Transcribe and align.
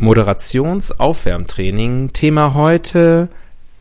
Moderationsaufwärmtraining. 0.00 2.12
Thema 2.12 2.54
heute 2.54 3.28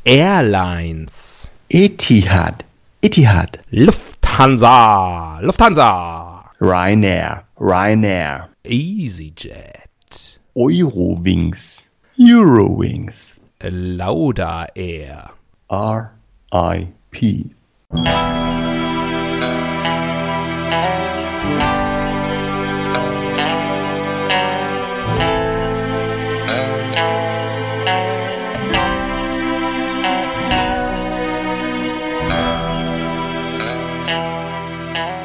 Airlines. 0.05 1.51
Etihad. 1.69 2.63
Etihad. 3.01 3.59
Lufthansa. 3.71 5.39
Lufthansa. 5.41 6.43
Ryanair. 6.59 7.43
Ryanair. 7.57 8.49
EasyJet. 8.65 10.37
Eurowings. 10.55 11.87
Eurowings. 12.17 13.39
Lauda 13.61 14.67
Air. 14.75 15.29
R.I.P. 15.69 17.45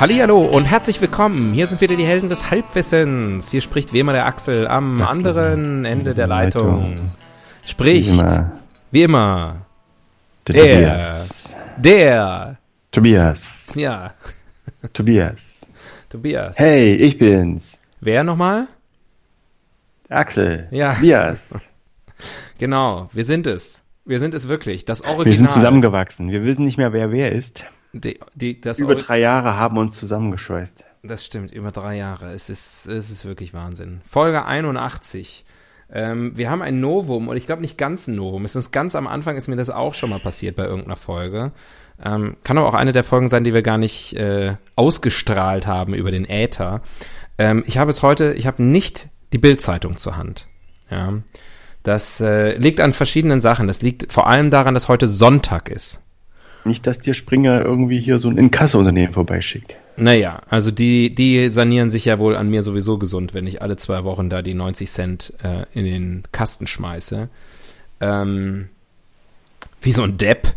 Hallihallo 0.00 0.40
und 0.44 0.64
herzlich 0.64 1.00
willkommen. 1.00 1.52
Hier 1.52 1.66
sind 1.66 1.80
wieder 1.80 1.96
die 1.96 2.04
Helden 2.04 2.28
des 2.28 2.50
Halbwissens. 2.50 3.50
Hier 3.50 3.60
spricht 3.60 3.92
wie 3.92 3.98
immer 3.98 4.12
der 4.12 4.26
Axel 4.26 4.66
am 4.68 5.02
Axel. 5.02 5.26
anderen 5.26 5.84
Ende 5.84 6.14
der 6.14 6.26
Leitung. 6.28 6.80
Leitung. 6.92 7.10
Spricht, 7.64 8.06
Wie 8.08 8.12
immer. 8.12 8.52
wie 8.92 9.02
immer, 9.02 9.66
Der 10.46 10.54
Der. 10.54 10.64
Tobias. 10.72 11.56
der, 11.76 12.56
Tobias. 12.92 13.72
ja, 13.74 14.14
Tobias. 14.92 15.66
Tobias. 16.08 16.58
Hey, 16.58 16.94
ich 16.94 17.18
bin's. 17.18 17.78
Wer 18.00 18.22
nochmal? 18.24 18.68
Axel. 20.08 20.68
Ja. 20.70 20.94
Tobias. 20.94 21.70
Genau, 22.58 23.08
wir 23.12 23.22
sind 23.22 23.46
es. 23.46 23.84
Wir 24.04 24.18
sind 24.18 24.34
es 24.34 24.48
wirklich. 24.48 24.84
Das 24.84 25.02
Original. 25.02 25.24
Wir 25.26 25.36
sind 25.36 25.52
zusammengewachsen. 25.52 26.32
Wir 26.32 26.44
wissen 26.44 26.64
nicht 26.64 26.76
mehr, 26.76 26.92
wer 26.92 27.12
wer 27.12 27.30
ist. 27.30 27.64
Die, 27.92 28.18
die, 28.34 28.60
das 28.60 28.78
Über 28.78 28.96
drei 28.96 29.18
Jahre 29.18 29.56
haben 29.56 29.78
uns 29.78 29.96
zusammengeschweißt. 29.98 30.84
Das 31.02 31.24
stimmt, 31.24 31.52
über 31.52 31.70
drei 31.70 31.96
Jahre. 31.96 32.32
Es 32.32 32.50
ist, 32.50 32.86
es 32.86 33.10
ist 33.10 33.24
wirklich 33.24 33.54
Wahnsinn. 33.54 34.02
Folge 34.04 34.44
81. 34.44 35.44
Ähm, 35.90 36.36
wir 36.36 36.50
haben 36.50 36.60
ein 36.60 36.80
Novum, 36.80 37.28
und 37.28 37.36
ich 37.36 37.46
glaube 37.46 37.62
nicht 37.62 37.78
ganz 37.78 38.06
ein 38.06 38.16
Novum. 38.16 38.44
Es 38.44 38.56
ist 38.56 38.72
ganz 38.72 38.94
am 38.94 39.06
Anfang, 39.06 39.36
ist 39.36 39.48
mir 39.48 39.56
das 39.56 39.70
auch 39.70 39.94
schon 39.94 40.10
mal 40.10 40.20
passiert 40.20 40.56
bei 40.56 40.64
irgendeiner 40.64 40.96
Folge. 40.96 41.52
Ähm, 42.02 42.36
kann 42.44 42.58
aber 42.58 42.68
auch 42.68 42.74
eine 42.74 42.92
der 42.92 43.04
Folgen 43.04 43.28
sein, 43.28 43.44
die 43.44 43.54
wir 43.54 43.62
gar 43.62 43.78
nicht 43.78 44.14
äh, 44.14 44.56
ausgestrahlt 44.76 45.66
haben 45.66 45.94
über 45.94 46.10
den 46.10 46.28
Äther. 46.28 46.82
Ähm, 47.38 47.64
ich 47.66 47.78
habe 47.78 47.90
es 47.90 48.02
heute, 48.02 48.34
ich 48.34 48.46
habe 48.46 48.62
nicht 48.62 49.08
die 49.32 49.38
Bildzeitung 49.38 49.96
zur 49.96 50.16
Hand. 50.16 50.46
Ja. 50.90 51.14
Das 51.82 52.20
äh, 52.20 52.56
liegt 52.56 52.80
an 52.80 52.92
verschiedenen 52.92 53.40
Sachen. 53.40 53.66
Das 53.66 53.82
liegt 53.82 54.12
vor 54.12 54.26
allem 54.26 54.50
daran, 54.50 54.74
dass 54.74 54.88
heute 54.88 55.08
Sonntag 55.08 55.70
ist. 55.70 56.02
Nicht, 56.64 56.86
dass 56.86 56.98
dir 56.98 57.14
Springer 57.14 57.64
irgendwie 57.64 58.00
hier 58.00 58.18
so 58.18 58.28
ein 58.28 58.36
Inkasso-Unternehmen 58.36 59.12
vorbeischickt. 59.12 59.74
Naja, 59.96 60.42
also 60.48 60.70
die, 60.70 61.14
die 61.14 61.50
sanieren 61.50 61.90
sich 61.90 62.04
ja 62.04 62.18
wohl 62.18 62.36
an 62.36 62.48
mir 62.48 62.62
sowieso 62.62 62.98
gesund, 62.98 63.34
wenn 63.34 63.46
ich 63.46 63.62
alle 63.62 63.76
zwei 63.76 64.04
Wochen 64.04 64.30
da 64.30 64.42
die 64.42 64.54
90 64.54 64.90
Cent 64.90 65.34
äh, 65.42 65.64
in 65.72 65.84
den 65.84 66.22
Kasten 66.30 66.66
schmeiße. 66.66 67.28
Ähm, 68.00 68.68
wie 69.80 69.92
so 69.92 70.02
ein 70.02 70.16
Depp. 70.16 70.54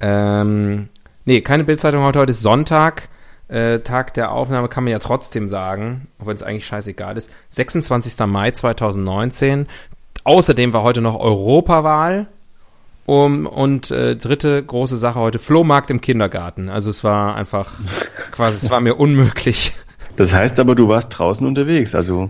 Ähm, 0.00 0.86
nee, 1.24 1.40
keine 1.40 1.64
Bildzeitung 1.64 2.02
heute. 2.02 2.20
Heute 2.20 2.30
ist 2.30 2.42
Sonntag. 2.42 3.08
Äh, 3.48 3.80
Tag 3.80 4.14
der 4.14 4.30
Aufnahme 4.30 4.68
kann 4.68 4.84
man 4.84 4.92
ja 4.92 4.98
trotzdem 4.98 5.48
sagen, 5.48 6.08
auch 6.18 6.26
wenn 6.26 6.36
es 6.36 6.42
eigentlich 6.42 6.66
scheißegal 6.66 7.16
ist. 7.16 7.30
26. 7.48 8.26
Mai 8.26 8.50
2019. 8.50 9.66
Außerdem 10.24 10.72
war 10.72 10.82
heute 10.82 11.00
noch 11.00 11.18
Europawahl. 11.18 12.28
Um, 13.08 13.46
und 13.46 13.90
äh, 13.90 14.16
dritte 14.16 14.62
große 14.62 14.98
Sache 14.98 15.18
heute, 15.18 15.38
Flohmarkt 15.38 15.88
im 15.88 16.02
Kindergarten. 16.02 16.68
Also 16.68 16.90
es 16.90 17.04
war 17.04 17.36
einfach 17.36 17.72
quasi, 18.32 18.66
es 18.66 18.70
war 18.70 18.82
mir 18.82 18.96
unmöglich. 18.96 19.72
Das 20.16 20.34
heißt 20.34 20.60
aber, 20.60 20.74
du 20.74 20.90
warst 20.90 21.18
draußen 21.18 21.46
unterwegs. 21.46 21.94
Also, 21.94 22.28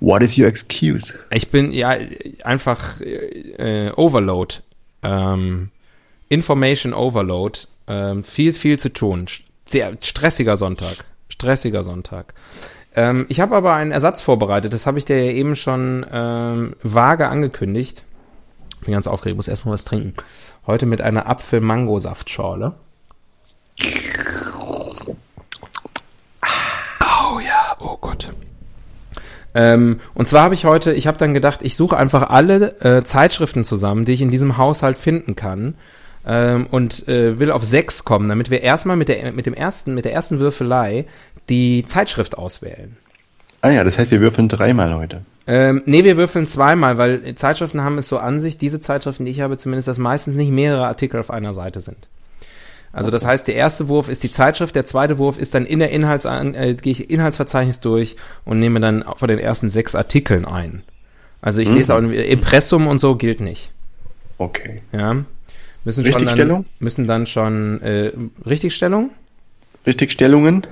what 0.00 0.22
is 0.22 0.38
your 0.38 0.46
excuse? 0.46 1.12
Ich 1.30 1.50
bin 1.50 1.72
ja 1.72 1.94
einfach 2.42 3.02
äh, 3.02 3.90
Overload. 3.94 4.60
Ähm, 5.02 5.68
Information 6.30 6.94
Overload. 6.94 7.58
Ähm, 7.86 8.24
viel, 8.24 8.54
viel 8.54 8.78
zu 8.78 8.94
tun. 8.94 9.26
Sehr 9.66 9.92
stressiger 10.00 10.56
Sonntag. 10.56 11.04
Stressiger 11.28 11.84
Sonntag. 11.84 12.32
Ähm, 12.96 13.26
ich 13.28 13.40
habe 13.40 13.56
aber 13.56 13.74
einen 13.74 13.92
Ersatz 13.92 14.22
vorbereitet. 14.22 14.72
Das 14.72 14.86
habe 14.86 14.96
ich 14.96 15.04
dir 15.04 15.22
ja 15.22 15.32
eben 15.32 15.54
schon 15.54 16.06
ähm, 16.10 16.76
vage 16.82 17.28
angekündigt. 17.28 18.04
Bin 18.84 18.94
ganz 18.94 19.06
aufgeregt, 19.06 19.36
muss 19.36 19.48
erstmal 19.48 19.74
was 19.74 19.84
trinken. 19.84 20.14
Heute 20.66 20.86
mit 20.86 21.00
einer 21.00 21.26
Apfel-Mango-Saftschorle. 21.28 22.74
Oh 27.00 27.40
ja, 27.40 27.76
oh 27.80 27.96
Gott. 28.00 28.32
Ähm, 29.54 30.00
und 30.14 30.28
zwar 30.28 30.42
habe 30.42 30.54
ich 30.54 30.64
heute, 30.64 30.92
ich 30.92 31.06
habe 31.06 31.16
dann 31.16 31.32
gedacht, 31.32 31.60
ich 31.62 31.76
suche 31.76 31.96
einfach 31.96 32.28
alle 32.28 32.80
äh, 32.80 33.04
Zeitschriften 33.04 33.64
zusammen, 33.64 34.04
die 34.04 34.12
ich 34.12 34.20
in 34.20 34.30
diesem 34.30 34.58
Haushalt 34.58 34.98
finden 34.98 35.36
kann. 35.36 35.74
Ähm, 36.26 36.66
und 36.70 37.06
äh, 37.08 37.38
will 37.38 37.50
auf 37.50 37.64
sechs 37.64 38.04
kommen, 38.04 38.28
damit 38.28 38.50
wir 38.50 38.62
erstmal 38.62 38.96
mit 38.96 39.08
der 39.08 39.32
mit 39.32 39.44
dem 39.46 39.52
ersten, 39.52 39.94
mit 39.94 40.06
der 40.06 40.14
ersten 40.14 40.40
Würfelei 40.40 41.04
die 41.48 41.84
Zeitschrift 41.86 42.38
auswählen. 42.38 42.96
Ah 43.60 43.70
ja, 43.70 43.84
das 43.84 43.98
heißt, 43.98 44.10
wir 44.10 44.20
würfeln 44.20 44.48
dreimal 44.48 44.94
heute. 44.94 45.22
Ähm, 45.46 45.82
nee, 45.84 46.04
wir 46.04 46.16
würfeln 46.16 46.46
zweimal, 46.46 46.96
weil 46.96 47.34
Zeitschriften 47.34 47.82
haben 47.82 47.98
es 47.98 48.08
so 48.08 48.18
an 48.18 48.40
sich, 48.40 48.56
diese 48.56 48.80
Zeitschriften, 48.80 49.26
die 49.26 49.30
ich 49.30 49.40
habe, 49.40 49.58
zumindest, 49.58 49.88
dass 49.88 49.98
meistens 49.98 50.36
nicht 50.36 50.50
mehrere 50.50 50.86
Artikel 50.86 51.20
auf 51.20 51.30
einer 51.30 51.52
Seite 51.52 51.80
sind. 51.80 52.08
Also 52.92 53.10
das 53.10 53.24
heißt, 53.24 53.48
der 53.48 53.56
erste 53.56 53.88
Wurf 53.88 54.08
ist 54.08 54.22
die 54.22 54.30
Zeitschrift, 54.30 54.76
der 54.76 54.86
zweite 54.86 55.18
Wurf 55.18 55.36
ist 55.36 55.54
dann 55.54 55.66
in 55.66 55.80
der 55.80 55.90
Inhalts 55.90 56.24
äh, 56.26 56.74
gehe 56.74 56.92
ich 56.92 57.10
Inhaltsverzeichnis 57.10 57.80
durch 57.80 58.14
und 58.44 58.60
nehme 58.60 58.78
dann 58.78 59.04
von 59.16 59.26
den 59.26 59.40
ersten 59.40 59.68
sechs 59.68 59.96
Artikeln 59.96 60.44
ein. 60.44 60.84
Also 61.42 61.60
ich 61.60 61.68
lese 61.68 61.94
auch 61.94 61.98
Impressum 61.98 62.86
und 62.86 62.98
so 63.00 63.16
gilt 63.16 63.40
nicht. 63.40 63.72
Okay. 64.38 64.80
Ja. 64.92 65.24
Müssen 65.84 66.06
schon 66.06 66.24
dann, 66.24 66.64
müssen 66.78 67.06
dann 67.06 67.26
schon 67.26 67.82
äh, 67.82 68.12
Richtigstellung? 68.46 69.10
Richtigstellungen? 69.86 70.66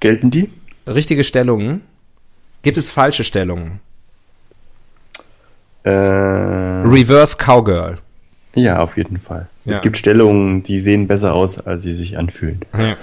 Gelten 0.00 0.30
die? 0.30 0.50
Richtige 0.86 1.24
Stellungen? 1.24 1.82
Gibt 2.62 2.78
es 2.78 2.90
falsche 2.90 3.22
Stellungen? 3.22 3.80
Äh, 5.86 5.90
Reverse 6.84 7.36
Cowgirl. 7.36 7.98
ja, 8.54 8.80
auf 8.80 8.96
jeden 8.96 9.18
Fall. 9.18 9.46
Ja. 9.64 9.76
Es 9.76 9.82
gibt 9.82 9.96
Stellungen, 9.96 10.64
die 10.64 10.80
sehen 10.80 11.06
besser 11.06 11.32
aus, 11.32 11.60
als 11.60 11.82
sie 11.82 11.92
sich 11.92 12.18
anfühlen. 12.18 12.60
Ja. 12.76 12.96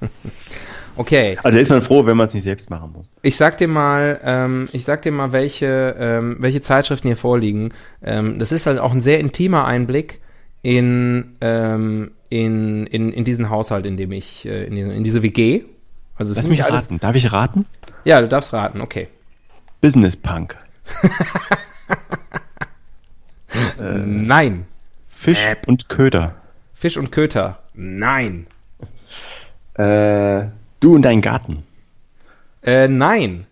okay. 0.96 1.38
Also 1.42 1.56
da 1.56 1.62
ist 1.62 1.70
man 1.70 1.80
froh, 1.80 2.04
wenn 2.04 2.18
man 2.18 2.28
es 2.28 2.34
nicht 2.34 2.44
selbst 2.44 2.68
machen 2.68 2.92
muss. 2.92 3.06
Ich 3.22 3.38
sag 3.38 3.56
dir 3.56 3.68
mal, 3.68 4.20
ähm, 4.22 4.68
ich 4.72 4.84
sag 4.84 5.00
dir 5.00 5.12
mal, 5.12 5.32
welche, 5.32 5.96
ähm, 5.98 6.36
welche 6.40 6.60
Zeitschriften 6.60 7.08
hier 7.08 7.16
vorliegen. 7.16 7.72
Ähm, 8.02 8.38
das 8.38 8.52
ist 8.52 8.66
halt 8.66 8.78
auch 8.78 8.92
ein 8.92 9.00
sehr 9.00 9.18
intimer 9.18 9.64
Einblick 9.64 10.20
in, 10.60 11.36
ähm, 11.40 12.10
in, 12.28 12.86
in, 12.86 13.12
in 13.12 13.24
diesen 13.24 13.48
Haushalt, 13.48 13.86
in 13.86 13.96
dem 13.96 14.12
ich, 14.12 14.44
äh, 14.46 14.64
in, 14.66 14.74
diese, 14.76 14.92
in 14.92 15.04
diese 15.04 15.22
WG. 15.22 15.64
Also 16.16 16.34
Lass 16.34 16.50
mich 16.50 16.62
raten. 16.62 17.00
Darf 17.00 17.16
ich 17.16 17.32
raten? 17.32 17.64
Ja, 18.04 18.20
du 18.20 18.28
darfst 18.28 18.52
raten, 18.52 18.82
okay. 18.82 19.08
Business 19.80 20.16
Punk. 20.16 20.54
Nein. 23.78 24.66
Fisch 25.08 25.46
Äh. 25.46 25.56
und 25.66 25.88
Köder. 25.88 26.34
Fisch 26.74 26.96
und 26.96 27.12
Köter. 27.12 27.58
Nein. 27.74 28.46
Äh, 29.74 30.46
du 30.80 30.94
und 30.94 31.02
dein 31.02 31.20
Garten. 31.20 31.62
Äh, 32.62 32.88
nein. 32.88 33.46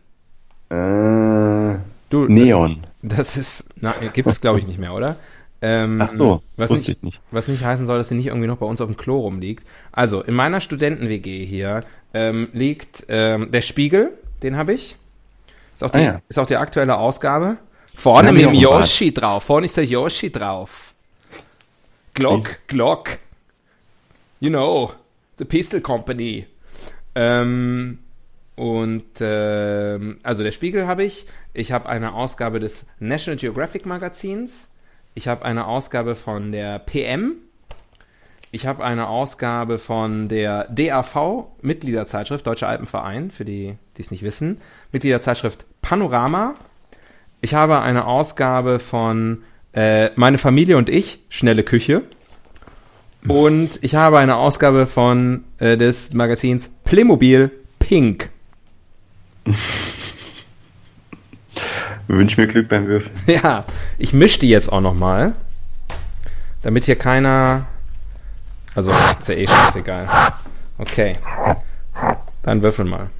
Äh, 0.70 1.76
Du, 2.10 2.26
Neon. 2.28 2.82
Das 3.00 3.38
ist, 3.38 3.70
na, 3.80 3.92
gibt 4.12 4.28
es 4.28 4.40
glaube 4.42 4.58
ich 4.58 4.66
nicht 4.66 4.78
mehr, 4.78 4.92
oder? 4.92 5.16
Ähm, 5.62 5.98
Ach 6.02 6.12
so, 6.12 6.42
das 6.56 6.64
was 6.64 6.70
wusste 6.70 6.90
nicht, 6.90 6.98
ich 6.98 7.02
nicht. 7.04 7.20
Was 7.30 7.48
nicht 7.48 7.64
heißen 7.64 7.86
soll, 7.86 7.96
dass 7.96 8.10
sie 8.10 8.16
nicht 8.16 8.26
irgendwie 8.26 8.48
noch 8.48 8.58
bei 8.58 8.66
uns 8.66 8.82
auf 8.82 8.88
dem 8.88 8.98
Klo 8.98 9.20
rumliegt. 9.20 9.66
Also, 9.92 10.20
in 10.20 10.34
meiner 10.34 10.60
Studenten-WG 10.60 11.46
hier 11.46 11.80
ähm, 12.12 12.48
liegt 12.52 13.06
ähm, 13.08 13.50
der 13.50 13.62
Spiegel, 13.62 14.10
den 14.42 14.56
habe 14.58 14.74
ich. 14.74 14.96
Ist 15.74 15.82
auch, 15.84 15.90
die, 15.90 16.00
Ah, 16.00 16.02
ja. 16.02 16.20
ist 16.28 16.38
auch 16.38 16.46
die 16.46 16.56
aktuelle 16.56 16.98
Ausgabe. 16.98 17.56
Vorne 17.94 18.32
mit 18.32 18.42
dem 18.42 18.54
ich 18.54 18.60
Yoshi 18.60 19.12
drauf. 19.12 19.44
Vorne 19.44 19.66
ist 19.66 19.76
der 19.76 19.84
Yoshi 19.84 20.30
drauf. 20.30 20.94
Glock, 22.14 22.48
Echt? 22.48 22.68
Glock. 22.68 23.18
You 24.40 24.50
know, 24.50 24.92
the 25.38 25.44
Pistol 25.44 25.80
Company. 25.80 26.46
Ähm, 27.14 27.98
und 28.56 29.04
ähm, 29.20 30.18
also 30.22 30.42
der 30.42 30.52
Spiegel 30.52 30.86
habe 30.86 31.04
ich. 31.04 31.26
Ich 31.54 31.72
habe 31.72 31.88
eine 31.88 32.14
Ausgabe 32.14 32.60
des 32.60 32.86
National 32.98 33.38
Geographic 33.38 33.86
Magazins. 33.86 34.70
Ich 35.14 35.28
habe 35.28 35.44
eine 35.44 35.66
Ausgabe 35.66 36.14
von 36.14 36.52
der 36.52 36.78
PM. 36.78 37.36
Ich 38.50 38.66
habe 38.66 38.84
eine 38.84 39.08
Ausgabe 39.08 39.78
von 39.78 40.28
der 40.28 40.68
DAV, 40.68 41.46
Mitgliederzeitschrift, 41.62 42.46
Deutscher 42.46 42.68
Alpenverein, 42.68 43.30
für 43.30 43.46
die, 43.46 43.76
die 43.96 44.02
es 44.02 44.10
nicht 44.10 44.22
wissen. 44.22 44.60
Mitgliederzeitschrift 44.92 45.64
Panorama. 45.80 46.54
Ich 47.42 47.54
habe 47.54 47.80
eine 47.80 48.06
Ausgabe 48.06 48.78
von 48.78 49.42
äh, 49.74 50.10
Meine 50.14 50.38
Familie 50.38 50.76
und 50.76 50.88
ich, 50.88 51.18
Schnelle 51.28 51.64
Küche. 51.64 52.02
Und 53.26 53.80
ich 53.82 53.96
habe 53.96 54.18
eine 54.18 54.36
Ausgabe 54.36 54.86
von 54.86 55.42
äh, 55.58 55.76
des 55.76 56.14
Magazins 56.14 56.70
Playmobil 56.84 57.50
Pink. 57.80 58.30
Wünsch 62.06 62.36
mir 62.36 62.46
Glück 62.46 62.68
beim 62.68 62.86
Würfeln. 62.86 63.14
Ja, 63.26 63.64
ich 63.98 64.12
mische 64.12 64.38
die 64.38 64.48
jetzt 64.48 64.72
auch 64.72 64.80
nochmal, 64.80 65.34
damit 66.62 66.84
hier 66.84 66.96
keiner. 66.96 67.66
Also, 68.76 68.92
ist 68.92 69.28
ja 69.28 69.34
eh 69.34 69.48
scheißegal. 69.48 70.06
Okay. 70.78 71.16
Dann 72.42 72.62
würfel 72.62 72.84
mal. 72.84 73.10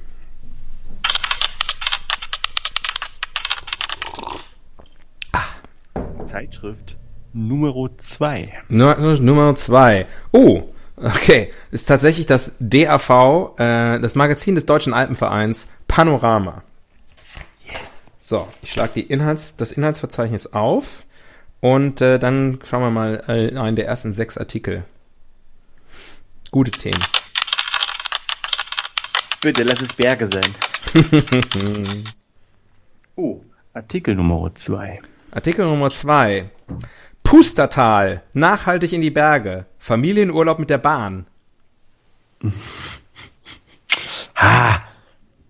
Zeitschrift 6.43 6.97
Nummer 7.31 7.89
2. 7.97 8.51
Nummer, 8.67 8.97
Nummer 8.97 9.55
zwei. 9.55 10.07
Oh, 10.33 10.73
okay. 10.97 11.53
Ist 11.71 11.87
tatsächlich 11.87 12.25
das 12.25 12.51
DAV, 12.59 13.57
äh, 13.57 13.99
das 14.01 14.15
Magazin 14.15 14.55
des 14.55 14.65
Deutschen 14.65 14.93
Alpenvereins 14.93 15.69
Panorama. 15.87 16.61
Yes. 17.65 18.11
So, 18.19 18.45
ich 18.61 18.73
schlage 18.73 18.91
die 18.95 19.03
Inhalts, 19.03 19.55
das 19.55 19.71
Inhaltsverzeichnis 19.71 20.47
auf 20.47 21.05
und 21.61 22.01
äh, 22.01 22.19
dann 22.19 22.59
schauen 22.65 22.81
wir 22.81 22.91
mal 22.91 23.23
äh, 23.29 23.57
einen 23.57 23.77
der 23.77 23.87
ersten 23.87 24.11
sechs 24.11 24.37
Artikel. 24.37 24.83
Gute 26.51 26.71
Themen. 26.71 27.03
Bitte, 29.41 29.63
lass 29.63 29.79
es 29.79 29.93
Berge 29.93 30.25
sein. 30.25 30.53
oh, 33.15 33.39
Artikel 33.73 34.15
Nummer 34.15 34.53
2. 34.53 34.99
Artikel 35.33 35.65
Nummer 35.65 35.89
zwei. 35.89 36.49
Pustertal, 37.23 38.21
nachhaltig 38.33 38.93
in 38.93 39.01
die 39.01 39.09
Berge. 39.11 39.65
Familienurlaub 39.79 40.59
mit 40.59 40.69
der 40.69 40.77
Bahn. 40.77 41.25
Ha! 44.35 44.81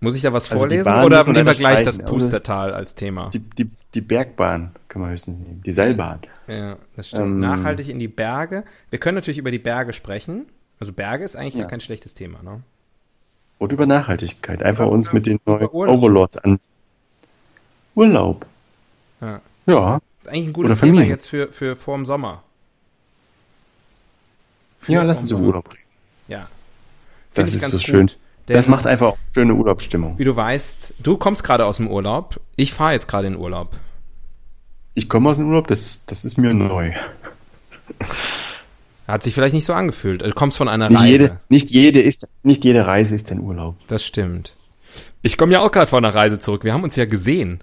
Muss 0.01 0.15
ich 0.15 0.21
da 0.21 0.33
was 0.33 0.51
Also 0.51 0.57
vorlesen 0.57 0.93
oder 1.03 1.23
man 1.23 1.31
nehmen 1.33 1.45
wir 1.47 1.53
gleich 1.55 1.83
das 1.83 1.97
aber- 1.99 2.09
Pustertal 2.09 2.73
als 2.73 2.93
Thema? 2.95 3.29
Die, 3.29 3.39
die, 3.39 3.69
die 3.95 4.01
Bergbahn 4.01 4.71
können 4.89 5.05
wir 5.05 5.11
höchstens 5.11 5.39
nehmen. 5.39 5.63
Die 5.65 5.71
Seilbahn. 5.71 6.19
Ja, 6.47 6.75
das 6.97 7.07
stimmt. 7.07 7.23
Ähm. 7.23 7.39
Nachhaltig 7.39 7.87
in 7.87 7.99
die 7.99 8.09
Berge. 8.09 8.65
Wir 8.89 8.99
können 8.99 9.15
natürlich 9.15 9.37
über 9.37 9.51
die 9.51 9.59
Berge 9.59 9.93
sprechen. 9.93 10.47
Also 10.79 10.91
Berge 10.91 11.23
ist 11.23 11.37
eigentlich 11.37 11.53
Ja. 11.55 11.61
gar 11.61 11.69
kein 11.69 11.79
schlechtes 11.79 12.13
Thema, 12.13 12.43
ne? 12.43 12.61
Und 13.59 13.71
über 13.71 13.85
Nachhaltigkeit. 13.85 14.61
Einfach 14.61 14.87
uns 14.87 15.13
mit 15.13 15.25
den 15.25 15.39
neuen. 15.45 15.67
Overlords 15.69 16.37
an. 16.37 16.59
Urlaub. 17.95 18.45
Ja. 19.21 19.39
Ja. 19.65 19.99
Ist 20.21 20.27
eigentlich 20.27 20.47
ein 20.47 20.53
gutes 20.53 20.71
Oder 20.71 20.79
Thema 20.79 20.93
Familie. 20.93 21.09
jetzt 21.13 21.27
für, 21.27 21.51
für 21.51 21.75
vorm 21.75 22.05
Sommer. 22.05 22.43
Für 24.79 24.91
Ja, 24.93 25.03
lass 25.03 25.19
uns 25.19 25.29
Sommer. 25.29 25.47
Urlaub 25.47 25.69
reden. 25.71 25.83
Ja. 26.27 26.47
Find 27.31 27.47
Das 27.47 27.53
ist 27.53 27.61
ganz 27.61 27.71
so 27.71 27.77
gut, 27.77 27.85
schön. 27.85 28.11
Denn, 28.47 28.55
Das 28.57 28.67
macht 28.67 28.85
einfach 28.85 29.07
auch 29.07 29.17
schöne 29.33 29.53
Urlaubsstimmung. 29.53 30.17
wie 30.19 30.25
du 30.25 30.35
weißt, 30.35 30.95
du 30.99 31.17
kommst 31.17 31.43
gerade 31.43 31.65
aus 31.65 31.77
dem 31.77 31.87
Urlaub. 31.87 32.39
Ich 32.57 32.73
fahre 32.73 32.93
jetzt 32.93 33.07
gerade 33.07 33.27
in 33.27 33.37
Urlaub. 33.37 33.71
Ich 34.95 35.07
komme 35.09 35.29
aus 35.29 35.37
dem 35.37 35.47
Urlaub, 35.47 35.67
das, 35.67 36.01
das 36.07 36.25
ist 36.25 36.37
mir 36.37 36.53
neu. 36.53 36.91
Hat 39.07 39.23
sich 39.23 39.33
vielleicht 39.33 39.55
nicht 39.55 39.65
so 39.65 39.73
angefühlt. 39.73 40.21
Du 40.21 40.31
kommst 40.31 40.57
von 40.57 40.67
einer 40.69 40.89
Nicht 40.89 40.99
Reise. 40.99 41.09
jede, 41.11 41.39
nicht, 41.49 41.71
jede 41.71 42.01
ist, 42.01 42.29
nicht 42.43 42.63
jede 42.63 42.85
Reise 42.85 43.15
ist 43.15 43.31
ein 43.31 43.39
Urlaub. 43.39 43.75
Das 43.87 44.05
stimmt. 44.05 44.55
Ich 45.21 45.37
komme 45.37 45.53
ja 45.53 45.61
auch 45.61 45.71
gerade 45.71 45.87
von 45.87 46.03
einer 46.03 46.13
Reise 46.13 46.39
zurück. 46.39 46.63
Wir 46.63 46.73
haben 46.73 46.83
uns 46.83 46.95
ja 46.95 47.05
gesehen. 47.05 47.61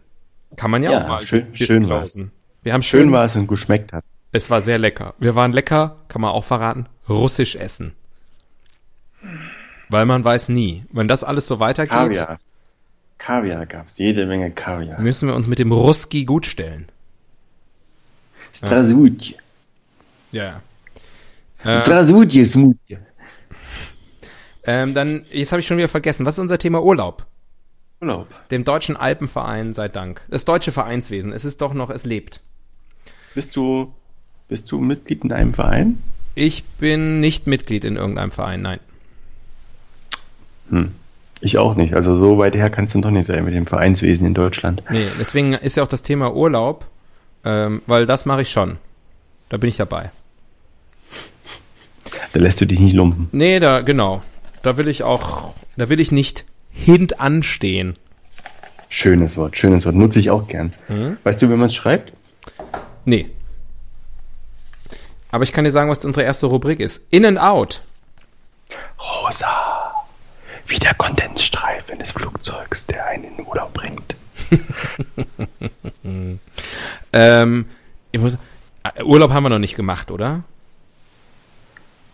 Kann 0.56 0.70
man 0.70 0.82
ja, 0.82 0.92
Ja, 0.92 1.04
auch 1.04 1.08
mal 1.08 1.26
schön- 1.26 1.54
schön 1.54 1.80
disclosen. 1.80 2.32
Wir 2.62 2.72
haben 2.74 2.82
schön, 2.82 3.00
Schön 3.04 3.12
war 3.12 3.24
es 3.24 3.36
und 3.36 3.46
geschmeckt 3.46 3.92
hat. 3.92 4.04
Es 4.32 4.50
war 4.50 4.60
sehr 4.60 4.78
lecker. 4.78 5.14
Wir 5.18 5.34
waren 5.34 5.52
lecker, 5.52 5.96
kann 6.08 6.20
man 6.22 6.30
auch 6.32 6.44
verraten, 6.44 6.86
russisch 7.08 7.56
essen. 7.56 7.94
Weil 9.88 10.06
man 10.06 10.24
weiß 10.24 10.50
nie. 10.50 10.84
Wenn 10.92 11.08
das 11.08 11.24
alles 11.24 11.46
so 11.46 11.58
weitergeht, 11.60 11.92
Kaviar. 11.92 12.38
Kaviar 13.18 13.66
gab's, 13.66 13.98
jede 13.98 14.26
Menge 14.26 14.50
Kaviar. 14.50 15.00
müssen 15.00 15.28
wir 15.28 15.34
uns 15.34 15.46
mit 15.48 15.58
dem 15.58 15.72
Ruski 15.72 16.24
gut 16.24 16.46
stellen. 16.46 16.86
Strasutje. 18.52 19.36
Ja. 20.32 20.60
Äh, 21.64 21.80
Strasutje 21.80 22.44
Smoothie. 22.46 22.98
ähm, 24.64 24.94
dann, 24.94 25.24
jetzt 25.30 25.52
habe 25.52 25.60
ich 25.60 25.66
schon 25.66 25.76
wieder 25.76 25.88
vergessen. 25.88 26.24
Was 26.26 26.34
ist 26.34 26.40
unser 26.40 26.58
Thema 26.58 26.82
Urlaub? 26.82 27.26
Urlaub. 28.00 28.28
Dem 28.50 28.64
Deutschen 28.64 28.96
Alpenverein 28.96 29.74
sei 29.74 29.88
Dank. 29.88 30.22
Das 30.30 30.46
deutsche 30.46 30.72
Vereinswesen. 30.72 31.32
Es 31.32 31.44
ist 31.44 31.60
doch 31.60 31.74
noch, 31.74 31.90
es 31.90 32.06
lebt. 32.06 32.40
Bist 33.34 33.54
du, 33.56 33.92
bist 34.48 34.72
du 34.72 34.78
Mitglied 34.78 35.22
in 35.22 35.32
einem 35.32 35.52
Verein? 35.52 36.02
Ich 36.34 36.64
bin 36.64 37.20
nicht 37.20 37.46
Mitglied 37.46 37.84
in 37.84 37.96
irgendeinem 37.96 38.30
Verein, 38.30 38.62
nein. 38.62 38.80
Hm. 40.70 40.92
Ich 41.42 41.58
auch 41.58 41.74
nicht. 41.74 41.94
Also 41.94 42.16
so 42.16 42.38
weit 42.38 42.54
her 42.54 42.70
kann 42.70 42.86
es 42.86 42.92
dann 42.92 43.02
doch 43.02 43.10
nicht 43.10 43.26
sein 43.26 43.44
mit 43.44 43.54
dem 43.54 43.66
Vereinswesen 43.66 44.26
in 44.26 44.34
Deutschland. 44.34 44.82
Nee, 44.90 45.08
deswegen 45.18 45.52
ist 45.52 45.76
ja 45.76 45.82
auch 45.82 45.88
das 45.88 46.02
Thema 46.02 46.34
Urlaub, 46.34 46.86
ähm, 47.44 47.82
weil 47.86 48.06
das 48.06 48.24
mache 48.24 48.42
ich 48.42 48.50
schon. 48.50 48.78
Da 49.50 49.58
bin 49.58 49.68
ich 49.68 49.76
dabei. 49.76 50.10
Da 52.32 52.40
lässt 52.40 52.60
du 52.60 52.66
dich 52.66 52.78
nicht 52.78 52.94
lumpen. 52.94 53.28
Nee, 53.32 53.58
da, 53.58 53.80
genau. 53.80 54.22
Da 54.62 54.76
will 54.76 54.88
ich 54.88 55.02
auch, 55.02 55.54
da 55.76 55.88
will 55.88 56.00
ich 56.00 56.12
nicht 56.12 56.44
hintanstehen. 56.72 57.94
Schönes 58.88 59.36
Wort, 59.36 59.56
schönes 59.56 59.84
Wort. 59.86 59.94
Nutze 59.94 60.18
ich 60.20 60.30
auch 60.30 60.48
gern. 60.48 60.72
Mhm. 60.88 61.16
Weißt 61.22 61.40
du, 61.40 61.48
wie 61.48 61.54
man 61.54 61.68
es 61.68 61.74
schreibt? 61.74 62.12
Nee. 63.04 63.30
Aber 65.30 65.44
ich 65.44 65.52
kann 65.52 65.64
dir 65.64 65.70
sagen, 65.70 65.90
was 65.90 66.04
unsere 66.04 66.24
erste 66.24 66.46
Rubrik 66.46 66.80
ist. 66.80 67.02
In 67.10 67.24
and 67.24 67.38
out. 67.38 67.82
Rosa. 68.98 69.94
Wie 70.66 70.78
der 70.78 70.94
Kondensstreifen 70.94 71.98
des 71.98 72.12
Flugzeugs, 72.12 72.86
der 72.86 73.06
einen 73.06 73.24
in 73.24 73.36
den 73.36 73.46
Urlaub 73.46 73.72
bringt. 73.72 74.16
Ähm, 77.12 77.66
ich 78.12 78.20
muss, 78.20 78.38
Urlaub 79.04 79.32
haben 79.32 79.42
wir 79.42 79.50
noch 79.50 79.58
nicht 79.58 79.74
gemacht, 79.76 80.10
oder? 80.10 80.44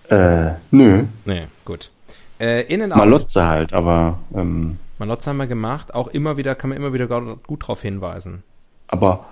Äh, 0.08 0.52
nö. 0.70 1.04
Nee, 1.25 1.48
gut. 1.64 1.90
Äh, 2.38 2.62
in 2.72 2.82
and 2.82 2.92
out. 2.92 2.98
Malotze 2.98 3.46
halt, 3.46 3.72
aber, 3.72 4.18
ähm, 4.34 4.78
Malotze 4.98 5.30
haben 5.30 5.36
wir 5.38 5.46
gemacht. 5.46 5.94
Auch 5.94 6.08
immer 6.08 6.36
wieder, 6.36 6.54
kann 6.54 6.70
man 6.70 6.78
immer 6.78 6.92
wieder 6.92 7.06
gut 7.46 7.66
drauf 7.66 7.82
hinweisen. 7.82 8.42
aber 8.88 9.26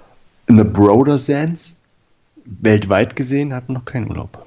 in 0.47 0.57
the 0.59 0.65
broader 0.65 1.17
sense, 1.17 1.75
weltweit 2.45 3.17
gesehen, 3.17 3.55
hatten 3.55 3.73
noch 3.73 3.85
keinen 3.87 4.09
Urlaub. 4.11 4.45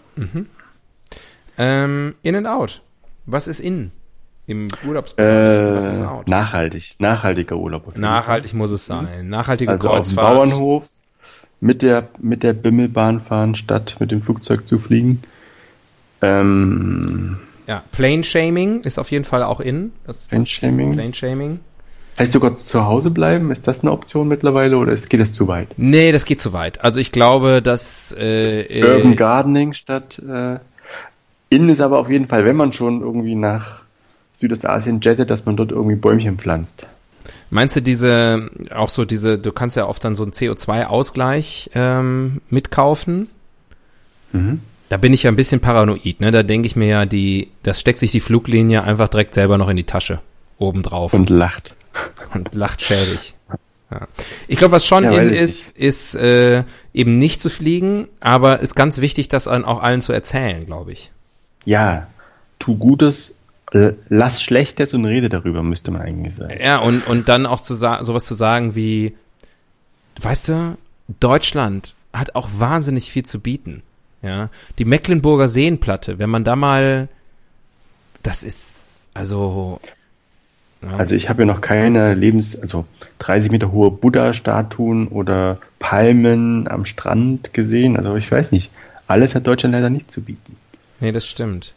Ähm, 1.58 2.16
in 2.22 2.36
and 2.36 2.48
out. 2.48 2.82
Was 3.26 3.48
ist 3.48 3.60
in? 3.60 3.92
Im 4.46 4.68
Urlaubsbereich. 4.88 5.76
Was 5.84 5.96
ist 5.96 6.02
Äh, 6.02 6.06
out? 6.06 6.28
nachhaltig. 6.28 6.96
Nachhaltiger 7.00 7.58
Urlaub. 7.58 7.98
Nachhaltig 7.98 8.54
muss 8.54 8.72
es 8.72 8.86
sein. 8.86 9.28
Nachhaltige 9.30 9.72
Also 9.72 9.90
auf 9.90 9.96
dem 10.08 10.16
Kreuzfahrt. 10.16 10.36
Bauernhof 10.36 10.88
mit 11.60 11.82
der, 11.82 12.08
mit 12.20 12.44
der 12.44 12.54
Bimmelbahn 12.54 13.20
fahren, 13.22 13.56
statt 13.56 13.98
mit 14.00 14.12
dem 14.12 14.22
Flugzeug 14.22 14.68
zu 14.68 14.78
fliegen. 14.80 15.22
Ähm, 16.22 17.38
Ja, 17.68 17.84
Plane 17.92 18.24
Shaming 18.24 18.82
ist 18.82 18.98
auf 18.98 19.12
jeden 19.12 19.26
Fall 19.26 19.44
auch 19.44 19.60
in. 19.60 19.92
Das, 20.06 20.28
Plane 20.28 20.48
Shaming. 20.48 20.94
Plane 20.94 21.14
Shaming. 21.14 21.60
heißt 22.18 22.32
sogar 22.32 22.56
zu 22.56 22.86
Hause 22.86 23.12
bleiben? 23.12 23.52
Ist 23.52 23.68
das 23.68 23.82
eine 23.82 23.92
Option 23.92 24.28
mittlerweile 24.30 24.78
oder 24.78 24.96
geht 24.96 25.20
das 25.20 25.34
zu 25.34 25.48
weit? 25.48 25.68
Nee, 25.76 26.12
das 26.14 26.26
geht 26.26 26.40
zu 26.40 26.54
weit. 26.54 26.84
Also 26.84 27.00
ich 27.00 27.12
glaube, 27.12 27.62
dass 27.62 28.16
äh, 28.18 28.82
Urban 28.84 29.12
äh, 29.12 29.16
Gardening 29.16 29.74
statt 29.74 30.20
äh, 30.20 30.60
innen 31.50 31.70
ist 31.70 31.82
aber 31.82 32.00
auf 32.00 32.10
jeden 32.10 32.28
Fall, 32.28 32.46
wenn 32.46 32.56
man 32.56 32.74
schon 32.74 33.02
irgendwie 33.02 33.36
nach 33.36 33.82
Südostasien 34.34 35.02
jettet, 35.02 35.30
dass 35.30 35.46
man 35.46 35.58
dort 35.58 35.72
irgendwie 35.72 35.96
Bäumchen 35.96 36.38
pflanzt. 36.38 36.88
meinst 37.50 37.76
du 37.76 37.82
diese 37.82 38.50
auch 38.74 38.90
so 38.90 39.04
diese, 39.04 39.38
du 39.40 39.52
kannst 39.52 39.76
ja 39.76 39.88
oft 39.88 40.04
dann 40.04 40.16
so 40.16 40.24
einen 40.24 40.32
CO2-Ausgleich 40.32 41.72
ähm, 41.74 42.42
mitkaufen. 42.50 43.30
Mhm. 44.32 44.62
Da 44.90 44.98
bin 44.98 45.14
ich 45.14 45.24
ja 45.24 45.32
ein 45.32 45.36
bisschen 45.36 45.60
paranoid, 45.60 46.22
ne? 46.22 46.32
Da 46.32 46.44
denke 46.44 46.68
ich 46.68 46.76
mir 46.76 46.88
ja, 46.88 47.06
die, 47.06 47.50
das 47.64 47.80
steckt 47.80 48.00
sich 48.00 48.12
die 48.12 48.20
Fluglinie 48.20 48.84
einfach 48.84 49.10
direkt 49.10 49.34
selber 49.34 49.58
noch 49.58 49.68
in 49.70 49.78
die 49.78 49.84
Tasche 49.84 50.20
obendrauf. 50.60 51.14
Und 51.14 51.30
lacht. 51.30 51.76
Und 52.34 52.54
lacht 52.54 52.82
schäbig. 52.82 53.34
Ja. 53.92 54.08
Ich 54.48 54.58
glaube, 54.58 54.74
was 54.74 54.86
schon 54.86 55.06
Ja, 55.06 55.12
in 55.14 55.30
ist, 55.30 55.78
ist 55.78 56.16
äh, 56.16 56.64
eben 56.94 57.18
nicht 57.18 57.42
zu 57.42 57.50
fliegen, 57.50 58.08
aber 58.20 58.60
ist 58.60 58.76
ganz 58.76 59.00
wichtig, 59.00 59.30
das 59.30 59.48
an 59.48 59.66
auch 59.66 59.82
allen 59.82 60.02
zu 60.02 60.12
erzählen, 60.12 60.66
glaube 60.66 60.92
ich. 60.92 61.12
Ja, 61.64 62.08
tu 62.60 62.78
Gutes, 62.78 63.36
lass 63.72 64.42
Schlechtes 64.42 64.94
und 64.94 65.06
rede 65.06 65.30
darüber, 65.30 65.64
müsste 65.64 65.92
man 65.92 66.02
eigentlich 66.02 66.36
sagen. 66.36 66.58
Ja, 66.62 66.80
und, 66.80 67.06
und 67.08 67.30
dann 67.30 67.46
auch 67.46 67.62
zu 67.62 67.76
sowas 67.76 68.26
zu 68.26 68.34
sagen 68.34 68.76
wie, 68.76 69.16
weißt 70.22 70.50
du, 70.50 70.78
Deutschland 71.20 71.96
hat 72.14 72.36
auch 72.36 72.50
wahnsinnig 72.54 73.12
viel 73.12 73.26
zu 73.26 73.40
bieten. 73.40 73.84
Ja, 74.28 74.50
die 74.78 74.86
Mecklenburger 74.86 75.48
Seenplatte, 75.48 76.20
wenn 76.20 76.30
man 76.30 76.44
da 76.44 76.56
mal, 76.58 77.08
das 78.24 78.44
ist, 78.44 79.06
also, 79.14 79.80
ja, 80.84 80.90
Also 80.98 81.16
ich 81.16 81.30
habe 81.30 81.44
ja 81.44 81.46
noch 81.46 81.62
keine 81.62 82.14
Lebens-, 82.14 82.60
also 82.60 82.86
30 83.20 83.52
Meter 83.52 83.72
hohe 83.72 83.90
Buddha-Statuen 83.90 85.08
oder 85.08 85.60
Palmen 85.80 86.68
am 86.68 86.86
Strand 86.86 87.54
gesehen. 87.54 87.96
Also 87.98 88.16
ich 88.16 88.30
weiß 88.32 88.52
nicht. 88.52 88.70
Alles 89.08 89.34
hat 89.34 89.48
Deutschland 89.48 89.74
leider 89.74 89.90
nicht 89.90 90.12
zu 90.12 90.22
bieten. 90.22 90.58
nee, 91.00 91.12
das 91.14 91.26
stimmt. 91.26 91.74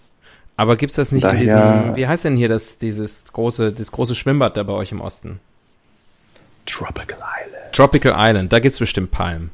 Aber 0.57 0.77
gibt's 0.77 0.97
das 0.97 1.13
nicht 1.13 1.23
in 1.25 1.31
Daher- 1.47 1.83
diesem, 1.85 1.97
wie 1.97 2.07
heißt 2.09 2.25
denn 2.25 2.37
hier 2.37 2.49
das, 2.49 2.79
dieses 2.79 3.25
große, 3.33 3.73
das 3.73 3.93
große 3.93 4.15
Schwimmbad 4.15 4.57
da 4.57 4.63
bei 4.65 4.73
euch 4.75 4.93
im 4.93 5.01
Osten? 5.01 5.39
Tropical 6.67 7.17
Island. 7.19 7.73
Tropical 7.73 8.13
Island, 8.17 8.53
da 8.53 8.59
gibt's 8.59 8.79
bestimmt 8.79 9.11
Palmen. 9.11 9.51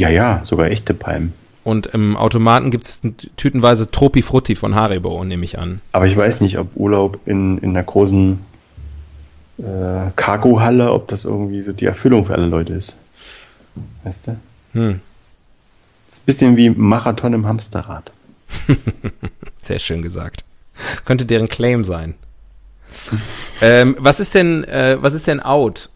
Ja, 0.00 0.08
ja, 0.08 0.40
sogar 0.44 0.68
echte 0.70 0.94
Palmen. 0.94 1.34
Und 1.62 1.88
im 1.88 2.16
Automaten 2.16 2.70
gibt 2.70 2.84
es 2.86 3.02
tütenweise 3.36 3.90
Tropi 3.90 4.22
Frutti 4.22 4.54
von 4.54 4.74
Haribo, 4.74 5.22
nehme 5.24 5.44
ich 5.44 5.58
an. 5.58 5.82
Aber 5.92 6.06
ich 6.06 6.16
weiß 6.16 6.40
nicht, 6.40 6.56
ob 6.56 6.68
Urlaub 6.74 7.20
in, 7.26 7.58
in 7.58 7.70
einer 7.70 7.82
großen 7.82 8.38
äh, 9.58 9.62
Cargo-Halle, 10.16 10.90
ob 10.90 11.08
das 11.08 11.26
irgendwie 11.26 11.60
so 11.60 11.72
die 11.74 11.84
Erfüllung 11.84 12.24
für 12.24 12.32
alle 12.34 12.46
Leute 12.46 12.72
ist. 12.72 12.96
Weißt 14.04 14.28
du? 14.28 14.36
Hm, 14.72 15.00
Das 16.06 16.14
ist 16.16 16.22
ein 16.22 16.24
bisschen 16.24 16.56
wie 16.56 16.70
Marathon 16.70 17.34
im 17.34 17.46
Hamsterrad. 17.46 18.10
sehr 19.60 19.78
schön 19.80 20.00
gesagt. 20.00 20.44
Könnte 21.04 21.26
deren 21.26 21.48
Claim 21.48 21.84
sein. 21.84 22.14
ähm, 23.60 23.96
was 23.98 24.18
ist 24.18 24.34
denn, 24.34 24.64
äh, 24.64 24.96
was 24.98 25.12
ist 25.12 25.26
denn 25.26 25.40
out? 25.40 25.90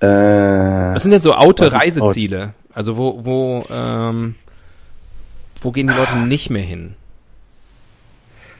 Äh, 0.00 0.06
Was 0.06 1.02
sind 1.02 1.10
denn 1.12 1.22
so 1.22 1.34
oute 1.34 1.66
ist 1.66 1.72
out? 1.74 1.80
Reiseziele? 1.80 2.54
Also 2.74 2.96
wo, 2.96 3.24
wo, 3.24 3.64
ähm, 3.70 4.34
wo 5.62 5.70
gehen 5.72 5.86
die 5.88 5.94
Leute 5.94 6.16
nicht 6.18 6.50
mehr 6.50 6.62
hin? 6.62 6.94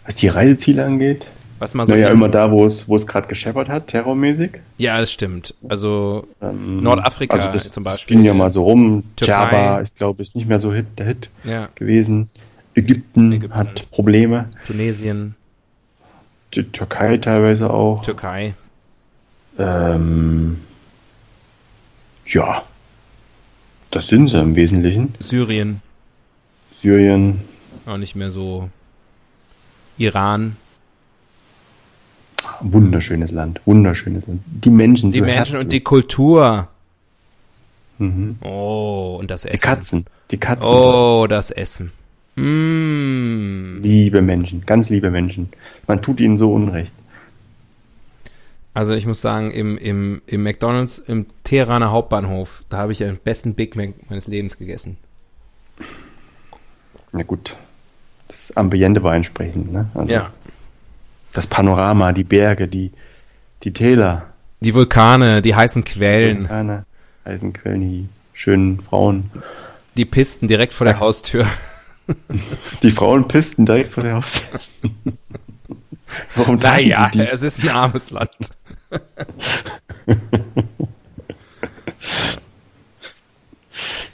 was 0.05 0.15
die 0.15 0.29
Reiseziele 0.29 0.85
angeht, 0.85 1.27
Was 1.59 1.75
mal 1.75 1.85
so 1.85 1.93
naja, 1.93 2.11
immer 2.11 2.29
da, 2.29 2.53
wo 2.53 2.65
es, 2.65 2.89
wo 2.89 2.95
es 2.95 3.09
gerade 3.09 3.27
gescheppert 3.27 3.69
hat, 3.69 3.89
terrormäßig. 3.89 4.53
Ja, 4.79 5.01
das 5.01 5.11
stimmt. 5.11 5.53
Also 5.69 6.29
Ähm, 6.41 6.81
Nordafrika 6.83 7.37
also 7.37 7.51
das, 7.53 7.73
zum 7.73 7.83
das 7.83 7.95
Beispiel. 7.95 8.19
ging 8.19 8.25
ja 8.25 8.33
mal 8.33 8.49
so 8.51 8.63
rum. 8.63 9.03
Türkei. 9.17 9.33
Java 9.33 9.79
ist, 9.81 9.99
glaube 9.99 10.23
ich, 10.23 10.33
nicht 10.37 10.47
mehr 10.49 10.61
so 10.61 10.73
Hit, 10.73 10.87
der 10.99 11.07
Hit 11.07 11.29
ja, 11.43 11.69
gewesen. 11.75 12.31
Ägypten, 12.77 13.33
Ägypten. 13.33 13.57
hat 13.57 13.91
Probleme. 13.91 14.49
Tunesien, 14.67 15.35
Die 16.55 16.63
Türkei 16.63 17.17
teilweise 17.17 17.69
auch. 17.71 18.03
Türkei. 18.03 18.55
Ähm, 19.59 20.61
ja, 22.27 22.65
das 23.91 24.09
sind 24.09 24.29
sie 24.29 24.41
im 24.41 24.57
Wesentlichen. 24.57 25.15
Syrien, 25.19 25.81
Syrien, 26.83 27.41
auch 27.87 27.99
nicht 27.99 28.17
mehr 28.17 28.31
so. 28.31 28.71
Iran, 29.99 30.57
wunderschönes 32.61 33.33
Land, 33.33 33.61
wunderschönes 33.65 34.27
Land. 34.27 34.41
Die 34.47 34.71
Menschen, 34.71 35.13
die 35.13 35.21
so 35.21 35.25
Menschen 35.25 35.37
herzlich. 35.39 35.61
und 35.61 35.73
die 35.73 35.81
Kultur. 35.81 36.69
Mhm. 37.99 38.37
Oh, 38.43 39.17
und 39.19 39.31
das 39.31 39.45
Essen. 39.45 39.57
Die 39.57 39.67
Katzen, 39.67 40.05
die 40.31 40.39
Katzen. 40.39 40.67
Oh, 40.67 41.27
das 41.29 41.51
Essen. 41.51 41.93
Mm. 42.37 43.81
Liebe 43.81 44.21
Menschen, 44.21 44.67
ganz 44.67 44.91
liebe 44.91 45.11
Menschen. 45.11 45.49
Man 45.87 46.03
tut 46.03 46.21
ihnen 46.21 46.37
so 46.37 46.53
Unrecht. 46.53 46.93
Also 48.77 48.93
ich 48.93 49.07
muss 49.07 49.23
sagen, 49.23 49.53
im, 49.53 49.79
im, 49.79 50.21
im 50.27 50.43
McDonalds, 50.43 50.99
im 50.99 51.25
Teheraner 51.45 51.93
Hauptbahnhof, 51.93 52.63
da 52.69 52.77
habe 52.77 52.93
ich 52.93 52.99
ja 52.99 53.07
den 53.07 53.17
besten 53.17 53.55
Big 53.55 53.75
Mac 53.75 53.95
meines 54.11 54.27
Lebens 54.27 54.59
gegessen. 54.59 54.99
Na 57.11 57.23
gut, 57.23 57.57
das 58.29 58.55
Ambiente 58.55 59.03
war 59.03 59.15
entsprechend. 59.15 59.73
Ne? 59.73 59.89
Also 59.95 60.13
Ja. 60.13 60.31
Das 61.33 61.47
Panorama, 61.47 62.13
die 62.13 62.25
Berge, 62.25 62.69
die, 62.69 62.93
die 63.63 63.73
Täler, 63.73 64.27
Die 64.61 64.75
Vulkane, 64.75 65.41
die 65.41 65.55
heißen 65.55 65.83
Quellen, 65.85 66.41
Vulkane, 66.41 66.85
Eisenquellen, 67.25 67.81
die 67.81 68.09
schönen 68.35 68.81
Frauen. 68.83 69.31
die 69.97 70.05
Pisten 70.05 70.49
direkt 70.49 70.75
vor 70.75 70.85
der 70.85 71.01
Haustür. 71.01 71.47
Die 72.83 72.93
Frauenpisten 72.93 73.67
direkt 73.67 73.95
vor 73.95 74.05
der 74.05 74.15
Haustür. 74.15 74.61
Warum 76.37 76.57
Naja, 76.57 77.11
es 77.15 77.43
ist 77.43 77.65
ein 77.65 77.71
armes 77.71 78.11
Land. 78.11 78.53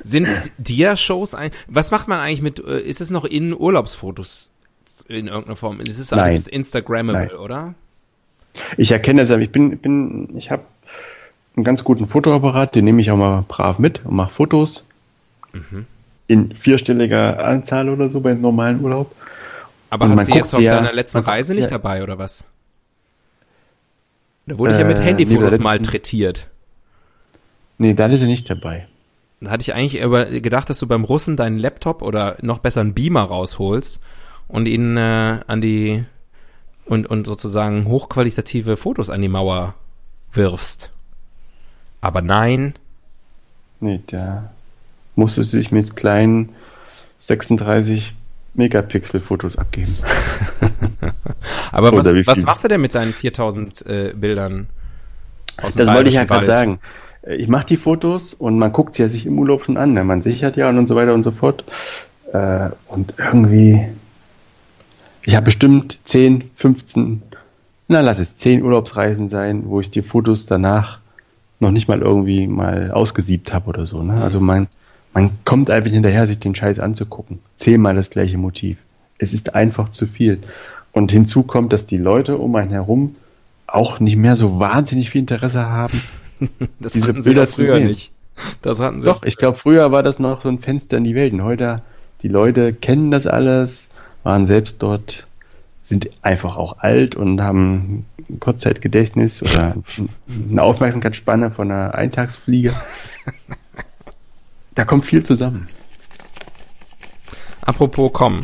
Sind 0.03 0.51
Dia-Shows 0.59 1.35
ein? 1.35 1.51
Was 1.69 1.91
macht 1.91 2.09
man 2.09 2.19
eigentlich 2.19 2.43
mit? 2.43 2.59
äh, 2.59 2.81
Ist 2.81 3.01
es 3.01 3.11
noch 3.11 3.25
in 3.25 3.53
Urlaubsfotos 3.55 4.51
in 5.09 5.29
irgendeiner 5.29 5.57
Form? 5.57 5.81
Ist 5.81 5.99
es 5.99 6.11
Nein. 6.11 6.21
alles 6.21 6.49
Instagrammable, 6.49 7.27
Nein. 7.27 7.37
oder? 7.37 7.75
Ich 8.77 8.91
erkenne 8.91 9.23
das 9.23 9.29
ja, 9.31 9.39
ich 9.39 9.51
bin, 9.51 9.79
bin, 9.79 10.37
ich 10.37 10.51
habe 10.51 10.63
einen 11.57 11.65
ganz 11.65 11.85
guten 11.85 12.09
Fotoapparat, 12.09 12.75
den 12.75 12.85
nehme 12.85 13.01
ich 13.01 13.11
auch 13.11 13.17
mal 13.17 13.45
brav 13.47 13.79
mit 13.79 14.05
und 14.05 14.17
mache 14.17 14.33
Fotos. 14.33 14.85
Mhm. 15.53 15.87
In 16.27 16.53
vierstelliger 16.53 17.45
Anzahl 17.45 17.89
oder 17.89 18.09
so 18.09 18.21
beim 18.21 18.41
normalen 18.41 18.81
Urlaub. 18.83 19.15
Aber 19.91 20.07
Und 20.07 20.19
hast 20.19 20.31
du 20.31 20.35
jetzt 20.35 20.55
auf 20.55 20.61
ja- 20.61 20.77
deiner 20.77 20.93
letzten 20.93 21.19
Reise 21.19 21.53
nicht 21.55 21.65
ja- 21.65 21.79
dabei, 21.79 22.03
oder 22.03 22.19
was? 22.19 22.47
Da 24.53 24.59
wurde 24.59 24.75
ich 24.75 24.81
ja 24.81 24.87
mit 24.87 24.99
Äh, 24.99 25.03
Handyfotos 25.03 25.57
nee, 25.57 25.65
mal 25.65 25.81
trätiert. 25.81 26.49
Nee, 27.79 27.95
da 27.95 28.07
ist 28.07 28.21
er 28.21 28.27
nicht 28.27 28.51
dabei. 28.51 28.87
Da 29.41 29.51
hatte 29.51 29.63
ich 29.63 29.75
eigentlich 29.75 30.43
gedacht, 30.43 30.69
dass 30.69 30.79
du 30.79 30.87
beim 30.87 31.05
Russen 31.05 31.39
deinen 31.39 31.59
Laptop 31.59 32.03
oder 32.03 32.37
noch 32.43 32.59
besser 32.59 32.83
einen 32.83 32.93
Beamer 32.93 33.23
rausholst 33.23 34.03
und 34.49 34.67
ihn 34.67 34.99
äh, 34.99 35.41
an 35.47 35.61
die 35.63 36.05
und, 36.85 37.07
und 37.07 37.27
sozusagen 37.27 37.87
hochqualitative 37.87 38.77
Fotos 38.77 39.09
an 39.09 39.23
die 39.23 39.29
Mauer 39.29 39.75
wirfst. 40.33 40.93
Aber 42.03 42.21
nein, 42.21 42.75
Nee, 43.81 44.01
der 44.13 44.51
musste 45.17 45.43
sich 45.45 45.73
mit 45.73 45.97
kleinen 45.97 46.51
36 47.21 48.15
Megapixel 48.55 49.21
Fotos 49.21 49.57
abgeben. 49.57 49.97
aber 51.73 51.93
was, 51.93 52.27
was 52.27 52.45
machst 52.45 52.65
du 52.65 52.69
denn 52.69 52.81
mit 52.81 52.95
deinen 52.95 53.13
4000 53.13 53.87
äh, 53.87 54.13
Bildern? 54.15 54.69
Aus 55.61 55.75
Das 55.75 55.89
wollte 55.93 56.09
ich 56.09 56.17
ja 56.17 56.25
gerade 56.25 56.47
sagen. 56.47 56.79
Ich 57.27 57.49
mache 57.49 57.67
die 57.67 57.77
Fotos 57.77 58.35
und 58.35 58.59
man 58.59 58.73
guckt 58.73 58.97
sie 58.97 59.03
ja 59.03 59.09
sich 59.09 59.27
im 59.27 59.39
Urlaub 59.39 59.65
schon 59.65 59.77
an. 59.77 59.95
Ne? 59.95 60.03
Man 60.03 60.23
sichert 60.23 60.57
ja 60.57 60.69
und 60.69 60.87
so 60.87 60.97
weiter 60.97 61.15
und 61.15 61.23
so 61.23 61.31
fort. 61.31 61.65
Äh, 62.33 62.71
und 62.89 63.15
irgendwie, 63.17 63.87
ich 65.25 65.37
habe 65.37 65.45
bestimmt 65.45 65.99
10, 66.05 66.51
15, 66.57 67.23
na 67.89 68.01
lass 68.01 68.19
es 68.19 68.37
10 68.39 68.63
Urlaubsreisen 68.63 69.29
sein, 69.29 69.65
wo 69.67 69.81
ich 69.81 69.91
die 69.91 70.03
Fotos 70.03 70.47
danach 70.47 70.99
noch 71.61 71.71
nicht 71.71 71.89
mal 71.89 72.01
irgendwie 72.03 72.49
mal 72.49 72.91
ausgesiebt 72.91 73.55
habe 73.55 73.69
oder 73.69 73.87
so. 73.87 74.03
Ne? 74.03 74.21
Also 74.23 74.41
man, 74.41 74.67
man 75.15 75.31
kommt 75.45 75.71
einfach 75.71 75.91
hinterher, 75.91 76.27
sich 76.27 76.39
den 76.39 76.55
Scheiß 76.55 76.79
anzugucken. 76.79 77.41
Zehnmal 77.59 77.95
das 77.95 78.11
gleiche 78.11 78.39
Motiv. 78.39 78.79
Es 79.19 79.33
ist 79.33 79.55
einfach 79.55 79.91
zu 79.91 80.07
viel. 80.07 80.39
Und 80.93 81.13
hinzu 81.13 81.43
kommt, 81.43 81.73
dass 81.73 81.87
die 81.87 81.99
Leute 81.99 82.39
um 82.39 82.55
einen 82.57 82.71
herum 82.71 83.17
auch 83.67 84.01
nicht 84.01 84.17
mehr 84.17 84.37
so 84.37 84.59
wahnsinnig 84.59 85.11
viel 85.11 85.21
Interesse 85.21 85.67
haben. 85.67 86.01
Das 86.81 86.95
diese 86.95 87.15
Bilder 87.15 87.49
zu 87.49 87.63
früher 87.63 87.75
sehen. 87.75 87.87
nicht. 87.87 88.11
Das 88.63 88.81
hatten 88.81 89.01
sie. 89.01 89.07
Doch, 89.07 89.23
ich 89.23 89.37
glaube, 89.37 89.57
früher 89.57 89.93
war 89.93 90.03
das 90.03 90.19
noch 90.19 90.43
so 90.43 90.49
ein 90.49 90.59
Fenster 90.59 90.97
in 90.97 91.05
die 91.05 91.15
Welt. 91.15 91.33
Und 91.33 91.45
heute, 91.45 91.83
die 92.23 92.29
Leute 92.29 92.73
kennen 92.73 93.13
das 93.13 93.29
alles, 93.29 93.91
waren 94.25 94.47
selbst 94.47 94.83
dort, 94.83 95.25
sind 95.85 96.11
einfach 96.21 96.57
auch 96.57 96.79
alt 96.79 97.15
und 97.15 97.41
haben 97.41 98.07
ein 98.29 98.41
Kurzzeitgedächtnis 98.41 99.41
oder 99.41 99.77
eine 100.51 100.63
Aufmerksamkeitsspanne 100.63 101.53
von 101.53 101.71
einer 101.71 101.95
Eintagsfliege. 101.95 102.75
Da 104.75 104.85
kommt 104.85 105.05
viel 105.05 105.25
zusammen. 105.25 105.69
Apropos 107.63 108.13
komm, 108.13 108.43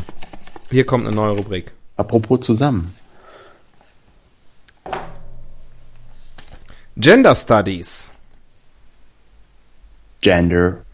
hier 0.71 0.85
kommt 0.85 1.07
eine 1.07 1.15
neue 1.15 1.33
Rubrik. 1.33 1.73
Apropos 1.97 2.41
zusammen. 2.41 2.95
Gender 6.97 7.35
Studies. 7.35 8.11
Gender. 10.21 10.85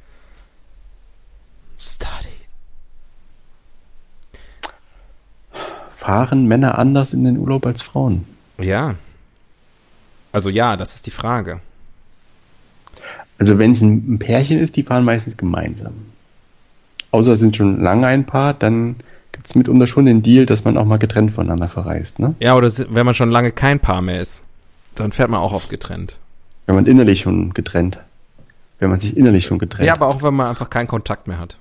Study. 1.78 2.34
fahren 6.04 6.46
Männer 6.46 6.78
anders 6.78 7.14
in 7.14 7.24
den 7.24 7.38
Urlaub 7.38 7.64
als 7.64 7.80
Frauen? 7.80 8.26
Ja. 8.58 8.94
Also 10.32 10.50
ja, 10.50 10.76
das 10.76 10.96
ist 10.96 11.06
die 11.06 11.10
Frage. 11.10 11.60
Also 13.38 13.58
wenn 13.58 13.72
es 13.72 13.82
ein, 13.82 14.18
Pärchen 14.18 14.58
ist, 14.58 14.76
die 14.76 14.82
fahren 14.82 15.04
meistens 15.04 15.36
gemeinsam. 15.36 15.92
Außer 17.10 17.32
es 17.32 17.40
sind 17.40 17.56
schon 17.56 17.82
lange 17.82 18.06
ein 18.06 18.24
Paar, 18.24 18.54
dann 18.54 18.96
gibt 19.32 19.46
es 19.46 19.54
mitunter 19.54 19.86
schon 19.86 20.06
den 20.06 20.22
Deal, 20.22 20.46
dass 20.46 20.64
man 20.64 20.76
auch 20.76 20.84
mal 20.84 20.98
getrennt 20.98 21.32
voneinander 21.32 21.68
verreist, 21.68 22.18
ne? 22.18 22.34
Ja, 22.40 22.56
oder 22.56 22.70
wenn 22.88 23.04
man 23.04 23.14
schon 23.14 23.30
lange 23.30 23.52
kein 23.52 23.80
Paar 23.80 24.02
mehr 24.02 24.20
ist, 24.20 24.44
dann 24.94 25.12
fährt 25.12 25.30
man 25.30 25.40
auch 25.40 25.52
oft 25.52 25.70
getrennt. 25.70 26.16
Wenn 26.66 26.76
man 26.76 26.86
innerlich 26.86 27.20
schon 27.20 27.52
getrennt. 27.52 27.98
Wenn 28.78 28.90
man 28.90 29.00
sich 29.00 29.16
innerlich 29.16 29.46
schon 29.46 29.58
getrennt. 29.58 29.86
Ja, 29.86 29.94
aber 29.94 30.08
auch 30.08 30.22
wenn 30.22 30.34
man 30.34 30.48
einfach 30.48 30.70
keinen 30.70 30.86
Kontakt 30.86 31.26
mehr 31.26 31.38
hat. 31.38 31.58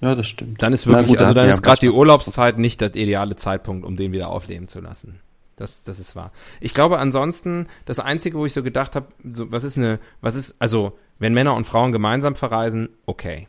ja 0.00 0.14
das 0.14 0.28
stimmt. 0.28 0.62
Dann 0.62 0.72
ist 0.72 0.86
wirklich, 0.86 1.08
gut, 1.08 1.18
also 1.18 1.34
dann 1.34 1.48
ist 1.48 1.62
gerade 1.62 1.80
die. 1.80 1.90
Urlaubszeit 1.90 2.58
nicht 2.58 2.80
der 2.80 2.94
ideale 2.94 3.36
Zeitpunkt, 3.36 3.84
um 3.84 3.96
den 3.96 4.12
wieder 4.12 4.28
aufleben 4.28 4.68
zu 4.68 4.80
lassen. 4.80 5.20
Das, 5.60 5.82
das 5.82 6.00
ist 6.00 6.16
wahr. 6.16 6.32
Ich 6.60 6.72
glaube 6.74 6.98
ansonsten, 6.98 7.66
das 7.84 7.98
Einzige, 8.00 8.38
wo 8.38 8.46
ich 8.46 8.52
so 8.54 8.62
gedacht 8.62 8.96
habe, 8.96 9.06
so, 9.30 9.52
was 9.52 9.62
ist 9.62 9.76
eine, 9.76 9.98
was 10.22 10.34
ist, 10.34 10.56
also, 10.58 10.96
wenn 11.18 11.34
Männer 11.34 11.54
und 11.54 11.66
Frauen 11.66 11.92
gemeinsam 11.92 12.34
verreisen, 12.34 12.88
okay. 13.04 13.46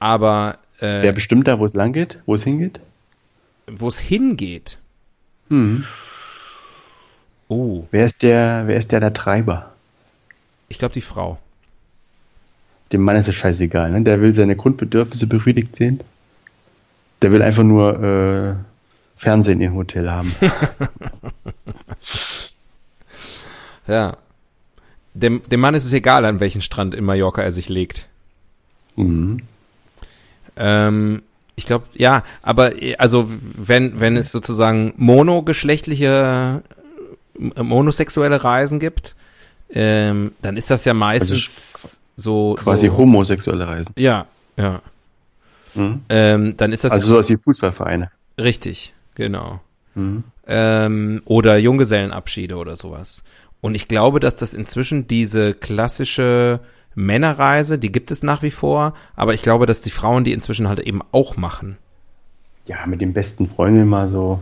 Aber 0.00 0.58
äh, 0.80 1.02
Wer 1.02 1.12
bestimmt 1.12 1.46
da, 1.46 1.58
wo 1.60 1.64
es 1.64 1.74
lang 1.74 1.92
geht, 1.92 2.20
wo 2.26 2.34
es 2.34 2.42
hingeht? 2.42 2.80
wo 3.70 3.86
es 3.88 3.98
hingeht, 4.00 4.78
Hm. 5.48 5.82
oh, 7.48 7.84
Wer 7.90 8.04
ist 8.04 8.22
der, 8.22 8.64
wer 8.66 8.76
ist 8.76 8.90
der, 8.92 9.00
der 9.00 9.12
Treiber? 9.12 9.72
ich 10.70 10.78
glaube 10.78 10.92
die 10.94 11.00
Frau. 11.00 11.38
Dem 12.92 13.02
Mann 13.02 13.16
ist 13.16 13.28
es 13.28 13.34
scheißegal, 13.34 13.90
ne? 13.90 14.02
Der 14.02 14.20
will 14.20 14.34
seine 14.34 14.56
Grundbedürfnisse 14.56 15.26
befriedigt 15.26 15.76
sehen. 15.76 16.00
Der 17.22 17.30
will 17.32 17.42
einfach 17.42 17.62
nur 17.62 18.02
äh, 18.02 18.54
Fernsehen 19.18 19.60
im 19.60 19.74
Hotel 19.74 20.10
haben. 20.10 20.34
Ja. 23.86 24.16
Dem, 25.14 25.40
dem 25.48 25.60
Mann 25.60 25.74
ist 25.74 25.84
es 25.86 25.92
egal, 25.92 26.24
an 26.24 26.40
welchen 26.40 26.60
Strand 26.60 26.94
in 26.94 27.04
Mallorca 27.04 27.42
er 27.42 27.50
sich 27.52 27.68
legt. 27.68 28.06
mhm. 28.96 29.38
Ähm, 30.56 31.22
ich 31.56 31.66
glaube, 31.66 31.86
ja, 31.94 32.22
aber 32.42 32.72
also 32.98 33.24
wenn, 33.28 34.00
wenn 34.00 34.16
es 34.16 34.30
sozusagen 34.30 34.92
monogeschlechtliche, 34.96 36.62
äh, 37.56 37.62
monosexuelle 37.62 38.44
Reisen 38.44 38.78
gibt, 38.78 39.16
ähm, 39.70 40.32
dann 40.42 40.56
ist 40.56 40.70
das 40.70 40.84
ja 40.84 40.94
meistens 40.94 42.00
so. 42.16 42.56
Quasi 42.60 42.88
so, 42.88 42.96
homosexuelle 42.96 43.66
Reisen. 43.68 43.92
Ja, 43.96 44.26
ja. 44.56 44.82
Mhm. 45.74 46.02
Ähm, 46.08 46.56
dann 46.56 46.72
ist 46.72 46.84
das 46.84 46.92
Also 46.92 47.06
sowas 47.08 47.28
wie 47.28 47.36
Fußballvereine. 47.36 48.10
richtig, 48.38 48.92
genau. 49.18 49.60
Mhm. 49.94 50.24
ähm, 50.46 51.22
oder 51.26 51.58
Junggesellenabschiede 51.58 52.56
oder 52.56 52.76
sowas. 52.76 53.22
Und 53.60 53.74
ich 53.74 53.88
glaube, 53.88 54.20
dass 54.20 54.36
das 54.36 54.54
inzwischen 54.54 55.06
diese 55.08 55.52
klassische 55.52 56.60
Männerreise, 56.94 57.78
die 57.78 57.92
gibt 57.92 58.10
es 58.10 58.22
nach 58.22 58.42
wie 58.42 58.50
vor, 58.50 58.94
aber 59.14 59.34
ich 59.34 59.42
glaube, 59.42 59.66
dass 59.66 59.82
die 59.82 59.90
Frauen 59.90 60.24
die 60.24 60.32
inzwischen 60.32 60.68
halt 60.68 60.80
eben 60.80 61.00
auch 61.12 61.36
machen. 61.36 61.76
Ja, 62.66 62.86
mit 62.86 63.00
den 63.00 63.12
besten 63.12 63.48
Freunden 63.48 63.86
mal 63.86 64.08
so 64.08 64.40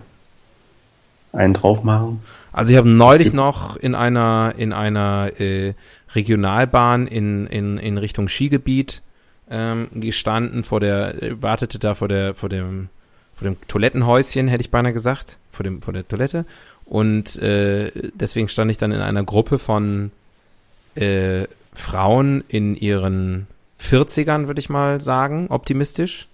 einen 1.32 1.54
drauf 1.54 1.82
machen. 1.82 2.22
Also 2.52 2.72
ich 2.72 2.78
habe 2.78 2.88
neulich 2.88 3.32
noch 3.32 3.76
in 3.76 3.94
einer 3.94 4.54
in 4.56 4.72
einer 4.72 5.30
äh, 5.38 5.74
Regionalbahn 6.14 7.06
in, 7.06 7.46
in, 7.46 7.76
in 7.76 7.98
Richtung 7.98 8.28
Skigebiet 8.28 9.02
ähm, 9.50 9.88
gestanden, 9.92 10.64
vor 10.64 10.80
der 10.80 11.22
äh, 11.22 11.42
wartete 11.42 11.78
da 11.78 11.94
vor 11.94 12.08
der 12.08 12.34
vor 12.34 12.48
dem 12.48 12.88
vor 13.36 13.44
dem 13.44 13.56
Toilettenhäuschen 13.68 14.48
hätte 14.48 14.62
ich 14.62 14.70
beinahe 14.70 14.92
gesagt, 14.92 15.38
vor 15.52 15.64
dem 15.64 15.82
vor 15.82 15.92
der 15.92 16.06
Toilette 16.08 16.44
und 16.84 17.36
äh, 17.36 17.90
deswegen 18.14 18.48
stand 18.48 18.70
ich 18.70 18.78
dann 18.78 18.92
in 18.92 19.00
einer 19.00 19.24
Gruppe 19.24 19.58
von 19.58 20.10
äh, 20.94 21.44
Frauen 21.74 22.42
in 22.48 22.74
ihren 22.76 23.46
40ern, 23.80 24.46
würde 24.46 24.60
ich 24.60 24.68
mal 24.70 25.00
sagen, 25.00 25.48
optimistisch. 25.50 26.28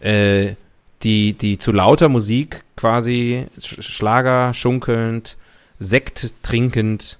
Äh, 0.00 0.54
die, 1.02 1.32
die 1.32 1.56
zu 1.58 1.72
lauter 1.72 2.08
Musik 2.08 2.62
quasi 2.76 3.46
Sch- 3.58 3.82
Schlager 3.82 4.52
schunkelnd, 4.54 5.36
Sekt 5.78 6.34
trinkend, 6.42 7.18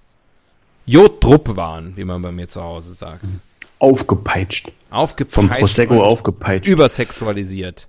Jodrupp 0.87 1.57
waren, 1.57 1.96
wie 1.96 2.05
man 2.05 2.20
bei 2.23 2.31
mir 2.31 2.46
zu 2.46 2.62
Hause 2.62 2.92
sagt. 2.92 3.25
Aufgepeitscht. 3.79 4.70
Aufgepeitscht. 4.90 5.35
Vom 5.35 5.49
Prosecco 5.49 6.03
aufgepeitscht. 6.05 6.68
Übersexualisiert. 6.68 7.88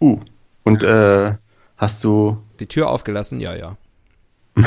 Uh. 0.00 0.20
Und 0.64 0.82
äh, 0.82 1.34
hast 1.76 2.04
du, 2.04 2.38
Die 2.60 2.66
Tür 2.66 2.88
aufgelassen? 2.90 3.40
Ja, 3.40 3.54
ja. 3.54 3.76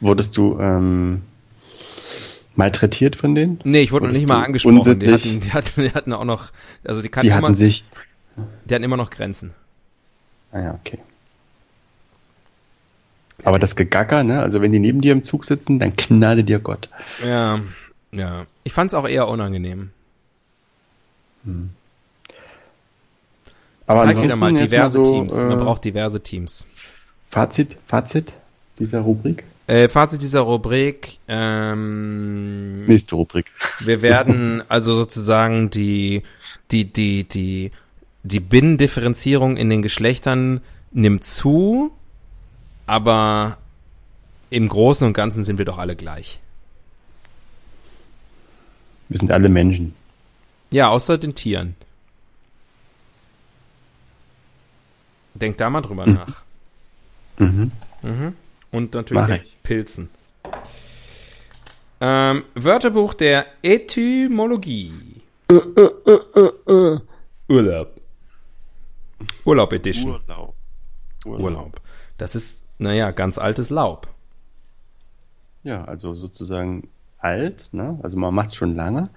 wurdest 0.00 0.36
du 0.36 0.58
ähm, 0.60 1.22
malträtiert 2.54 3.16
von 3.16 3.34
denen? 3.34 3.60
Nee, 3.64 3.82
ich 3.82 3.92
wurde 3.92 4.06
noch 4.06 4.12
nicht 4.12 4.28
mal 4.28 4.44
angesprochen. 4.44 4.74
Die 4.82 4.90
unsittlich? 4.90 5.24
hatten, 5.24 5.40
die, 5.40 5.52
hatten, 5.52 5.82
die 5.82 5.92
hatten 5.92 6.12
auch 6.12 6.24
noch, 6.24 6.50
also 6.84 7.02
die, 7.02 7.08
kannten 7.08 7.28
Die 7.28 7.32
immer, 7.32 7.48
hatten 7.48 7.54
sich. 7.54 7.84
die 8.64 8.74
hatten 8.74 8.84
immer 8.84 8.96
noch 8.96 9.10
Grenzen. 9.10 9.52
Ah 10.52 10.60
ja, 10.60 10.78
okay. 10.80 10.98
Aber 13.42 13.58
das 13.58 13.76
Gegacker, 13.76 14.22
ne? 14.22 14.40
Also 14.40 14.62
wenn 14.62 14.72
die 14.72 14.78
neben 14.78 15.00
dir 15.00 15.12
im 15.12 15.24
Zug 15.24 15.44
sitzen, 15.44 15.78
dann 15.78 15.96
knalle 15.96 16.44
dir 16.44 16.60
Gott. 16.60 16.88
Ja, 17.24 17.60
ja. 18.12 18.46
Ich 18.62 18.72
fand 18.72 18.88
es 18.88 18.94
auch 18.94 19.08
eher 19.08 19.28
unangenehm. 19.28 19.90
Aber 23.86 24.04
Zeig 24.04 24.22
wieder 24.22 24.36
mal 24.36 24.52
diverse 24.52 24.98
mal 24.98 25.04
so, 25.04 25.12
Teams. 25.12 25.34
Man 25.34 25.60
äh, 25.60 25.62
braucht 25.64 25.84
diverse 25.84 26.22
Teams. 26.22 26.66
Fazit, 27.30 27.76
Fazit 27.86 28.32
dieser 28.78 29.00
Rubrik. 29.00 29.44
Äh, 29.66 29.88
Fazit 29.88 30.22
dieser 30.22 30.40
Rubrik. 30.40 31.18
Ähm, 31.28 32.86
Nächste 32.86 33.16
Rubrik. 33.16 33.50
Wir 33.80 34.02
werden 34.02 34.62
also 34.68 34.94
sozusagen 34.94 35.70
die, 35.70 36.22
die, 36.70 36.92
die, 36.92 37.24
die, 37.24 37.72
die 38.22 38.40
Binnendifferenzierung 38.40 39.56
in 39.56 39.70
den 39.70 39.82
Geschlechtern 39.82 40.60
nimmt 40.92 41.24
zu, 41.24 41.92
aber 42.86 43.58
im 44.50 44.68
Großen 44.68 45.06
und 45.06 45.14
Ganzen 45.14 45.44
sind 45.44 45.58
wir 45.58 45.64
doch 45.64 45.78
alle 45.78 45.96
gleich. 45.96 46.40
Wir 49.08 49.18
sind 49.18 49.30
alle 49.30 49.48
Menschen. 49.48 49.94
Ja, 50.70 50.88
außer 50.88 51.18
den 51.18 51.34
Tieren. 51.34 51.74
Denk 55.34 55.58
da 55.58 55.68
mal 55.70 55.80
drüber 55.82 56.06
nach. 56.06 56.42
Mhm. 57.38 57.70
Mhm. 58.02 58.36
Und 58.70 58.94
natürlich 58.94 59.26
den. 59.26 59.40
Pilzen. 59.62 60.08
Ähm, 62.00 62.44
Wörterbuch 62.54 63.14
der 63.14 63.46
Etymologie. 63.62 64.92
Urlaub. 67.48 68.00
Urlaub 69.44 69.72
Edition. 69.72 70.12
Urlaub. 70.12 70.54
Urlaub. 71.24 71.80
Das 72.18 72.34
ist, 72.34 72.64
naja, 72.78 73.10
ganz 73.10 73.38
altes 73.38 73.70
Laub. 73.70 74.08
Ja, 75.62 75.84
also 75.84 76.14
sozusagen 76.14 76.88
alt, 77.18 77.68
ne? 77.72 77.98
Also 78.02 78.18
man 78.18 78.34
macht 78.34 78.50
es 78.50 78.54
schon 78.54 78.76
lange. 78.76 79.08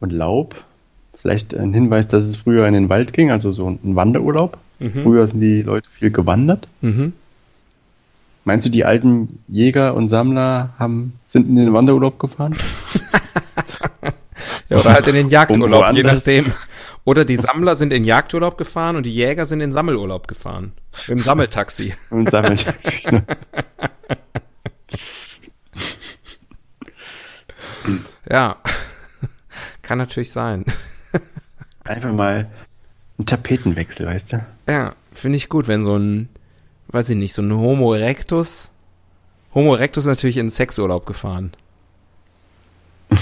Und 0.00 0.10
Laub, 0.10 0.62
vielleicht 1.14 1.54
ein 1.54 1.72
Hinweis, 1.72 2.08
dass 2.08 2.24
es 2.24 2.36
früher 2.36 2.66
in 2.66 2.74
den 2.74 2.88
Wald 2.88 3.12
ging, 3.12 3.30
also 3.30 3.50
so 3.50 3.68
ein 3.68 3.96
Wanderurlaub. 3.96 4.58
Mhm. 4.82 5.02
Früher 5.02 5.26
sind 5.26 5.40
die 5.40 5.62
Leute 5.62 5.88
viel 5.90 6.10
gewandert. 6.10 6.68
Mhm. 6.80 7.12
Meinst 8.44 8.66
du, 8.66 8.70
die 8.70 8.84
alten 8.84 9.38
Jäger 9.48 9.94
und 9.94 10.08
Sammler 10.08 10.70
haben, 10.78 11.12
sind 11.28 11.48
in 11.48 11.56
den 11.56 11.72
Wanderurlaub 11.72 12.18
gefahren? 12.18 12.56
Ja, 14.68 14.78
oder 14.78 14.94
halt 14.94 15.06
in 15.06 15.14
den 15.14 15.28
Jagdurlaub, 15.28 15.90
Um 15.90 15.96
je 15.96 16.02
nachdem. 16.02 16.52
Oder 17.04 17.26
die 17.26 17.36
Sammler 17.36 17.74
sind 17.74 17.92
in 17.92 18.04
Jagdurlaub 18.04 18.56
gefahren 18.56 18.96
und 18.96 19.04
die 19.04 19.14
Jäger 19.14 19.44
sind 19.44 19.60
in 19.60 19.70
Sammelurlaub 19.70 20.26
gefahren. 20.28 20.72
Dem 21.08 21.18
Sammeltaxi. 21.18 21.94
Und 22.10 22.30
Sammeltaxi. 22.30 23.10
ne? 23.12 23.24
Ja. 28.28 28.56
Kann 29.82 29.98
natürlich 29.98 30.30
sein. 30.30 30.64
Einfach 31.84 32.12
mal 32.12 32.48
ein 33.18 33.26
Tapetenwechsel, 33.26 34.06
weißt 34.06 34.32
du? 34.32 34.46
Ja, 34.66 34.94
finde 35.12 35.36
ich 35.36 35.48
gut, 35.48 35.68
wenn 35.68 35.82
so 35.82 35.96
ein, 35.96 36.28
weiß 36.88 37.10
ich 37.10 37.16
nicht, 37.16 37.34
so 37.34 37.42
ein 37.42 37.52
Homo 37.52 37.94
erectus. 37.94 38.70
Homo 39.54 39.74
erectus 39.74 40.04
ist 40.04 40.08
natürlich 40.08 40.38
in 40.38 40.50
Sexurlaub 40.50 41.06
gefahren. 41.06 41.52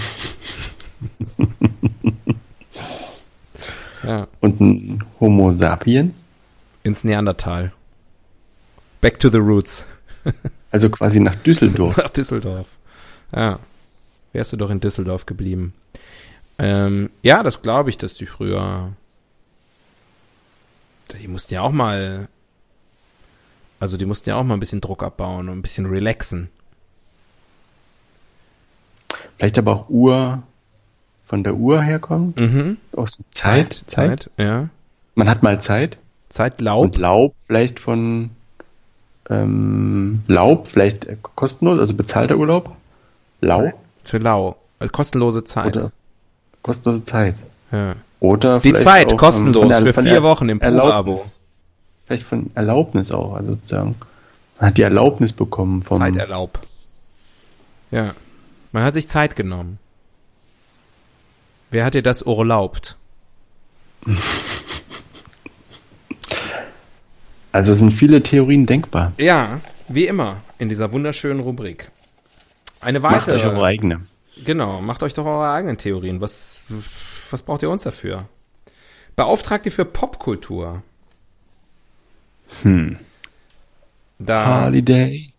ja, 4.04 4.28
Und 4.40 4.60
ein 4.60 5.04
Homo 5.18 5.52
sapiens, 5.52 6.22
ins 6.82 7.04
Neandertal. 7.04 7.72
Back 9.00 9.18
to 9.18 9.28
the 9.28 9.38
roots. 9.38 9.86
also 10.70 10.90
quasi 10.90 11.20
nach 11.20 11.34
Düsseldorf. 11.36 11.96
Nach 11.96 12.10
Düsseldorf. 12.10 12.68
Ja. 13.34 13.58
Wärst 14.32 14.52
du 14.52 14.56
doch 14.56 14.70
in 14.70 14.80
Düsseldorf 14.80 15.26
geblieben. 15.26 15.74
Ähm, 16.58 17.10
ja, 17.22 17.42
das 17.42 17.62
glaube 17.62 17.90
ich, 17.90 17.98
dass 17.98 18.14
die 18.14 18.26
früher 18.26 18.92
die 21.18 21.28
mussten 21.28 21.54
ja 21.54 21.62
auch 21.62 21.72
mal, 21.72 22.28
also 23.78 23.96
die 23.96 24.06
mussten 24.06 24.30
ja 24.30 24.36
auch 24.36 24.44
mal 24.44 24.54
ein 24.54 24.60
bisschen 24.60 24.80
Druck 24.80 25.02
abbauen 25.02 25.48
und 25.48 25.58
ein 25.58 25.62
bisschen 25.62 25.86
relaxen. 25.86 26.48
Vielleicht 29.36 29.58
aber 29.58 29.72
auch 29.72 29.88
Uhr 29.88 30.42
von 31.24 31.44
der 31.44 31.54
Uhr 31.54 31.82
herkommen. 31.82 32.34
Mhm. 32.36 32.76
Aus 32.92 33.18
Zeit, 33.30 33.84
Zeit. 33.86 34.22
Zeit, 34.24 34.30
ja. 34.36 34.68
Man 35.14 35.28
hat 35.28 35.42
mal 35.42 35.60
Zeit. 35.60 35.96
Zeit, 36.28 36.60
Laub. 36.60 36.84
Und 36.84 36.96
Laub 36.98 37.34
vielleicht 37.42 37.80
von 37.80 38.30
ähm, 39.28 40.22
Laub, 40.26 40.68
vielleicht 40.68 41.06
kostenlos, 41.22 41.78
also 41.78 41.94
bezahlter 41.94 42.36
Urlaub. 42.36 42.76
Lau. 43.40 43.72
Zu 44.02 44.18
lau. 44.18 44.56
Also 44.78 44.92
kostenlose 44.92 45.44
Zeit. 45.44 45.76
oder 45.76 45.92
kostenlose 46.62 47.04
Zeit. 47.04 47.36
ja. 47.70 47.94
Oder 48.20 48.60
Die 48.60 48.74
Zeit, 48.74 49.12
ähm, 49.12 49.18
kostenlos, 49.18 49.68
der- 49.68 49.94
für 49.94 50.02
vier 50.02 50.22
Wochen 50.22 50.48
im 50.48 50.60
Probeabo. 50.60 51.20
Vielleicht 52.06 52.24
von 52.24 52.50
Erlaubnis 52.54 53.10
auch, 53.12 53.34
also 53.34 53.52
sozusagen. 53.52 53.96
Man 54.58 54.68
hat 54.70 54.76
die 54.76 54.82
Erlaubnis 54.82 55.32
bekommen 55.32 55.82
vom 55.82 55.98
Zeiterlaub. 55.98 56.60
Ja. 57.90 58.14
Man 58.72 58.84
hat 58.84 58.94
sich 58.94 59.08
Zeit 59.08 59.36
genommen. 59.36 59.78
Wer 61.70 61.84
hat 61.84 61.94
dir 61.94 62.02
das 62.02 62.22
erlaubt? 62.22 62.96
Also 67.52 67.74
sind 67.74 67.90
viele 67.92 68.22
Theorien 68.22 68.64
denkbar. 68.66 69.12
Ja, 69.18 69.60
wie 69.88 70.06
immer 70.06 70.36
in 70.58 70.68
dieser 70.68 70.92
wunderschönen 70.92 71.40
Rubrik. 71.40 71.90
Eine 72.80 73.00
Macht 73.00 73.26
weitere. 73.26 73.36
euch 73.36 73.44
eure 73.44 73.64
eigene. 73.64 74.02
Genau, 74.44 74.80
macht 74.80 75.02
euch 75.02 75.14
doch 75.14 75.26
eure 75.26 75.50
eigenen 75.50 75.76
Theorien. 75.76 76.20
Was, 76.20 76.60
was 77.32 77.42
braucht 77.42 77.62
ihr 77.62 77.70
uns 77.70 77.82
dafür? 77.82 78.26
Beauftragt 79.16 79.66
ihr 79.66 79.72
für 79.72 79.84
Popkultur. 79.84 80.82
Hm. 82.62 82.98
Da, 84.18 84.66
Holiday. 84.66 85.32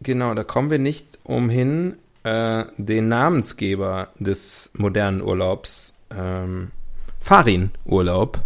genau, 0.00 0.34
da 0.34 0.44
kommen 0.44 0.70
wir 0.70 0.78
nicht 0.78 1.18
umhin, 1.24 1.96
äh, 2.22 2.64
den 2.76 3.08
Namensgeber 3.08 4.08
des 4.18 4.70
modernen 4.76 5.22
Urlaubs, 5.22 5.94
ähm, 6.16 6.70
Farin-Urlaub, 7.20 8.38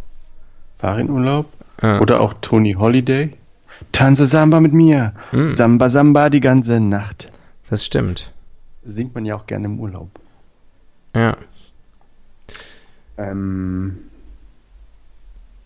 Farinurlaub. 0.79 1.47
äh, 1.83 1.99
Oder 1.99 2.21
auch 2.21 2.35
Tony 2.41 2.73
Holiday. 2.75 3.31
Tanze 3.93 4.27
Samba 4.27 4.61
mit 4.61 4.73
mir. 4.73 5.15
Hm. 5.31 5.49
Samba 5.49 5.89
Samba 5.89 6.31
die 6.31 6.41
ganze 6.41 6.81
Nacht. 6.81 7.31
das 7.69 7.85
stimmt. 7.85 8.33
Singt 8.85 9.15
man 9.15 9.25
ja 9.25 9.35
auch 9.37 9.47
gerne 9.47 9.67
im 9.67 9.81
Urlaub. 9.81 10.11
Ja. 11.17 11.37
Ähm, 13.19 13.99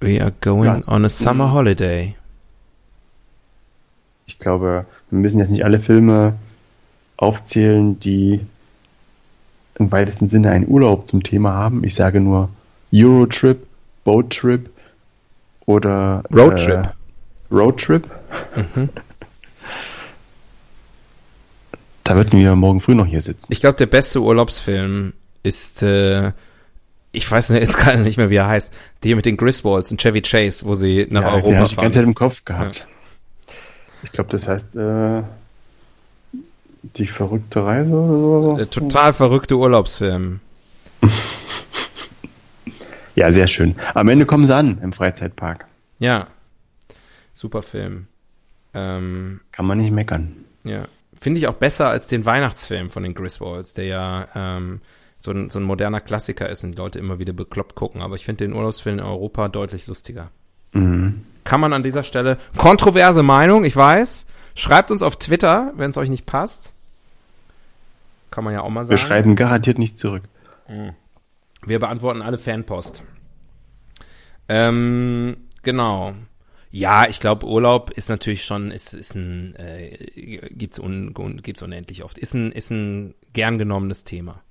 We 0.01 0.23
are 0.23 0.33
going 0.41 0.85
on 0.87 1.05
a 1.05 1.09
summer 1.09 1.53
holiday. 1.53 2.15
ich 4.29 4.39
glaube, 4.39 4.87
wir 5.11 5.19
müssen 5.19 5.39
jetzt 5.39 5.51
nicht 5.51 5.65
alle 5.65 5.81
Filme 5.81 6.35
aufzählen, 7.17 7.99
die 7.99 8.41
im 9.79 9.91
weitesten 9.91 10.29
Sinne 10.29 10.51
einen 10.51 10.69
Urlaub 10.69 11.09
zum 11.09 11.23
Thema 11.23 11.53
haben. 11.53 11.83
Ich 11.83 11.95
sage 11.95 12.21
nur 12.21 12.49
Eurotrip, 12.93 13.67
Boattrip 14.05 14.71
oder 15.67 16.23
Roadtrip. 16.33 16.85
Äh, 16.85 17.55
Roadtrip. 17.55 18.11
Mhm. 18.55 18.89
Da 22.05 22.17
würden 22.17 22.39
wir 22.39 22.55
morgen 22.55 22.81
früh 22.81 22.95
noch 22.95 23.07
hier 23.07 23.21
sitzen. 23.21 23.53
Ich 23.53 23.61
glaube, 23.61 23.77
der 23.77 23.87
beste 23.87 24.23
Urlaubsfilm 24.23 25.15
ist, 25.43 25.83
äh, 25.83 26.33
ich 27.13 27.31
weiß 27.31 27.49
jetzt 27.51 27.77
gerade 27.79 28.01
nicht 28.01 28.17
mehr, 28.17 28.31
wie 28.31 28.37
er 28.37 28.49
heißt, 28.49 28.73
die 29.05 29.15
mit 29.15 29.27
den 29.27 29.37
Griswolds 29.37 29.91
und 29.91 30.01
Chevy 30.01 30.23
Chase, 30.23 30.65
wo 30.67 30.75
sie 30.75 31.07
nach 31.11 31.23
ja, 31.23 31.31
den 31.31 31.35
Europa 31.37 31.57
habe 31.57 31.65
ich 31.67 31.71
die 31.71 31.77
ganze 31.77 31.77
fahren. 31.77 31.93
Zeit 31.93 32.05
im 32.05 32.15
Kopf 32.15 32.45
gehabt. 32.45 32.87
Ich 34.03 34.13
glaube, 34.13 34.31
das 34.31 34.47
heißt 34.47 34.77
äh, 34.77 35.23
die 36.83 37.07
verrückte 37.07 37.65
Reise 37.65 37.93
oder 37.93 38.43
so. 38.43 38.57
Der 38.57 38.71
total 38.71 39.13
verrückte 39.13 39.57
Urlaubsfilm. 39.57 40.41
Ja, 43.15 43.33
sehr 43.33 43.49
schön. 43.49 43.75
Am 43.95 44.09
Ende 44.09 44.27
kommen 44.27 44.45
sie 44.45 44.55
an 44.55 44.79
im 44.81 44.93
Freizeitpark. 44.93 45.67
Ja. 45.99 46.29
Super 47.35 47.63
Film. 47.63 48.07
Ähm, 48.75 49.41
Kann 49.51 49.67
man 49.67 49.79
nicht 49.79 49.91
meckern. 49.93 50.45
ja. 50.65 50.85
Finde 51.21 51.41
ich 51.41 51.49
auch 51.49 51.55
besser 51.55 51.89
als 51.89 52.07
den 52.07 52.25
Weihnachtsfilm 52.27 52.91
von 52.91 53.03
den 53.03 53.13
Griswolds, 53.13 53.75
der 53.75 53.87
ja 53.87 54.29
ähm, 54.37 54.81
so, 55.19 55.33
ein, 55.33 55.51
so 55.51 55.59
ein 55.59 55.65
moderner 55.65 56.01
Klassiker 56.01 56.49
ist 56.49 56.65
und 56.65 56.73
die 56.73 56.79
Leute 56.79 56.99
immer 56.99 57.19
wieder 57.19 57.33
bekloppt 57.33 57.75
gucken. 57.75 58.03
Aber 58.03 58.15
ich 58.15 58.25
finde 58.25 58.45
den 58.45 58.55
Urlaubsfilm 58.55 58.99
in 58.99 59.05
Europa 59.05 59.49
deutlich 59.49 59.87
lustiger. 59.87 60.31
Mhm. 60.73 61.25
Kann 61.45 61.61
man 61.61 61.73
an 61.73 61.83
dieser 61.83 62.03
Stelle. 62.03 62.39
Kontroverse 62.57 63.23
Meinung, 63.23 63.65
ich 63.65 63.75
weiß. 63.75 64.27
Schreibt 64.55 64.91
uns 64.91 65.03
auf 65.03 65.17
Twitter, 65.17 65.73
wenn 65.77 65.91
es 65.91 65.97
euch 65.97 66.11
nicht 66.11 66.27
passt. 66.27 66.75
Kann 68.31 68.45
man 68.45 68.53
ja 68.53 68.63
auch 68.63 68.69
mal 68.69 68.85
sagen. 68.85 68.91
Wir 68.91 69.07
schreiben 69.07 69.37
garantiert 69.37 69.79
nicht 69.79 69.99
zurück. 69.99 70.25
Wir 71.65 71.79
beantworten 71.79 72.23
alle 72.23 72.39
Fanpost. 72.39 73.03
Ähm, 74.49 75.37
genau. 75.63 76.15
Ja, 76.71 77.09
ich 77.09 77.21
glaube, 77.21 77.47
Urlaub 77.47 77.91
ist 77.91 78.09
natürlich 78.11 78.45
schon, 78.45 78.71
ist, 78.71 78.93
ist 78.93 79.15
ein, 79.15 79.55
äh, 79.57 79.97
gibt's, 80.51 80.79
un, 80.79 81.15
un, 81.17 81.41
gibt's 81.43 81.63
unendlich 81.63 82.05
oft. 82.05 82.19
Ist 82.19 82.35
ein, 82.35 82.53
ist 82.53 82.71
ein 82.71 83.15
gern 83.33 83.59
genommenes 83.59 84.05
Thema. 84.05 84.43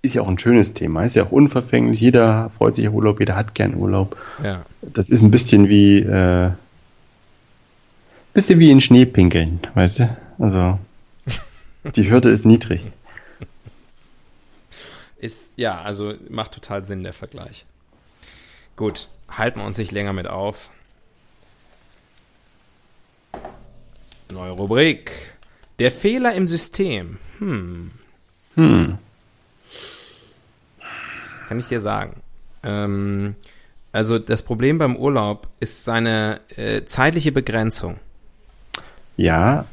Ist 0.00 0.14
ja 0.14 0.22
auch 0.22 0.28
ein 0.28 0.38
schönes 0.38 0.74
Thema. 0.74 1.04
Ist 1.04 1.16
ja 1.16 1.24
auch 1.24 1.32
unverfänglich. 1.32 2.00
Jeder 2.00 2.50
freut 2.50 2.76
sich 2.76 2.86
auf 2.88 2.94
Urlaub, 2.94 3.18
jeder 3.18 3.34
hat 3.34 3.54
gern 3.54 3.74
Urlaub. 3.74 4.16
Ja. 4.42 4.64
Das 4.80 5.10
ist 5.10 5.22
ein 5.22 5.30
bisschen 5.30 5.68
wie, 5.68 5.98
äh, 5.98 6.50
bisschen 8.32 8.60
wie 8.60 8.70
in 8.70 8.80
Schnee 8.80 9.06
pinkeln, 9.06 9.60
weißt 9.74 9.98
du? 10.00 10.16
Also, 10.38 10.78
die 11.96 12.08
Hürde 12.10 12.30
ist 12.30 12.44
niedrig. 12.46 12.82
Ist, 15.18 15.54
ja, 15.56 15.80
also 15.82 16.14
macht 16.28 16.52
total 16.52 16.84
Sinn, 16.84 17.02
der 17.02 17.12
Vergleich. 17.12 17.66
Gut, 18.76 19.08
halten 19.28 19.58
wir 19.58 19.66
uns 19.66 19.78
nicht 19.78 19.90
länger 19.90 20.12
mit 20.12 20.28
auf. 20.28 20.70
Neue 24.32 24.52
Rubrik. 24.52 25.10
Der 25.80 25.90
Fehler 25.90 26.34
im 26.34 26.46
System. 26.46 27.18
Hm, 27.38 27.90
Hm. 28.54 28.98
Kann 31.48 31.58
ich 31.58 31.68
dir 31.68 31.80
sagen. 31.80 32.20
Ähm, 32.62 33.34
also 33.90 34.18
das 34.18 34.42
Problem 34.42 34.78
beim 34.78 34.96
Urlaub 34.96 35.48
ist 35.60 35.84
seine 35.84 36.40
äh, 36.56 36.84
zeitliche 36.84 37.32
Begrenzung. 37.32 37.96
Ja, 39.16 39.64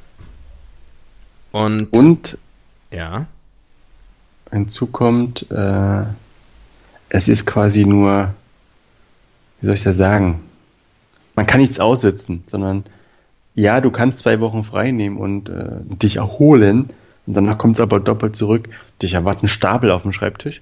Und, 1.55 1.93
und 1.93 2.37
ja, 2.91 3.27
hinzu 4.51 4.87
kommt, 4.87 5.49
äh, 5.51 6.03
es 7.07 7.29
ist 7.29 7.45
quasi 7.45 7.85
nur, 7.85 8.33
wie 9.61 9.67
soll 9.67 9.75
ich 9.75 9.83
das 9.83 9.95
sagen? 9.95 10.41
Man 11.35 11.45
kann 11.45 11.61
nichts 11.61 11.79
aussitzen, 11.79 12.43
sondern 12.47 12.83
ja, 13.53 13.79
du 13.79 13.89
kannst 13.89 14.19
zwei 14.19 14.41
Wochen 14.41 14.65
frei 14.65 14.91
nehmen 14.91 15.15
und 15.15 15.47
äh, 15.47 15.77
dich 15.87 16.17
erholen 16.17 16.89
und 17.25 17.37
danach 17.37 17.57
kommt 17.57 17.77
es 17.77 17.81
aber 17.81 18.01
doppelt 18.01 18.35
zurück. 18.35 18.67
Dich 19.01 19.13
erwarten 19.13 19.47
Stapel 19.47 19.91
auf 19.91 20.01
dem 20.01 20.11
Schreibtisch. 20.11 20.61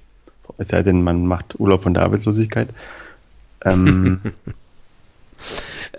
Es 0.58 0.69
sei 0.69 0.84
denn, 0.84 1.03
man 1.03 1.25
macht 1.25 1.60
Urlaub 1.60 1.82
von 1.82 1.93
der 1.93 2.03
Arbeitslosigkeit. 2.03 2.69
Ähm, 3.63 4.21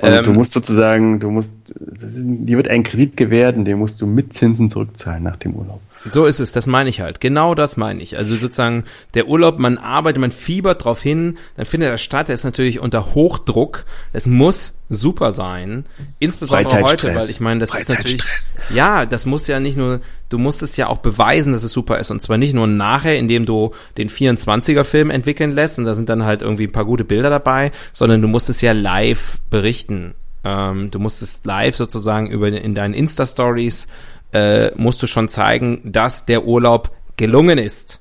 und 0.00 0.14
Ähm, 0.14 0.22
du 0.22 0.33
musst 0.33 0.52
sozusagen, 0.52 1.20
du 1.20 1.30
musst, 1.30 1.54
ist, 1.70 2.24
dir 2.24 2.57
wird 2.57 2.68
ein 2.68 2.83
Kredit 2.83 3.16
gewährt 3.16 3.57
und 3.57 3.64
den 3.64 3.78
musst 3.78 4.00
du 4.00 4.07
mit 4.07 4.33
Zinsen 4.33 4.70
zurückzahlen 4.70 5.22
nach 5.22 5.37
dem 5.37 5.54
Urlaub. 5.54 5.80
So 6.11 6.27
ist 6.27 6.40
es, 6.40 6.53
das 6.53 6.67
meine 6.67 6.90
ich 6.90 7.01
halt. 7.01 7.21
Genau 7.21 7.55
das 7.55 7.77
meine 7.77 8.03
ich. 8.03 8.19
Also 8.19 8.37
sozusagen 8.37 8.85
der 9.14 9.29
Urlaub, 9.29 9.59
man 9.59 9.79
arbeitet, 9.79 10.21
man 10.21 10.33
fiebert 10.33 10.85
drauf 10.85 11.01
hin, 11.01 11.38
dann 11.57 11.64
findet 11.64 11.90
er 11.90 11.99
statt, 11.99 12.29
der 12.29 12.35
ist 12.35 12.45
natürlich 12.45 12.79
unter 12.81 13.14
Hochdruck. 13.14 13.85
Es 14.12 14.27
muss 14.27 14.81
super 14.90 15.33
sein. 15.33 15.87
Insbesondere 16.19 16.83
heute, 16.83 17.14
weil 17.14 17.31
ich 17.31 17.40
meine, 17.40 17.61
das 17.61 17.75
ist 17.75 17.88
natürlich, 17.88 18.23
ja, 18.71 19.07
das 19.07 19.25
muss 19.25 19.47
ja 19.47 19.61
nicht 19.61 19.77
nur, 19.77 20.01
du 20.29 20.38
musst 20.38 20.62
es 20.62 20.77
ja 20.77 20.88
auch 20.88 20.99
beweisen, 20.99 21.53
dass 21.53 21.62
es 21.62 21.73
super 21.73 21.99
ist. 21.99 22.11
Und 22.11 22.21
zwar 22.21 22.37
nicht 22.37 22.55
nur 22.55 22.67
nachher, 22.67 23.19
indem 23.19 23.47
du 23.47 23.73
den 23.97 24.11
24er 24.11 24.85
Film 24.85 25.11
entwickeln 25.11 25.53
lässt 25.53 25.79
und 25.79 25.87
da 25.87 25.95
sind 25.95 26.09
dann 26.09 26.25
halt 26.25 26.43
irgendwie 26.43 26.64
ein 26.64 26.73
paar 26.73 26.85
gute 26.85 27.05
Bilder 27.05 27.31
dabei, 27.31 27.73
sondern 27.93 28.21
du 28.21 28.29
musst 28.29 28.51
es 28.51 28.61
ja 28.61 28.73
live 28.73 29.38
berichten. 29.49 30.14
Ähm, 30.45 30.90
du 30.90 30.99
musst 30.99 31.23
es 31.23 31.43
live 31.45 31.75
sozusagen 31.75 32.31
über 32.31 32.49
in 32.49 32.75
deinen 32.75 32.95
Insta-Stories 32.95 33.88
äh, 34.35 34.70
musst 34.77 35.03
du 35.03 35.07
schon 35.07 35.29
zeigen, 35.29 35.81
dass 35.85 36.27
der 36.27 36.44
Urlaub 36.44 36.90
gelungen 37.16 37.57
ist. 37.59 38.01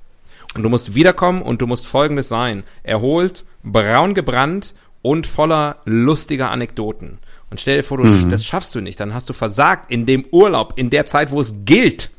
Und 0.55 0.63
du 0.63 0.69
musst 0.69 0.93
wiederkommen 0.95 1.41
und 1.41 1.61
du 1.61 1.67
musst 1.67 1.87
folgendes 1.87 2.27
sein. 2.29 2.63
Erholt, 2.83 3.45
braun 3.63 4.13
gebrannt 4.13 4.75
und 5.01 5.25
voller 5.27 5.77
lustiger 5.85 6.51
Anekdoten. 6.51 7.19
Und 7.49 7.61
stell 7.61 7.77
dir 7.77 7.83
vor, 7.83 7.97
du, 7.97 8.03
Mhm. 8.05 8.29
das 8.29 8.45
schaffst 8.45 8.73
du 8.75 8.81
nicht. 8.81 8.99
Dann 8.99 9.13
hast 9.13 9.29
du 9.29 9.33
versagt 9.33 9.91
in 9.91 10.05
dem 10.05 10.25
Urlaub, 10.31 10.73
in 10.75 10.89
der 10.89 11.05
Zeit, 11.05 11.31
wo 11.31 11.39
es 11.39 11.53
gilt. 11.65 12.09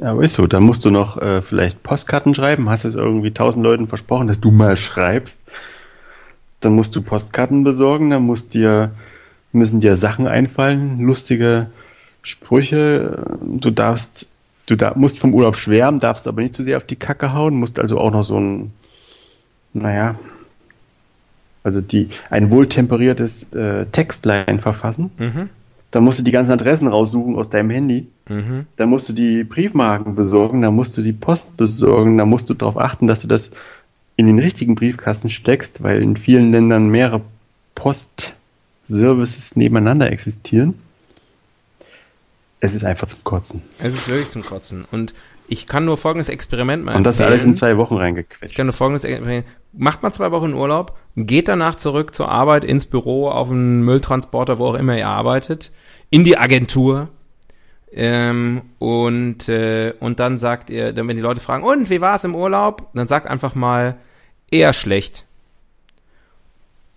Aber 0.00 0.22
ist 0.22 0.34
so, 0.34 0.46
dann 0.46 0.62
musst 0.62 0.84
du 0.84 0.90
noch 0.90 1.18
äh, 1.18 1.42
vielleicht 1.42 1.82
Postkarten 1.82 2.34
schreiben, 2.34 2.68
hast 2.70 2.84
es 2.84 2.94
irgendwie 2.94 3.32
tausend 3.32 3.62
Leuten 3.62 3.86
versprochen, 3.88 4.26
dass 4.26 4.40
du 4.40 4.50
mal 4.50 4.76
schreibst. 4.76 5.50
dann 6.60 6.74
musst 6.74 6.94
du 6.94 7.02
Postkarten 7.02 7.64
besorgen, 7.64 8.10
dann 8.10 8.22
musst 8.22 8.54
dir, 8.54 8.92
müssen 9.52 9.80
dir 9.80 9.96
Sachen 9.96 10.28
einfallen, 10.28 11.00
lustige 11.00 11.66
Sprüche. 12.22 13.38
Du 13.42 13.70
darfst, 13.70 14.26
du 14.66 14.76
da, 14.76 14.92
musst 14.94 15.18
vom 15.18 15.34
Urlaub 15.34 15.56
schwärmen, 15.56 16.00
darfst 16.00 16.26
aber 16.26 16.42
nicht 16.42 16.54
zu 16.54 16.62
sehr 16.62 16.76
auf 16.76 16.84
die 16.84 16.96
Kacke 16.96 17.32
hauen, 17.32 17.54
musst 17.54 17.78
also 17.78 17.98
auch 17.98 18.10
noch 18.10 18.24
so 18.24 18.38
ein, 18.38 18.72
naja, 19.74 20.16
also 21.64 21.80
die, 21.80 22.08
ein 22.30 22.50
wohltemperiertes 22.50 23.52
äh, 23.52 23.86
Textline 23.86 24.58
verfassen. 24.58 25.10
Mhm. 25.18 25.48
Dann 25.90 26.04
musst 26.04 26.18
du 26.18 26.22
die 26.22 26.32
ganzen 26.32 26.52
Adressen 26.52 26.88
raussuchen 26.88 27.36
aus 27.36 27.50
deinem 27.50 27.70
Handy. 27.70 28.06
Mhm. 28.28 28.66
Dann 28.76 28.88
musst 28.88 29.08
du 29.08 29.12
die 29.12 29.44
Briefmarken 29.44 30.14
besorgen, 30.14 30.62
dann 30.62 30.74
musst 30.74 30.96
du 30.96 31.02
die 31.02 31.12
Post 31.12 31.56
besorgen, 31.56 32.16
dann 32.18 32.30
musst 32.30 32.48
du 32.48 32.54
darauf 32.54 32.78
achten, 32.78 33.06
dass 33.06 33.20
du 33.20 33.28
das 33.28 33.50
in 34.16 34.26
den 34.26 34.38
richtigen 34.38 34.74
Briefkasten 34.74 35.30
steckst, 35.30 35.82
weil 35.82 36.02
in 36.02 36.16
vielen 36.16 36.50
Ländern 36.50 36.88
mehrere 36.88 37.20
Postservices 37.74 39.56
nebeneinander 39.56 40.10
existieren. 40.10 40.74
Es 42.64 42.74
ist 42.74 42.84
einfach 42.84 43.08
zum 43.08 43.24
Kotzen. 43.24 43.60
Es 43.80 43.92
ist 43.92 44.08
wirklich 44.08 44.30
zum 44.30 44.42
Kotzen. 44.42 44.84
Und 44.92 45.14
ich 45.48 45.66
kann 45.66 45.84
nur 45.84 45.98
folgendes 45.98 46.28
Experiment 46.28 46.84
mal 46.84 46.94
Und 46.94 47.02
das 47.04 47.16
empfehlen. 47.16 47.32
alles 47.32 47.44
in 47.44 47.54
zwei 47.56 47.76
Wochen 47.76 47.94
Ich 47.94 48.00
reingequetscht. 48.00 48.56
kann 48.56 48.66
nur 48.66 48.72
folgendes 48.72 49.02
Experiment. 49.02 49.44
Macht 49.72 50.02
mal 50.04 50.12
zwei 50.12 50.30
Wochen 50.30 50.54
Urlaub, 50.54 50.96
geht 51.16 51.48
danach 51.48 51.74
zurück 51.74 52.14
zur 52.14 52.28
Arbeit, 52.28 52.62
ins 52.62 52.86
Büro, 52.86 53.28
auf 53.28 53.50
einen 53.50 53.82
Mülltransporter, 53.82 54.60
wo 54.60 54.66
auch 54.68 54.74
immer 54.74 54.96
ihr 54.96 55.08
arbeitet, 55.08 55.72
in 56.10 56.22
die 56.22 56.38
Agentur. 56.38 57.08
Ähm, 57.90 58.62
und, 58.78 59.48
äh, 59.48 59.94
und 59.98 60.20
dann 60.20 60.38
sagt 60.38 60.70
ihr, 60.70 60.92
dann 60.92 61.08
wenn 61.08 61.16
die 61.16 61.22
Leute 61.22 61.40
fragen, 61.40 61.64
und 61.64 61.90
wie 61.90 62.00
war 62.00 62.14
es 62.14 62.22
im 62.22 62.36
Urlaub? 62.36 62.88
Dann 62.94 63.08
sagt 63.08 63.26
einfach 63.26 63.56
mal, 63.56 63.96
eher 64.52 64.72
schlecht. 64.72 65.26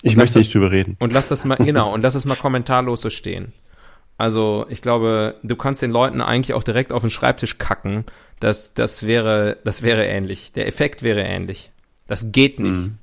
Ich 0.04 0.16
möchte 0.16 0.36
das- 0.36 0.44
nicht 0.44 0.54
drüber 0.54 0.70
reden. 0.72 0.96
Und 1.00 1.12
lass 1.12 1.28
das 1.28 1.44
mal, 1.44 1.56
genau, 1.56 1.92
und 1.92 2.02
lass 2.04 2.14
es 2.14 2.26
mal 2.26 2.36
kommentarlos 2.36 3.02
so 3.02 3.10
stehen. 3.10 3.52
Also, 4.18 4.66
ich 4.70 4.82
glaube, 4.82 5.36
du 5.44 5.56
kannst 5.56 5.82
den 5.82 5.92
Leuten 5.92 6.22
eigentlich 6.22 6.54
auch 6.54 6.64
direkt 6.64 6.92
auf 6.94 7.02
den 7.02 7.10
Schreibtisch 7.10 7.58
kacken. 7.58 8.06
Das, 8.40 8.74
das 8.74 9.06
wäre, 9.06 9.58
das 9.66 9.82
wäre 9.82 10.06
ähnlich. 10.06 10.54
Der 10.54 10.68
Effekt 10.68 11.04
wäre 11.04 11.22
ähnlich. 11.22 11.72
Das 12.08 12.32
geht 12.32 12.60
nicht. 12.60 12.72
Mhm. 12.72 12.98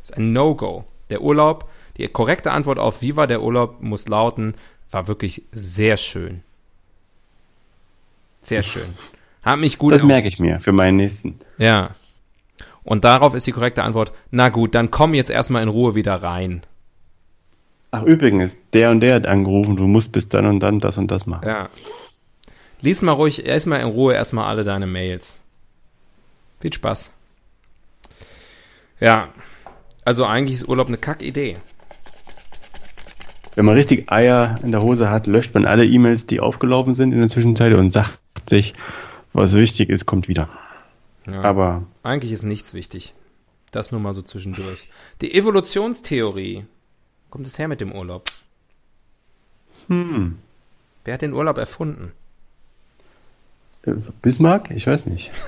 Das 0.00 0.10
ist 0.10 0.16
ein 0.16 0.32
No-Go. 0.32 0.84
Der 1.10 1.20
Urlaub, 1.20 1.68
die 1.96 2.08
korrekte 2.08 2.52
Antwort 2.52 2.78
auf 2.78 3.02
wie 3.02 3.16
war 3.16 3.26
der 3.26 3.42
Urlaub 3.42 3.82
muss 3.82 4.08
lauten, 4.08 4.54
war 4.90 5.08
wirklich 5.08 5.42
sehr 5.52 5.96
schön. 5.96 6.42
Sehr 8.42 8.62
schön. 8.62 8.94
Hat 9.42 9.58
mich 9.58 9.78
gut 9.78 9.92
Das 9.92 10.02
merke 10.02 10.28
ich 10.28 10.38
mir 10.38 10.60
für 10.60 10.72
meinen 10.72 10.96
nächsten. 10.96 11.38
ja. 11.58 11.90
Und 12.82 13.04
darauf 13.04 13.34
ist 13.34 13.46
die 13.46 13.52
korrekte 13.52 13.82
Antwort, 13.82 14.10
na 14.30 14.48
gut, 14.48 14.74
dann 14.74 14.90
komm 14.90 15.12
jetzt 15.12 15.30
erstmal 15.30 15.62
in 15.62 15.68
Ruhe 15.68 15.94
wieder 15.94 16.22
rein. 16.22 16.62
Ach, 17.92 18.02
übrigens, 18.04 18.56
der 18.72 18.90
und 18.90 19.00
der 19.00 19.14
hat 19.16 19.26
angerufen, 19.26 19.76
du 19.76 19.86
musst 19.86 20.12
bis 20.12 20.28
dann 20.28 20.46
und 20.46 20.60
dann 20.60 20.80
das 20.80 20.96
und 20.96 21.10
das 21.10 21.26
machen. 21.26 21.48
Ja. 21.48 21.68
Lies 22.80 23.02
mal 23.02 23.12
ruhig 23.12 23.44
erstmal 23.44 23.80
in 23.80 23.88
Ruhe 23.88 24.14
erstmal 24.14 24.46
alle 24.46 24.64
deine 24.64 24.86
Mails. 24.86 25.42
Viel 26.60 26.72
Spaß. 26.72 27.12
Ja. 29.00 29.28
Also 30.04 30.24
eigentlich 30.24 30.58
ist 30.58 30.68
Urlaub 30.68 30.88
eine 30.88 30.96
Kackidee. 30.96 31.56
Wenn 33.56 33.64
man 33.64 33.74
richtig 33.74 34.10
Eier 34.10 34.58
in 34.62 34.70
der 34.70 34.82
Hose 34.82 35.10
hat, 35.10 35.26
löscht 35.26 35.52
man 35.54 35.66
alle 35.66 35.84
E-Mails, 35.84 36.26
die 36.26 36.40
aufgelaufen 36.40 36.94
sind 36.94 37.12
in 37.12 37.20
der 37.20 37.28
Zwischenzeit 37.28 37.74
und 37.74 37.90
sagt 37.90 38.18
sich, 38.48 38.74
was 39.32 39.54
wichtig 39.54 39.90
ist, 39.90 40.06
kommt 40.06 40.28
wieder. 40.28 40.48
Ja. 41.26 41.42
Aber 41.42 41.82
Eigentlich 42.02 42.32
ist 42.32 42.44
nichts 42.44 42.72
wichtig. 42.74 43.14
Das 43.72 43.92
nur 43.92 44.00
mal 44.00 44.14
so 44.14 44.22
zwischendurch. 44.22 44.88
Die 45.20 45.34
Evolutionstheorie. 45.34 46.64
Kommt 47.30 47.46
es 47.46 47.58
her 47.58 47.68
mit 47.68 47.80
dem 47.80 47.92
Urlaub? 47.92 48.28
hm, 49.86 50.38
Wer 51.04 51.14
hat 51.14 51.22
den 51.22 51.32
Urlaub 51.32 51.56
erfunden? 51.58 52.12
äh, 53.84 53.92
Bismarck? 54.22 54.70
Ich 54.70 54.86
weiß 54.86 55.06
nicht. 55.06 55.30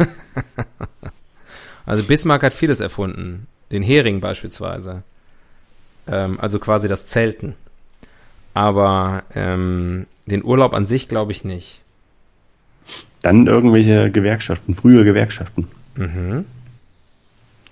Also 1.84 2.04
Bismarck 2.06 2.44
hat 2.44 2.54
vieles 2.54 2.78
erfunden. 2.78 3.48
Den 3.72 3.82
Hering 3.82 4.20
beispielsweise. 4.20 5.02
Ähm, 6.06 6.38
also 6.38 6.60
quasi 6.60 6.86
das 6.86 7.08
Zelten. 7.08 7.56
Aber 8.54 9.24
ähm, 9.34 10.06
den 10.26 10.44
Urlaub 10.44 10.74
an 10.74 10.86
sich 10.86 11.08
glaube 11.08 11.32
ich 11.32 11.42
nicht. 11.42 11.80
Dann 13.20 13.48
irgendwelche 13.48 14.12
Gewerkschaften, 14.12 14.76
frühe 14.76 15.02
Gewerkschaften, 15.04 15.66
Mhm. 15.96 16.44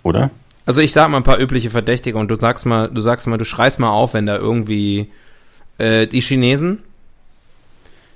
oder? 0.03 0.31
Also 0.71 0.83
ich 0.83 0.93
sag 0.93 1.09
mal 1.11 1.17
ein 1.17 1.25
paar 1.25 1.41
übliche 1.41 1.69
Verdächtige 1.69 2.17
und 2.17 2.29
du 2.31 2.37
sagst 2.37 2.65
mal, 2.65 2.89
du 2.89 3.01
sagst 3.01 3.27
mal, 3.27 3.39
du 3.39 3.45
schreist 3.45 3.81
mal 3.81 3.91
auf, 3.91 4.15
wenn 4.15 4.27
da 4.27 4.37
irgendwie 4.37 5.11
äh, 5.79 6.07
die 6.07 6.21
Chinesen, 6.21 6.79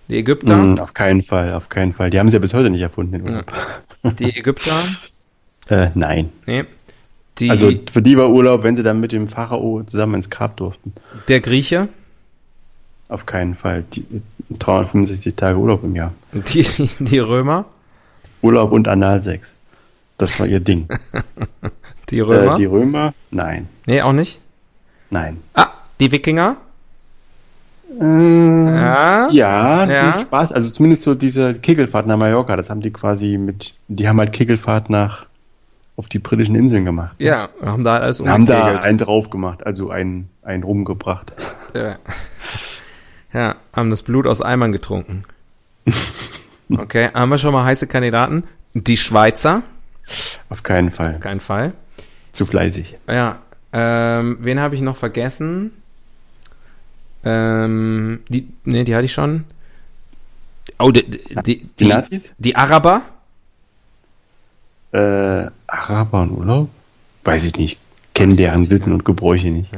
die 0.07 0.19
Ägypter, 0.19 0.57
Hm, 0.57 0.79
auf 0.79 0.95
keinen 0.95 1.25
Fall, 1.25 1.53
auf 1.55 1.69
keinen 1.69 1.93
Fall. 1.93 2.11
Die 2.11 2.21
haben 2.21 2.29
sie 2.29 2.35
ja 2.37 2.39
bis 2.41 2.55
heute 2.55 2.71
nicht 2.71 2.81
erfunden, 2.81 3.11
den 3.11 3.23
Urlaub. 3.29 3.53
die 4.21 4.37
Ägypter, 4.39 4.85
Äh, 5.69 5.89
nein. 5.97 6.31
nee, 6.47 6.63
die, 7.39 7.51
Also 7.51 7.73
für 7.91 8.03
die 8.03 8.17
war 8.17 8.31
Urlaub, 8.31 8.63
wenn 8.63 8.77
sie 8.77 8.85
dann 8.85 9.01
mit 9.01 9.11
dem 9.11 9.27
Pharao 9.27 9.83
zusammen 9.85 10.15
ins 10.15 10.31
Grab 10.31 10.57
durften. 10.57 10.93
der 11.27 11.41
Grieche, 11.41 11.89
Auf 13.09 13.27
keinen 13.27 13.57
Fall. 13.57 13.83
Die, 13.95 14.05
365 14.61 15.35
Tage 15.35 15.59
Urlaub 15.59 15.83
im 15.83 15.97
Jahr. 15.97 16.15
die, 16.33 16.65
die 17.01 17.19
Römer, 17.19 17.65
Urlaub 18.43 18.71
und 18.71 18.87
Analsex. 18.87 19.57
Das 20.19 20.39
war 20.39 20.47
ihr 20.47 20.61
Ding. 20.61 20.87
die 22.11 22.21
Römer, 22.21 22.55
Äh, 22.55 22.57
die 22.57 22.65
Römer? 22.67 23.15
Nein. 23.31 23.69
nee, 23.87 24.03
auch 24.03 24.13
nicht. 24.13 24.41
Nein. 25.11 25.39
Ah, 25.55 25.69
die 26.01 26.11
Wikinger, 26.13 26.57
Äh, 28.01 28.05
ja, 28.05 29.29
ja, 29.31 29.85
Ja. 29.89 30.19
Spaß. 30.19 30.53
Also 30.53 30.71
zumindest 30.71 31.03
so 31.03 31.15
diese 31.15 31.55
Kegelfahrt 31.55 32.07
nach 32.07 32.17
Mallorca, 32.17 32.57
das 32.57 32.69
haben 32.71 32.81
die 32.81 32.91
quasi 32.91 33.37
mit, 33.39 33.75
die 33.89 34.09
haben 34.09 34.19
halt 34.19 34.33
Kegelfahrt 34.33 34.91
nach 34.91 35.27
auf 35.97 36.09
die 36.09 36.19
britischen 36.19 36.57
Inseln 36.57 36.85
gemacht. 36.85 37.15
ja, 37.19 37.51
haben 37.63 37.85
da 37.85 37.99
alles 37.99 38.19
haben 38.27 38.47
da 38.47 38.79
einen 38.81 38.99
drauf 38.99 39.31
gemacht, 39.31 39.65
also 39.65 39.91
einen, 39.91 40.29
einen 40.43 40.65
rumgebracht. 40.65 41.33
Ja. 41.73 41.97
ja, 43.33 43.55
haben 43.73 43.91
das 43.91 44.03
Blut 44.03 44.27
aus 44.27 44.41
Eimern 44.43 44.73
getrunken. 44.73 45.25
Okay, 46.77 47.11
haben 47.13 47.29
wir 47.29 47.37
schon 47.37 47.53
mal 47.53 47.65
heiße 47.67 47.87
Kandidaten? 47.87 48.45
Die 48.73 48.97
Schweizer, 48.97 49.63
Auf 50.49 50.63
keinen 50.63 50.91
Fall. 50.91 51.19
kein 51.21 51.39
Fall. 51.39 51.75
Zu 52.35 52.45
fleißig. 52.47 52.97
Ja, 53.09 53.39
ähm, 53.73 54.39
wen 54.41 54.61
habe 54.61 54.75
ich 54.75 54.83
noch 54.83 54.97
vergessen? 54.97 55.71
Ähm, 57.25 58.21
die, 58.29 58.49
ne, 58.65 58.85
die 58.85 58.95
hatte 58.95 59.07
ich 59.07 59.13
schon. 59.15 59.45
Oh, 60.79 60.91
die, 60.91 61.05
die, 61.47 61.67
die, 61.79 61.87
Nazis? 61.87 62.35
die 62.39 62.55
Araber? 62.57 63.03
Äh, 64.93 65.47
Araber 65.67 66.23
und 66.23 66.31
Urlaub? 66.33 66.69
Weiß 67.25 67.47
ich 67.47 67.57
nicht. 67.57 67.79
Kennen 68.15 68.37
deren 68.37 68.65
Sitten 68.65 68.93
und 68.93 69.05
Gebräuche 69.05 69.49
nicht. 69.49 69.71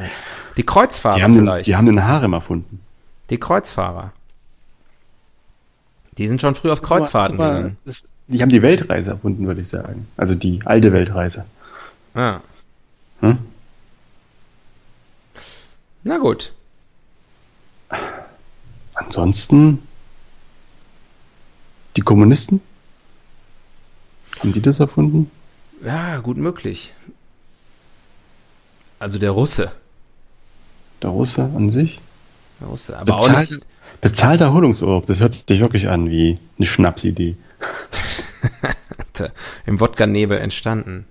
Die 0.57 0.62
Kreuzfahrer 0.62 1.16
Die 1.16 1.23
haben, 1.23 1.35
den, 1.35 1.45
vielleicht. 1.45 1.66
die 1.69 1.77
haben 1.77 1.87
den 1.87 2.03
Harem 2.05 2.33
erfunden. 2.33 2.81
die 3.31 3.38
Kreuzfahrer. 3.38 4.12
Die 6.19 6.29
sind 6.29 6.40
schon 6.40 6.55
früh 6.55 6.71
auf 6.71 6.83
Kreuzfahrten 6.83 7.37
gegangen. 7.37 7.77
Die 8.29 8.42
haben 8.42 8.49
die 8.49 8.62
Weltreise 8.62 9.12
erfunden, 9.12 9.47
würde 9.47 9.61
ich 9.61 9.69
sagen. 9.69 10.09
Also 10.16 10.35
die 10.35 10.61
alte 10.64 10.92
Weltreise. 10.92 11.45
Ja. 12.17 12.43
Hm? 13.21 13.39
Na 16.03 16.19
gut. 16.19 16.53
Ansonsten 18.95 19.87
die 21.97 22.01
Kommunisten? 22.01 22.61
Haben 24.41 24.53
die 24.53 24.63
das 24.63 24.81
erfunden? 24.81 25.31
Ja, 25.85 26.19
gut 26.19 26.39
möglich. 26.39 26.93
Also 28.99 29.19
der 29.19 29.31
Russe. 29.33 29.73
Der 31.03 31.11
Russe 31.11 31.43
an 31.43 31.71
sich? 31.71 32.01
Der 32.61 32.69
Russe. 32.69 32.99
Aber 32.99 33.17
auch 33.17 33.27
Bezahlt, 33.27 33.51
nicht. 33.51 33.67
bezahlter 34.01 34.47
Erholungsurlaub, 34.47 35.07
das 35.07 35.21
hört 35.21 35.35
sich 35.35 35.61
wirklich 35.61 35.89
an 35.89 36.09
wie 36.09 36.39
eine 36.57 36.67
Schnapsidee. 36.67 37.37
im 39.67 39.81
Wodka-Nebel 39.81 40.39
entstanden. 40.39 41.07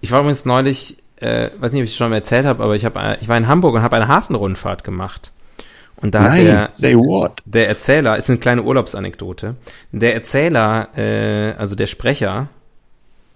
Ich 0.00 0.12
war 0.12 0.20
übrigens 0.20 0.44
neulich, 0.44 0.96
äh, 1.16 1.50
weiß 1.58 1.72
nicht, 1.72 1.80
ob 1.80 1.84
ich 1.84 1.90
es 1.90 1.96
schon 1.96 2.10
mal 2.10 2.16
erzählt 2.16 2.46
habe, 2.46 2.62
aber 2.62 2.74
ich, 2.76 2.84
hab, 2.84 2.96
äh, 2.96 3.16
ich 3.20 3.28
war 3.28 3.36
in 3.36 3.48
Hamburg 3.48 3.74
und 3.74 3.82
habe 3.82 3.96
eine 3.96 4.08
Hafenrundfahrt 4.08 4.84
gemacht. 4.84 5.32
Und 5.96 6.14
da 6.14 6.22
hat 6.22 6.30
Nein, 6.30 6.44
der, 6.44 6.68
say 6.70 6.94
what? 6.94 7.42
der 7.44 7.68
Erzähler, 7.68 8.16
ist 8.16 8.30
eine 8.30 8.38
kleine 8.38 8.62
Urlaubsanekdote, 8.62 9.56
der 9.90 10.14
Erzähler, 10.14 10.96
äh, 10.96 11.54
also 11.58 11.74
der 11.74 11.86
Sprecher, 11.86 12.48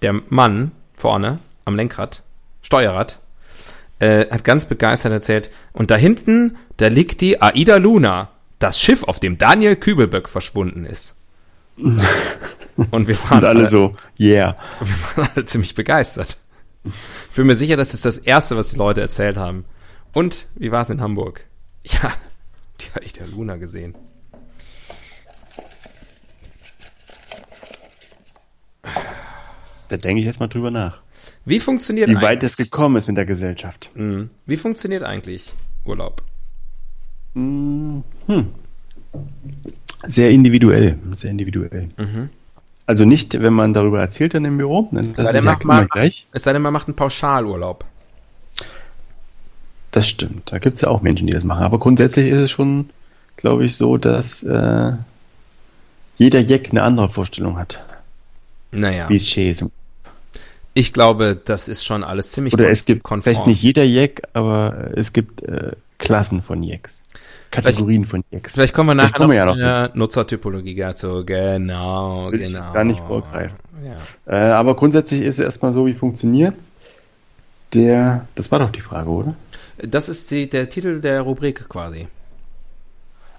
der 0.03 0.21
Mann 0.29 0.71
vorne 0.95 1.41
am 1.65 1.75
Lenkrad, 1.75 2.23
Steuerrad, 2.63 3.19
äh, 3.99 4.27
hat 4.31 4.45
ganz 4.45 4.67
begeistert 4.67 5.13
erzählt, 5.13 5.51
und 5.73 5.91
da 5.91 5.97
hinten, 5.97 6.57
da 6.77 6.87
liegt 6.87 7.21
die 7.21 7.43
Aida 7.43 7.77
Luna, 7.79 8.29
das 8.61 8.81
Schiff, 8.81 9.03
auf 9.03 9.19
dem 9.19 9.39
Daniel 9.39 9.75
Kübelböck 9.75 10.29
verschwunden 10.29 10.85
ist. 10.85 11.17
Und 12.91 13.07
wir 13.07 13.23
waren 13.25 13.39
Und 13.39 13.45
alle 13.45 13.69
so, 13.69 13.93
yeah. 14.19 14.57
wir 14.81 15.17
waren 15.17 15.31
alle 15.35 15.45
ziemlich 15.45 15.75
begeistert. 15.75 16.39
Ich 16.85 17.37
bin 17.37 17.47
mir 17.47 17.57
sicher, 17.57 17.77
das 17.77 17.95
ist 17.95 18.05
das 18.05 18.19
Erste, 18.19 18.57
was 18.57 18.71
die 18.71 18.77
Leute 18.77 19.01
erzählt 19.01 19.37
haben. 19.37 19.65
Und, 20.13 20.49
wie 20.57 20.73
war 20.73 20.81
es 20.81 20.91
in 20.91 21.01
Hamburg? 21.01 21.47
Ja, 21.85 22.13
die 22.81 22.91
hatte 22.95 23.05
ich 23.05 23.13
der 23.13 23.27
Luna 23.27 23.57
gesehen. 23.57 23.97
Da 29.89 29.97
denke 29.97 30.21
ich 30.21 30.27
jetzt 30.27 30.39
mal 30.39 30.47
drüber 30.47 30.71
nach. 30.71 31.01
Wie 31.45 31.59
funktioniert 31.59 32.09
Wie 32.09 32.15
weit 32.15 32.43
es 32.45 32.57
gekommen 32.57 32.97
ist 32.97 33.09
mit 33.09 33.17
der 33.17 33.27
Gesellschaft. 33.27 33.91
Mhm. 33.95 34.31
Wie 34.47 34.57
funktioniert 34.57 35.03
eigentlich 35.03 35.53
Urlaub? 35.85 36.23
Hm. 37.35 38.05
Sehr 40.05 40.31
individuell. 40.31 40.99
Sehr 41.15 41.31
individuell. 41.31 41.89
Mhm. 41.97 42.31
Also 42.93 43.07
nicht, 43.07 43.41
wenn 43.41 43.55
man 43.55 43.73
darüber 43.73 44.01
erzählt 44.03 44.35
dann 44.35 44.45
im 44.45 44.59
Büro. 44.59 44.87
ne, 44.91 45.01
Das 45.17 45.25
Sei 45.25 45.39
ist 45.39 45.45
ja 45.45 45.59
immer 45.63 45.87
gleich. 45.87 46.27
Es 46.33 46.43
sei 46.43 46.53
denn, 46.53 46.61
man 46.61 46.75
macht 46.75 46.89
einen 46.89 46.95
Pauschalurlaub. 46.95 47.87
Das 49.93 50.07
stimmt. 50.07 50.53
Da 50.53 50.59
gibt 50.59 50.75
es 50.75 50.83
ja 50.83 50.89
auch 50.89 51.01
Menschen, 51.01 51.27
die 51.27 51.33
das 51.33 51.43
machen. 51.43 51.65
Aber 51.65 51.79
grundsätzlich 51.79 52.27
ist 52.31 52.37
es 52.37 52.51
schon, 52.51 52.91
glaube 53.39 53.65
ich, 53.65 53.77
so, 53.79 53.97
dass 53.97 54.43
äh, 54.43 54.93
jeder 56.19 56.41
Jack 56.41 56.69
eine 56.71 56.83
andere 56.83 57.09
Vorstellung 57.09 57.57
hat, 57.59 57.81
Naja, 58.73 59.09
wie 59.09 59.17
es 59.17 59.27
schön 59.27 59.49
ist. 59.49 59.65
ich 60.75 60.93
glaube, 60.93 61.41
das 61.43 61.69
ist 61.69 61.87
schon 61.87 62.05
alles 62.05 62.31
ziemlich 62.31 62.53
Oder 62.53 62.69
es 62.69 62.85
gibt 62.85 63.05
konform. 63.05 63.23
vielleicht 63.23 63.47
nicht 63.47 63.63
jeder 63.63 63.85
Jack, 63.85 64.21
aber 64.35 64.91
es 64.97 65.15
gibt 65.15 65.43
äh, 65.45 65.73
Klassen 66.03 66.43
von 66.43 66.63
Jacks. 66.63 67.03
Kategorien 67.51 68.05
von 68.05 68.25
Jacks. 68.31 68.55
Vielleicht 68.55 68.75
kommen 68.75 68.89
wir 68.89 68.95
Vielleicht 68.95 69.13
nachher 69.13 69.19
kommen 69.19 69.31
wir 69.31 69.37
ja 69.37 69.43
in 69.43 69.49
noch 69.49 69.57
der 69.57 69.91
Nutzertypologie 69.95 70.75
dazu. 70.75 71.25
Genau, 71.25 72.33
Will 72.33 72.41
ich 72.43 72.49
genau. 72.49 72.59
jetzt 72.65 72.75
gar 72.75 72.85
nicht 72.85 73.01
vorgreifen. 73.01 73.57
Ja. 74.27 74.33
Äh, 74.33 74.53
aber 74.53 74.75
grundsätzlich 74.75 75.23
ist 75.23 75.39
es 75.39 75.45
erstmal 75.45 75.73
so, 75.73 75.87
wie 75.87 75.95
funktioniert 75.95 76.55
der. 77.73 78.27
Das 78.35 78.51
war 78.51 78.59
doch 78.59 78.71
die 78.71 78.81
Frage, 78.81 79.11
oder? 79.11 79.35
Das 79.79 80.09
ist 80.09 80.31
die, 80.31 80.49
der 80.49 80.71
Titel 80.71 81.01
der 81.01 81.23
Rubrik 81.23 81.69
quasi. 81.69 82.09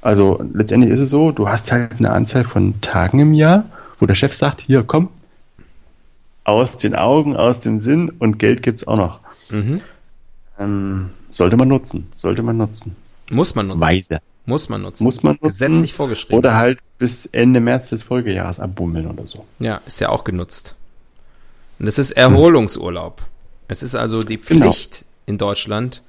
Also 0.02 0.44
letztendlich 0.54 0.92
ist 0.92 1.00
es 1.00 1.10
so, 1.10 1.32
du 1.32 1.48
hast 1.48 1.72
halt 1.72 1.94
eine 1.98 2.12
Anzahl 2.12 2.44
von 2.44 2.82
Tagen 2.82 3.20
im 3.20 3.34
Jahr, 3.34 3.66
wo 4.00 4.06
der 4.06 4.16
Chef 4.16 4.34
sagt, 4.34 4.62
hier 4.62 4.84
komm, 4.84 5.10
aus 6.44 6.78
den 6.78 6.96
Augen, 6.96 7.36
aus 7.36 7.62
dem 7.62 7.80
Sinn 7.80 8.10
und 8.10 8.38
Geld 8.38 8.64
gibt's 8.64 8.86
auch 8.86 8.98
noch. 8.98 9.20
Mhm. 9.50 9.82
Ähm, 10.60 11.10
sollte 11.34 11.58
man 11.58 11.68
nutzen, 11.68 12.12
sollte 12.14 12.44
man 12.44 12.58
nutzen. 12.58 12.96
Muss 13.30 13.56
man 13.56 13.68
nutzen. 13.68 13.82
Weise. 13.82 14.20
Muss 14.46 14.70
man 14.70 14.82
nutzen. 14.82 15.04
Muss 15.04 15.24
man 15.24 15.34
nutzen. 15.42 15.48
Gesetzlich 15.48 15.94
vorgeschrieben. 15.94 16.38
Oder 16.38 16.56
halt 16.56 16.80
bis 16.98 17.26
Ende 17.28 17.60
März 17.62 17.90
des 17.90 18.04
Folgejahres 18.04 18.60
abbummeln 18.60 19.08
oder 19.08 19.26
so. 19.26 19.46
Ja, 19.60 19.82
ist 19.86 20.00
ja 20.02 20.10
auch 20.10 20.24
genutzt. 20.24 20.76
Und 21.80 21.86
das 21.88 21.98
ist 21.98 22.12
Erholungsurlaub. 22.12 23.22
Es 23.68 23.82
ist 23.84 23.96
also 23.96 24.20
die 24.22 24.38
Genau. 24.40 24.72
Pflicht 24.72 25.06
in 25.26 25.38
Deutschland, 25.38 26.02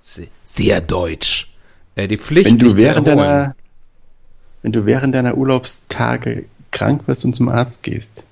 se- 0.00 0.28
sehr 0.44 0.80
deutsch, 0.82 1.52
äh, 1.96 2.06
die 2.06 2.18
Pflicht, 2.18 2.46
Wenn 2.46 2.58
du 2.58 2.76
während 2.76 3.08
erholen. 3.08 3.26
deiner, 3.26 3.54
wenn 4.62 4.72
du 4.72 4.84
während 4.86 5.14
deiner 5.14 5.36
Urlaubstage 5.36 6.44
krank 6.70 7.08
wirst 7.08 7.24
und 7.24 7.34
zum 7.34 7.48
Arzt 7.48 7.82
gehst, 7.82 8.22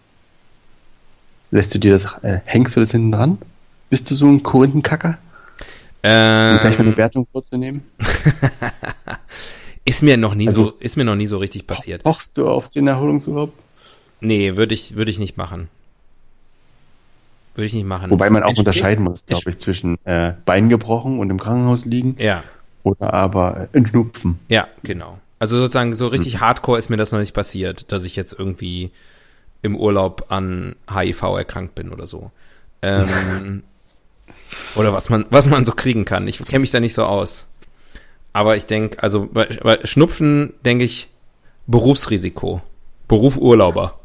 lässt 1.51 1.75
du 1.75 1.79
dir 1.79 1.93
das, 1.93 2.05
äh, 2.23 2.41
hängst 2.45 2.77
du 2.77 2.81
das 2.81 2.91
hinten 2.93 3.13
dran? 3.13 3.39
Bist 3.91 4.11
du 4.11 4.15
so 4.15 4.27
ein 4.27 4.43
Korinthenkacker? 4.43 5.19
Um 6.05 6.09
gleich 6.59 6.63
mal 6.79 6.81
ähm, 6.81 6.87
eine 6.89 6.97
Wertung 6.97 7.27
vorzunehmen? 7.31 7.83
ist 9.85 10.03
mir 10.03 10.17
noch 10.17 10.35
nie 10.35 10.49
Also- 10.49 10.65
so, 10.65 10.71
ist 10.81 10.97
mir 10.97 11.05
noch 11.05 11.15
nie 11.17 11.27
so 11.27 11.39
richtig 11.39 11.67
passiert. 11.67 12.03
Pochst 12.03 12.37
du 12.39 12.49
auf 12.49 12.69
den 12.69 12.89
Erholungsurlaub? 12.89 13.53
Nee, 14.21 14.57
würde 14.57 14.75
ich, 14.75 14.97
würde 14.97 15.11
ich 15.11 15.19
nicht 15.19 15.37
machen. 15.37 15.69
Würde 17.55 17.67
ich 17.67 17.75
nicht 17.75 17.87
machen. 17.87 18.11
Wobei 18.11 18.31
man 18.31 18.43
auch 18.43 18.49
Entspricht- 18.49 18.59
unterscheiden 18.67 19.05
muss, 19.05 19.27
glaube 19.27 19.51
ich, 19.51 19.59
zwischen 19.59 19.99
äh, 20.07 20.33
Bein 20.45 20.69
gebrochen 20.69 21.19
und 21.19 21.29
im 21.31 21.39
Krankenhaus 21.39 21.85
liegen 21.85 22.17
Ja, 22.19 22.43
oder 22.83 23.13
aber 23.13 23.69
äh, 23.73 23.77
Entschnupfen. 23.77 24.39
ja, 24.49 24.69
genau. 24.83 25.19
Also 25.39 25.59
sozusagen 25.59 25.95
so 25.97 26.07
Hm. 26.07 26.13
richtig 26.13 26.41
hardcore 26.41 26.79
ist 26.79 26.89
mir 26.89 26.97
das 26.97 27.13
noch 27.13 27.19
nicht 27.19 27.35
passiert, 27.35 27.91
dass 27.93 28.05
ich 28.05 28.17
jetzt 28.17 28.33
irgendwie 28.39 28.91
im 29.61 29.77
Urlaub 29.77 30.27
an 30.31 30.77
HIV 30.93 31.23
erkrankt 31.37 31.75
bin 31.75 31.93
oder 31.93 32.07
so. 32.07 32.31
Ähm, 32.81 33.63
oder 34.75 34.93
was 34.93 35.09
man, 35.11 35.27
was 35.31 35.49
man 35.49 35.65
so 35.65 35.73
kriegen 35.73 36.05
kann. 36.05 36.29
Ich 36.29 36.45
kenne 36.45 36.61
mich 36.61 36.71
da 36.71 36.81
nicht 36.81 36.95
so 36.95 37.05
aus. 37.05 37.47
Aber 38.33 38.57
ich 38.57 38.67
denke, 38.67 39.03
also 39.03 39.29
bei, 39.33 39.47
bei 39.63 39.81
Schnupfen 39.85 40.55
denke 40.65 40.85
ich 40.85 41.09
Berufsrisiko. 41.67 42.63
Beruf 43.09 43.37
Urlauber. 43.37 43.99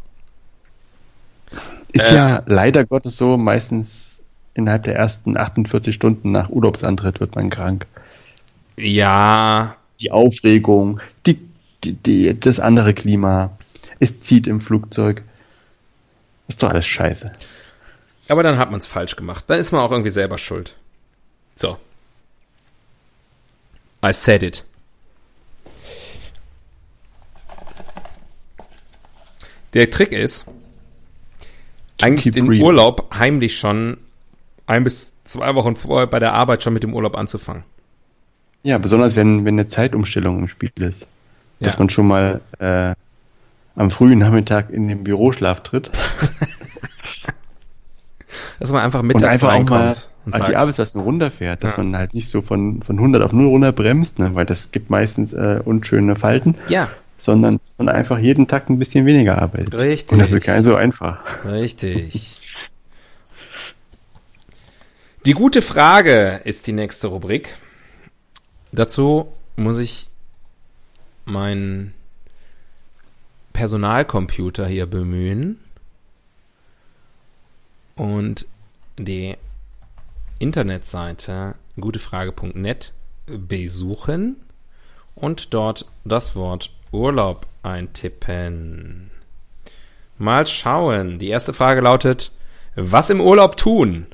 Ist 1.94 2.12
Äh. 2.12 2.16
ja 2.16 2.44
leider 2.46 2.86
Gottes 2.86 3.18
so, 3.18 3.38
meistens 3.38 4.22
innerhalb 4.54 4.84
der 4.84 4.96
ersten 4.96 5.38
48 5.38 5.94
Stunden 5.96 6.32
nach 6.32 6.50
Urlaubsantritt 6.50 7.20
wird 7.20 7.36
man 7.36 7.50
krank. 7.50 7.88
Ja, 8.78 9.78
Die 10.00 10.12
Aufregung, 10.12 11.00
die, 11.26 11.40
die, 11.84 11.94
die, 11.94 12.40
das 12.40 12.60
andere 12.60 12.94
Klima, 12.94 13.58
es 14.00 14.22
zieht 14.22 14.48
im 14.48 14.62
Flugzeug. 14.62 15.24
Ist 16.48 16.64
doch 16.64 16.70
alles 16.70 16.88
scheiße. 16.88 17.32
Aber 18.30 18.44
dann 18.44 18.58
hat 18.58 18.72
man 18.72 18.80
es 18.80 18.88
falsch 18.88 19.16
gemacht. 19.16 19.46
Dann 19.48 19.60
ist 19.60 19.72
man 19.72 19.82
auch 19.82 19.92
irgendwie 19.92 20.10
selber 20.10 20.38
schuld. 20.38 20.76
So. 21.56 21.78
I 24.06 24.14
said 24.14 24.44
it. 24.44 24.64
Der 29.74 29.90
Trick 29.92 30.12
ist, 30.12 30.46
eigentlich 32.02 32.34
den 32.34 32.48
real. 32.48 32.64
Urlaub 32.64 33.14
heimlich 33.14 33.58
schon 33.60 33.98
ein 34.66 34.84
bis 34.84 35.14
zwei 35.24 35.56
Wochen 35.56 35.76
vorher 35.76 36.08
bei 36.08 36.20
der 36.20 36.34
Arbeit 36.34 36.64
schon 36.64 36.74
mit 36.74 36.84
dem 36.84 36.94
Urlaub 36.94 37.18
anzufangen. 37.18 37.64
Ja, 38.64 38.78
besonders 38.78 39.16
wenn, 39.16 39.46
wenn 39.46 39.56
eine 39.56 39.68
Zeitumstellung 39.68 40.40
im 40.40 40.48
Spiel 40.48 40.72
ist. 40.76 41.06
Dass 41.60 41.74
Ja. 41.74 41.80
man 41.80 41.90
schon 41.90 42.08
mal 42.08 42.42
äh, 42.60 42.94
am 43.76 43.92
frühen 43.92 44.20
Nachmittag 44.20 44.70
in 44.70 44.88
den 44.88 45.04
Büroschlaf 45.04 45.64
tritt 45.64 45.92
Dass 48.60 48.72
man 48.72 48.82
einfach 48.82 49.02
und 49.02 49.08
mittags 49.08 49.34
einfach 49.34 49.48
auch 49.54 49.64
mal 49.64 49.82
reinkommt 49.88 50.10
und 50.26 50.34
an 50.36 50.46
die 50.50 50.56
Arbeitsplätze 50.56 51.00
runterfährt, 51.00 51.64
dass 51.64 51.74
Ja. 51.74 51.78
man 51.78 51.96
halt 51.96 52.14
nicht 52.14 52.30
so 52.30 52.42
von, 52.42 52.82
von 52.82 52.98
100 52.98 53.22
auf 53.22 53.32
0 53.34 53.46
runter 53.48 53.72
bremst, 53.72 54.20
ne, 54.20 54.34
weil 54.34 54.46
das 54.46 54.72
gibt 54.72 54.90
meistens 54.90 55.34
äh, 55.34 55.60
unschöne 55.64 56.16
Falten, 56.16 56.56
ja, 56.68 56.90
sondern 57.18 57.58
dass 57.60 57.72
man 57.78 57.90
einfach 57.90 58.18
jeden 58.20 58.48
Tag 58.48 58.70
ein 58.70 58.80
bisschen 58.80 59.06
weniger 59.06 59.42
arbeitet. 59.42 59.74
Richtig. 59.76 60.14
Und 60.14 60.20
das 60.20 60.32
ist 60.32 60.44
gar 60.44 60.56
nicht 60.56 60.66
so 60.66 60.76
einfach. 60.76 61.20
Richtig. 61.46 62.36
Die 65.26 65.34
gute 65.34 65.62
Frage 65.62 66.42
ist 66.46 66.68
die 66.68 66.72
nächste 66.74 67.08
Rubrik. 67.08 67.56
Dazu 68.72 69.28
muss 69.56 69.80
ich 69.80 70.08
meinen 71.26 71.94
Personalcomputer 73.54 74.68
hier 74.68 74.86
bemühen 74.86 75.60
und 77.98 78.46
die 78.98 79.36
Internetseite 80.40 81.56
gutefrage.net 81.80 82.94
besuchen 83.26 84.38
und 85.16 85.54
dort 85.54 85.86
das 86.06 86.36
Wort 86.36 86.72
Urlaub 86.92 87.46
eintippen. 87.64 89.12
Mal 90.18 90.48
schauen. 90.48 91.20
Die 91.20 91.28
erste 91.28 91.54
Frage 91.54 91.82
lautet, 91.82 92.32
was 92.76 93.10
im 93.10 93.20
Urlaub 93.22 93.58
tun? 93.58 94.08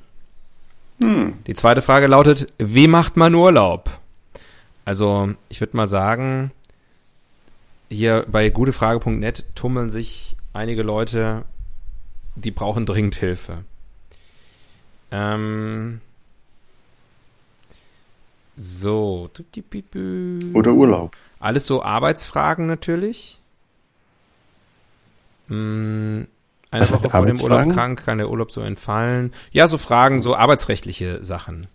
Die 1.48 1.56
zweite 1.56 1.82
Frage 1.82 2.08
lautet, 2.08 2.48
wie 2.58 2.88
macht 2.88 3.17
man 3.17 3.36
Urlaub? 3.36 3.89
Also, 4.86 5.34
ich 5.50 5.60
würde 5.60 5.76
mal 5.76 5.88
sagen, 5.88 6.52
hier 7.89 8.26
bei 8.32 8.50
gutefrage.net 8.50 9.46
tummeln 9.56 9.89
sich 9.89 10.38
einige 10.54 10.84
Leute, 10.84 11.46
die 12.36 12.52
brauchen 12.52 12.86
dringend 12.86 13.15
Hilfe. 13.15 13.65
Ähm, 15.14 16.02
so. 18.58 19.30
Oder 20.54 20.74
Urlaub. 20.74 21.16
Alles 21.40 21.68
so 21.68 21.84
Arbeitsfragen 21.84 22.66
natürlich. 22.66 23.40
Hm, 25.50 26.28
eine 26.72 26.82
Was 26.82 26.92
Woche 26.92 27.10
vor 27.10 27.26
dem 27.26 27.40
Urlaub 27.40 27.72
krank, 27.74 28.06
kann 28.06 28.18
der 28.18 28.30
Urlaub 28.30 28.52
so 28.52 28.62
entfallen. 28.62 29.34
Ja, 29.52 29.68
so 29.68 29.78
Fragen, 29.78 30.24
so 30.24 30.36
arbeitsrechtliche 30.36 31.24
Sachen. 31.24 31.68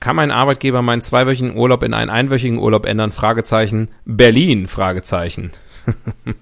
Kann 0.00 0.16
mein 0.16 0.32
Arbeitgeber 0.32 0.82
meinen 0.82 1.02
zweiwöchigen 1.02 1.56
Urlaub 1.56 1.84
in 1.84 1.94
einen 1.94 2.10
einwöchigen 2.10 2.58
Urlaub 2.58 2.86
ändern? 2.86 3.12
Fragezeichen. 3.12 3.88
Berlin? 4.04 4.66
Fragezeichen. 4.66 5.52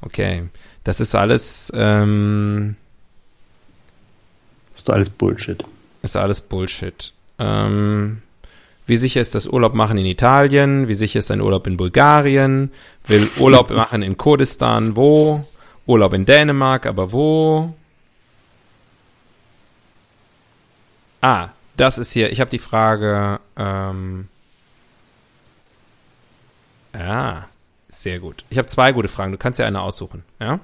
okay. 0.00 0.44
Das 0.82 1.00
ist 1.00 1.14
alles, 1.14 1.72
ähm, 1.74 2.76
ist 4.86 4.90
alles 4.94 5.10
Bullshit. 5.10 5.64
ist 6.02 6.16
alles 6.16 6.40
Bullshit. 6.40 7.12
Ähm, 7.38 8.22
wie 8.86 8.96
sicher 8.96 9.20
ist 9.20 9.34
das 9.34 9.46
Urlaub 9.46 9.74
machen 9.74 9.98
in 9.98 10.06
Italien? 10.06 10.86
Wie 10.86 10.94
sicher 10.94 11.18
ist 11.18 11.30
ein 11.32 11.40
Urlaub 11.40 11.66
in 11.66 11.76
Bulgarien? 11.76 12.70
Will 13.06 13.28
Urlaub 13.38 13.70
machen 13.82 14.02
in 14.02 14.16
Kurdistan? 14.16 14.94
Wo? 14.94 15.44
Urlaub 15.86 16.12
in 16.12 16.24
Dänemark, 16.24 16.86
aber 16.86 17.10
wo? 17.12 17.74
Ah, 21.20 21.48
das 21.76 21.98
ist 21.98 22.12
hier. 22.12 22.30
Ich 22.30 22.40
habe 22.40 22.50
die 22.50 22.60
Frage. 22.60 23.40
Ähm, 23.56 24.28
ja, 26.94 27.48
sehr 27.88 28.20
gut. 28.20 28.44
Ich 28.50 28.58
habe 28.58 28.68
zwei 28.68 28.92
gute 28.92 29.08
Fragen. 29.08 29.32
Du 29.32 29.38
kannst 29.38 29.58
ja 29.58 29.66
eine 29.66 29.80
aussuchen. 29.80 30.22
Ja. 30.38 30.60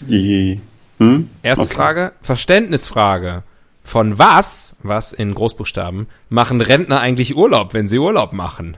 Die 0.00 0.60
hm? 0.98 1.30
Erste 1.42 1.64
Okay. 1.64 1.74
Frage, 1.74 2.12
Verständnisfrage. 2.20 3.42
Von 3.84 4.18
was, 4.18 4.76
was 4.82 5.12
in 5.12 5.34
Großbuchstaben, 5.34 6.06
machen 6.28 6.60
Rentner 6.60 7.00
eigentlich 7.00 7.36
Urlaub, 7.36 7.74
wenn 7.74 7.88
sie 7.88 7.98
Urlaub 7.98 8.32
machen? 8.32 8.76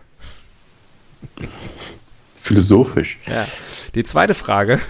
Philosophisch. 2.36 3.18
Ja. 3.26 3.46
Die 3.94 4.04
zweite 4.04 4.34
Frage, 4.34 4.80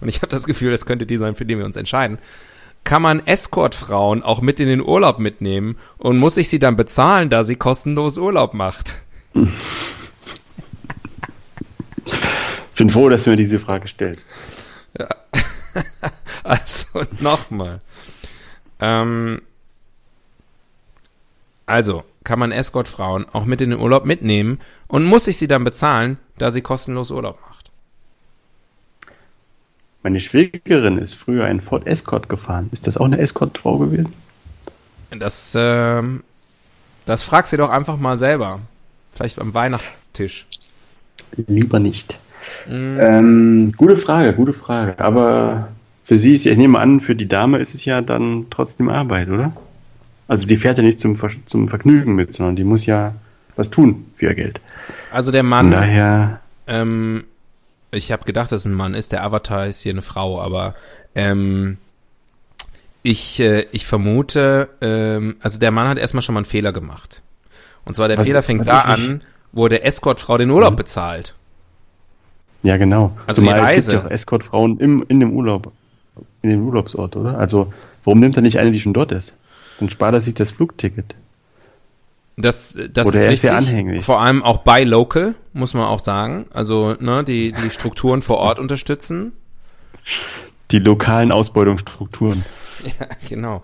und 0.00 0.08
ich 0.08 0.18
habe 0.18 0.28
das 0.28 0.44
Gefühl, 0.46 0.70
das 0.70 0.86
könnte 0.86 1.06
die 1.06 1.16
sein, 1.16 1.34
für 1.34 1.44
die 1.44 1.56
wir 1.58 1.64
uns 1.64 1.76
entscheiden. 1.76 2.18
Kann 2.84 3.02
man 3.02 3.26
Escortfrauen 3.26 4.22
auch 4.22 4.40
mit 4.40 4.58
in 4.60 4.68
den 4.68 4.80
Urlaub 4.80 5.18
mitnehmen 5.18 5.76
und 5.98 6.18
muss 6.18 6.36
ich 6.36 6.48
sie 6.48 6.58
dann 6.58 6.76
bezahlen, 6.76 7.28
da 7.28 7.44
sie 7.44 7.56
kostenlos 7.56 8.16
Urlaub 8.18 8.54
macht? 8.54 8.96
Ich 9.34 9.44
bin 12.76 12.90
froh, 12.90 13.08
dass 13.08 13.24
du 13.24 13.30
mir 13.30 13.36
diese 13.36 13.60
Frage 13.60 13.88
stellst. 13.88 14.26
Also 16.42 17.04
nochmal. 17.20 17.80
Ähm, 18.80 19.42
also, 21.66 22.04
kann 22.24 22.38
man 22.38 22.52
Escortfrauen 22.52 23.26
auch 23.32 23.44
mit 23.44 23.60
in 23.60 23.70
den 23.70 23.78
Urlaub 23.78 24.04
mitnehmen 24.04 24.60
und 24.88 25.04
muss 25.04 25.26
ich 25.26 25.36
sie 25.36 25.46
dann 25.46 25.64
bezahlen, 25.64 26.18
da 26.38 26.50
sie 26.50 26.62
kostenlos 26.62 27.10
Urlaub 27.10 27.38
macht? 27.48 27.70
Meine 30.02 30.20
Schwägerin 30.20 30.98
ist 30.98 31.14
früher 31.14 31.44
einen 31.44 31.60
Ford 31.60 31.86
Escort 31.86 32.28
gefahren. 32.28 32.70
Ist 32.72 32.86
das 32.86 32.96
auch 32.96 33.04
eine 33.04 33.18
Escortfrau 33.18 33.78
gewesen? 33.78 34.14
Das, 35.10 35.54
ähm, 35.56 36.24
das 37.04 37.22
fragst 37.22 37.52
du 37.52 37.56
doch 37.56 37.70
einfach 37.70 37.98
mal 37.98 38.16
selber. 38.16 38.60
Vielleicht 39.12 39.38
am 39.38 39.52
Weihnachtstisch. 39.52 40.46
Lieber 41.36 41.78
nicht. 41.78 42.18
Ähm, 42.68 43.72
gute 43.76 43.96
Frage, 43.96 44.32
gute 44.32 44.52
Frage. 44.52 44.98
Aber 44.98 45.68
für 46.10 46.18
sie 46.18 46.34
ist 46.34 46.44
ja, 46.44 46.50
ich 46.50 46.58
nehme 46.58 46.76
an, 46.80 46.98
für 47.00 47.14
die 47.14 47.28
Dame 47.28 47.58
ist 47.58 47.72
es 47.72 47.84
ja 47.84 48.00
dann 48.00 48.46
trotzdem 48.50 48.88
Arbeit, 48.88 49.28
oder? 49.28 49.52
Also 50.26 50.44
die 50.44 50.56
fährt 50.56 50.76
ja 50.76 50.82
nicht 50.82 50.98
zum, 50.98 51.14
Ver 51.14 51.30
zum 51.46 51.68
Vergnügen 51.68 52.16
mit, 52.16 52.34
sondern 52.34 52.56
die 52.56 52.64
muss 52.64 52.84
ja 52.84 53.14
was 53.54 53.70
tun 53.70 54.06
für 54.16 54.26
ihr 54.26 54.34
Geld. 54.34 54.60
Also 55.12 55.30
der 55.30 55.44
Mann, 55.44 55.70
daher, 55.70 56.40
ähm, 56.66 57.22
ich 57.92 58.10
habe 58.10 58.24
gedacht, 58.24 58.50
dass 58.50 58.62
es 58.62 58.66
ein 58.66 58.74
Mann 58.74 58.94
ist. 58.94 59.12
Der 59.12 59.22
Avatar 59.22 59.68
ist 59.68 59.82
hier 59.82 59.92
eine 59.92 60.02
Frau, 60.02 60.42
aber 60.42 60.74
ähm, 61.14 61.76
ich, 63.04 63.38
äh, 63.38 63.66
ich 63.70 63.86
vermute, 63.86 64.68
ähm, 64.80 65.36
also 65.40 65.60
der 65.60 65.70
Mann 65.70 65.86
hat 65.86 65.96
erstmal 65.98 66.22
schon 66.22 66.32
mal 66.34 66.40
einen 66.40 66.44
Fehler 66.46 66.72
gemacht. 66.72 67.22
Und 67.84 67.94
zwar 67.94 68.08
der 68.08 68.18
Was- 68.18 68.26
Fehler 68.26 68.42
fängt 68.42 68.66
da 68.66 68.80
an, 68.80 69.22
wo 69.52 69.68
der 69.68 69.86
Escortfrau 69.86 70.38
den 70.38 70.50
Urlaub 70.50 70.72
Mhm. 70.72 70.76
bezahlt. 70.76 71.36
ja 72.64 72.76
genau. 72.78 73.16
Also 73.28 73.42
die 73.42 73.48
es 73.48 73.54
Reise. 73.54 73.90
gibt 73.92 74.02
ja 74.02 74.08
auch 74.08 74.10
Escortfrauen 74.12 74.78
im, 74.80 75.04
in 75.08 75.20
dem 75.20 75.32
Urlaub, 75.34 75.70
in 76.42 76.50
dem 76.50 76.66
Urlaubsort, 76.66 77.16
oder? 77.16 77.38
Also 77.38 77.72
warum 78.04 78.20
nimmt 78.20 78.36
er 78.36 78.42
nicht 78.42 78.58
eine, 78.58 78.72
die 78.72 78.80
schon 78.80 78.94
dort 78.94 79.12
ist? 79.12 79.34
Dann 79.78 79.90
spart 79.90 80.14
er 80.14 80.20
sich 80.20 80.34
das 80.34 80.50
Flugticket. 80.50 81.14
Das, 82.36 82.76
das 82.92 83.06
Oder 83.06 83.30
ist 83.30 83.44
er 83.44 83.50
sehr 83.50 83.56
anhänglich. 83.56 84.04
Vor 84.04 84.20
allem 84.20 84.42
auch 84.42 84.58
bei 84.58 84.84
Local, 84.84 85.34
muss 85.52 85.74
man 85.74 85.84
auch 85.84 85.98
sagen. 85.98 86.46
Also, 86.52 86.94
ne, 86.98 87.24
die, 87.24 87.52
die 87.52 87.70
Strukturen 87.70 88.22
vor 88.22 88.38
Ort 88.38 88.58
unterstützen. 88.58 89.32
Die 90.70 90.78
lokalen 90.78 91.32
Ausbeutungsstrukturen. 91.32 92.44
Ja, 92.82 93.06
genau. 93.28 93.62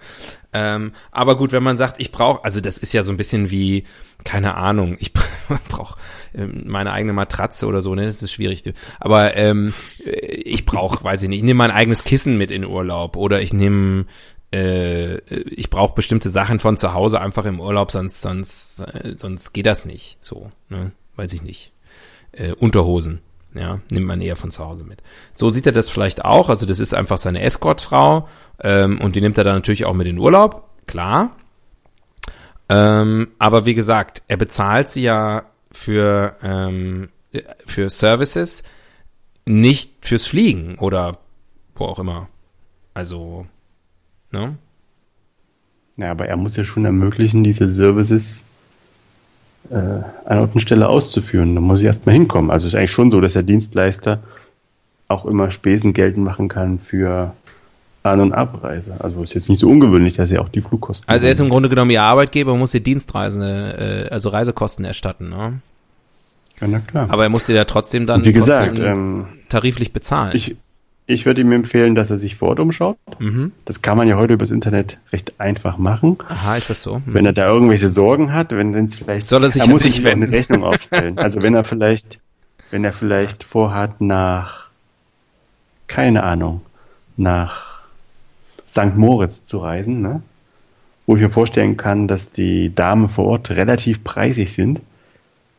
Ähm, 0.52 0.92
aber 1.10 1.38
gut, 1.38 1.52
wenn 1.52 1.62
man 1.62 1.78
sagt, 1.78 1.98
ich 2.02 2.12
brauche, 2.12 2.44
also 2.44 2.60
das 2.60 2.76
ist 2.76 2.92
ja 2.92 3.02
so 3.02 3.10
ein 3.10 3.16
bisschen 3.16 3.50
wie, 3.50 3.84
keine 4.24 4.56
Ahnung, 4.56 4.98
ich 5.00 5.14
brauche 5.68 5.98
meine 6.36 6.92
eigene 6.92 7.12
Matratze 7.12 7.66
oder 7.66 7.80
so, 7.80 7.94
ne, 7.94 8.04
das 8.04 8.22
ist 8.22 8.32
schwierig. 8.32 8.62
Aber 9.00 9.36
ähm, 9.36 9.72
äh, 10.04 10.10
ich 10.10 10.66
brauche, 10.66 11.02
weiß 11.02 11.22
ich 11.22 11.28
nicht, 11.28 11.38
ich 11.38 11.44
nehme 11.44 11.58
mein 11.58 11.70
eigenes 11.70 12.04
Kissen 12.04 12.36
mit 12.36 12.50
in 12.50 12.64
Urlaub 12.64 13.16
oder 13.16 13.40
ich 13.40 13.52
nehme, 13.52 14.06
äh, 14.52 15.16
ich 15.18 15.70
brauche 15.70 15.94
bestimmte 15.94 16.30
Sachen 16.30 16.58
von 16.58 16.76
zu 16.76 16.92
Hause 16.92 17.20
einfach 17.20 17.44
im 17.44 17.60
Urlaub, 17.60 17.90
sonst, 17.90 18.20
sonst, 18.20 18.80
äh, 18.80 19.14
sonst 19.16 19.52
geht 19.52 19.66
das 19.66 19.84
nicht. 19.84 20.18
So, 20.20 20.50
ne, 20.68 20.92
weiß 21.16 21.32
ich 21.32 21.42
nicht. 21.42 21.72
Äh, 22.32 22.52
Unterhosen. 22.52 23.20
Ja, 23.54 23.80
nimmt 23.90 24.06
man 24.06 24.20
eher 24.20 24.36
von 24.36 24.50
zu 24.50 24.62
Hause 24.62 24.84
mit. 24.84 25.02
So 25.32 25.48
sieht 25.48 25.64
er 25.64 25.72
das 25.72 25.88
vielleicht 25.88 26.22
auch. 26.26 26.50
Also 26.50 26.66
das 26.66 26.78
ist 26.78 26.92
einfach 26.92 27.16
seine 27.16 27.40
Escortfrau 27.40 28.28
ähm, 28.62 29.00
und 29.00 29.16
die 29.16 29.22
nimmt 29.22 29.38
er 29.38 29.44
dann 29.44 29.54
natürlich 29.54 29.86
auch 29.86 29.94
mit 29.94 30.06
in 30.06 30.18
Urlaub, 30.18 30.68
klar. 30.86 31.34
Ähm, 32.68 33.28
aber 33.38 33.64
wie 33.64 33.74
gesagt, 33.74 34.22
er 34.28 34.36
bezahlt 34.36 34.90
sie 34.90 35.02
ja 35.02 35.44
für, 35.76 36.36
ähm, 36.42 37.08
für 37.66 37.90
Services, 37.90 38.64
nicht 39.44 39.92
fürs 40.00 40.26
Fliegen 40.26 40.76
oder 40.78 41.18
wo 41.74 41.84
auch 41.84 41.98
immer. 41.98 42.28
Also, 42.94 43.46
ne? 44.32 44.56
Ja, 45.98 46.10
aber 46.10 46.26
er 46.26 46.36
muss 46.36 46.56
ja 46.56 46.64
schon 46.64 46.84
ermöglichen, 46.84 47.44
diese 47.44 47.68
Services 47.68 48.44
äh, 49.70 49.74
an 49.76 50.38
Ort 50.38 50.54
und 50.54 50.60
Stelle 50.60 50.88
auszuführen. 50.88 51.54
Da 51.54 51.60
muss 51.60 51.80
ich 51.80 51.86
erstmal 51.86 52.14
hinkommen. 52.14 52.50
Also 52.50 52.66
ist 52.66 52.74
eigentlich 52.74 52.92
schon 52.92 53.10
so, 53.10 53.20
dass 53.20 53.34
der 53.34 53.42
Dienstleister 53.42 54.22
auch 55.08 55.26
immer 55.26 55.50
Spesen 55.50 55.92
geltend 55.92 56.24
machen 56.24 56.48
kann 56.48 56.78
für 56.78 57.34
An- 58.06 58.20
und 58.20 58.32
Abreise. 58.32 58.96
Also 58.98 59.22
ist 59.22 59.34
jetzt 59.34 59.48
nicht 59.48 59.58
so 59.60 59.68
ungewöhnlich, 59.68 60.14
dass 60.14 60.30
er 60.30 60.40
auch 60.42 60.48
die 60.48 60.60
Flugkosten. 60.60 61.08
Also 61.08 61.26
er 61.26 61.32
ist 61.32 61.40
im 61.40 61.48
Grunde 61.48 61.68
genommen 61.68 61.90
ihr 61.90 62.02
Arbeitgeber 62.02 62.52
und 62.52 62.58
muss 62.58 62.74
ihr 62.74 62.80
Dienstreisen, 62.80 63.42
äh, 63.42 64.08
also 64.10 64.28
Reisekosten 64.30 64.84
erstatten, 64.84 65.28
ne? 65.30 65.60
ja, 66.60 66.66
na 66.68 66.78
klar. 66.80 67.06
Aber 67.10 67.24
er 67.24 67.28
muss 67.28 67.46
dir 67.46 67.54
ja 67.54 67.64
trotzdem 67.64 68.06
dann 68.06 68.20
Und 68.20 68.26
wie 68.26 68.32
gesagt, 68.32 68.78
ähm, 68.78 69.26
tariflich 69.48 69.92
bezahlen. 69.92 70.32
ich, 70.34 70.56
ich 71.08 71.24
würde 71.26 71.40
ihm 71.42 71.52
empfehlen, 71.52 71.94
dass 71.94 72.10
er 72.10 72.16
sich 72.18 72.34
vor 72.36 72.48
Ort 72.48 72.60
umschaut. 72.60 72.96
mhm. 73.20 73.52
Das 73.64 73.80
kann 73.82 73.96
man 73.96 74.08
ja 74.08 74.16
heute 74.16 74.34
übers 74.34 74.50
Internet 74.50 74.98
recht 75.12 75.34
einfach 75.38 75.78
machen. 75.78 76.16
Aha, 76.28 76.56
ist 76.56 76.68
das 76.70 76.82
so? 76.82 76.96
Hm. 76.96 77.02
Wenn 77.06 77.26
er 77.26 77.32
da 77.32 77.46
irgendwelche 77.46 77.88
Sorgen 77.88 78.32
hat, 78.32 78.50
wenn 78.52 78.74
es 78.74 78.94
vielleicht 78.96 79.28
Soll 79.28 79.44
er 79.44 79.50
sich 79.50 79.62
er 79.62 79.68
muss 79.68 79.82
sich 79.82 80.04
eine. 80.06 80.30
Rechnung 80.32 80.64
aufstellen. 80.64 81.18
Also 81.18 81.42
wenn 81.42 81.54
er 81.54 81.62
vielleicht, 81.64 82.18
wenn 82.72 82.82
er 82.84 82.92
vielleicht 82.92 83.44
vorhat 83.44 84.00
nach, 84.00 84.66
keine 85.86 86.24
Ahnung, 86.24 86.62
nach 87.16 87.65
St. 88.76 88.96
Moritz 88.96 89.44
zu 89.44 89.58
reisen, 89.58 90.02
ne? 90.02 90.22
wo 91.06 91.16
ich 91.16 91.22
mir 91.22 91.30
vorstellen 91.30 91.76
kann, 91.76 92.08
dass 92.08 92.32
die 92.32 92.74
Damen 92.74 93.08
vor 93.08 93.26
Ort 93.26 93.50
relativ 93.50 94.04
preisig 94.04 94.52
sind, 94.52 94.80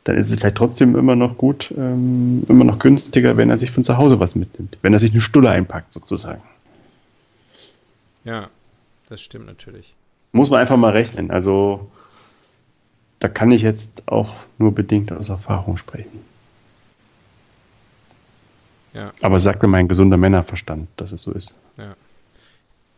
dann 0.03 0.18
ist 0.18 0.30
es 0.30 0.39
vielleicht 0.39 0.57
trotzdem 0.57 0.95
immer 0.95 1.15
noch 1.15 1.38
gut, 1.38 1.74
ähm, 1.78 2.43
immer 2.47 2.63
noch 2.63 2.80
günstiger, 2.80 3.38
wenn 3.38 3.49
er 3.49 3.57
sich 3.57 3.72
von 3.72 3.84
zu 3.84 3.97
Hause 3.97 4.20
was 4.20 4.36
mitnimmt, 4.36 4.78
wenn 4.82 4.93
er 4.93 4.99
sich 4.99 5.11
eine 5.11 5.22
Stulle 5.22 5.49
einpackt 5.49 5.91
sozusagen. 5.91 6.41
Ja, 8.24 8.49
das 9.09 9.22
stimmt 9.22 9.47
natürlich. 9.47 9.93
Muss 10.34 10.49
man 10.49 10.59
einfach 10.59 10.78
mal 10.78 10.91
rechnen. 10.91 11.32
Also 11.32 11.89
da 13.20 13.28
kann 13.28 13.51
ich 13.51 13.61
jetzt 13.61 14.07
auch 14.07 14.36
nur 14.57 14.74
bedingt 14.76 15.11
aus 15.11 15.30
Erfahrung 15.30 15.78
sprechen. 15.78 16.20
Ja. 18.93 19.11
Aber 19.22 19.39
sagt 19.39 19.61
mir 19.61 19.70
mein 19.70 19.88
gesunder 19.88 20.18
Männerverstand, 20.18 20.88
dass 20.97 21.11
es 21.11 21.22
so 21.22 21.32
ist. 21.32 21.55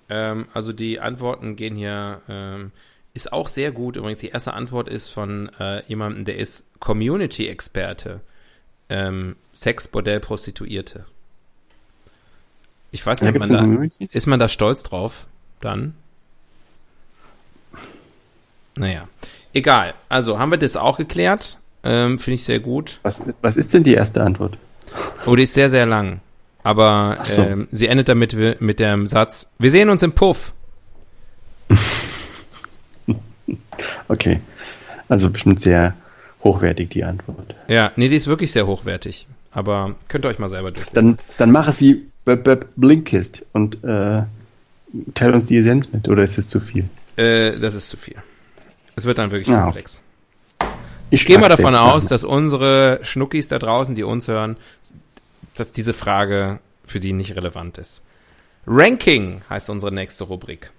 Ähm, 0.09 0.47
also 0.53 0.73
die 0.73 0.99
Antworten 0.99 1.55
gehen 1.55 1.75
hier, 1.75 2.21
ähm, 2.27 2.71
ist 3.13 3.33
auch 3.33 3.47
sehr 3.47 3.71
gut. 3.71 3.95
Übrigens, 3.95 4.19
die 4.19 4.29
erste 4.29 4.53
Antwort 4.53 4.87
ist 4.89 5.09
von 5.09 5.49
äh, 5.59 5.83
jemandem, 5.87 6.25
der 6.25 6.37
ist 6.37 6.67
Community-Experte. 6.79 8.21
Ähm, 8.89 9.35
Sex, 9.53 9.87
Bordell, 9.87 10.19
Prostituierte. 10.19 11.05
Ich 12.91 13.05
weiß 13.05 13.19
Da 13.19 13.25
nicht, 13.25 13.35
ob 13.35 13.41
gibt's 13.43 13.49
man 13.49 13.89
da, 13.99 14.07
ist 14.11 14.25
man 14.25 14.39
da 14.39 14.47
stolz 14.47 14.83
drauf 14.83 15.27
dann? 15.61 15.93
Naja, 18.75 19.07
egal. 19.53 19.93
Also 20.07 20.39
haben 20.39 20.51
wir 20.51 20.57
das 20.57 20.77
auch 20.77 20.97
geklärt. 20.97 21.59
Ähm, 21.83 22.17
Finde 22.19 22.35
ich 22.35 22.43
sehr 22.43 22.59
gut. 22.59 22.99
Was, 23.03 23.23
was 23.41 23.57
ist 23.57 23.73
denn 23.73 23.83
die 23.83 23.93
erste 23.93 24.23
Antwort? 24.23 24.57
Oh, 25.25 25.35
die 25.35 25.43
ist 25.43 25.53
sehr, 25.53 25.69
sehr 25.69 25.85
lang. 25.85 26.21
Aber 26.63 27.17
so. 27.23 27.41
ähm, 27.41 27.67
sie 27.71 27.87
endet 27.87 28.09
damit 28.09 28.61
mit 28.61 28.79
dem 28.79 29.07
Satz, 29.07 29.51
wir 29.59 29.71
sehen 29.71 29.89
uns 29.89 30.03
im 30.03 30.11
Puff. 30.13 30.53
Okay. 34.07 34.39
Also 35.07 35.29
bestimmt 35.29 35.61
sehr 35.61 35.95
hochwertig 36.43 36.89
die 36.89 37.03
Antwort. 37.03 37.55
Ja, 37.67 37.91
nee, 37.95 38.07
die 38.07 38.15
ist 38.15 38.27
wirklich 38.27 38.51
sehr 38.51 38.67
hochwertig. 38.67 39.27
Aber 39.51 39.95
könnt 40.07 40.25
ihr 40.25 40.29
euch 40.29 40.39
mal 40.39 40.47
selber 40.49 40.71
durch. 40.71 40.89
Dann, 40.91 41.17
dann 41.37 41.51
mach 41.51 41.67
es 41.67 41.79
wie 41.81 42.05
Blinkist 42.75 43.43
und 43.53 43.83
äh, 43.83 44.23
teil 45.15 45.33
uns 45.33 45.47
die 45.47 45.57
Essenz 45.57 45.91
mit, 45.91 46.07
oder 46.07 46.23
ist 46.23 46.37
es 46.37 46.47
zu 46.47 46.59
viel? 46.59 46.87
Äh, 47.15 47.57
das 47.59 47.73
ist 47.73 47.89
zu 47.89 47.97
viel. 47.97 48.15
Es 48.95 49.05
wird 49.05 49.17
dann 49.17 49.31
wirklich 49.31 49.47
Ja. 49.47 49.63
komplex. 49.63 50.03
Ich 51.09 51.25
gehe 51.25 51.39
mal 51.39 51.49
davon 51.49 51.73
aus, 51.73 52.05
dass 52.07 52.23
unsere 52.23 52.99
Schnuckis 53.01 53.47
da 53.47 53.57
draußen, 53.57 53.95
die 53.95 54.03
uns 54.03 54.27
hören, 54.27 54.57
dass 55.59 55.71
diese 55.71 55.93
Frage 55.93 56.59
für 56.85 56.99
die 56.99 57.13
nicht 57.13 57.35
relevant 57.35 57.77
ist. 57.77 58.01
Ranking 58.67 59.41
heißt 59.49 59.69
unsere 59.69 59.91
nächste 59.91 60.23
Rubrik. 60.25 60.71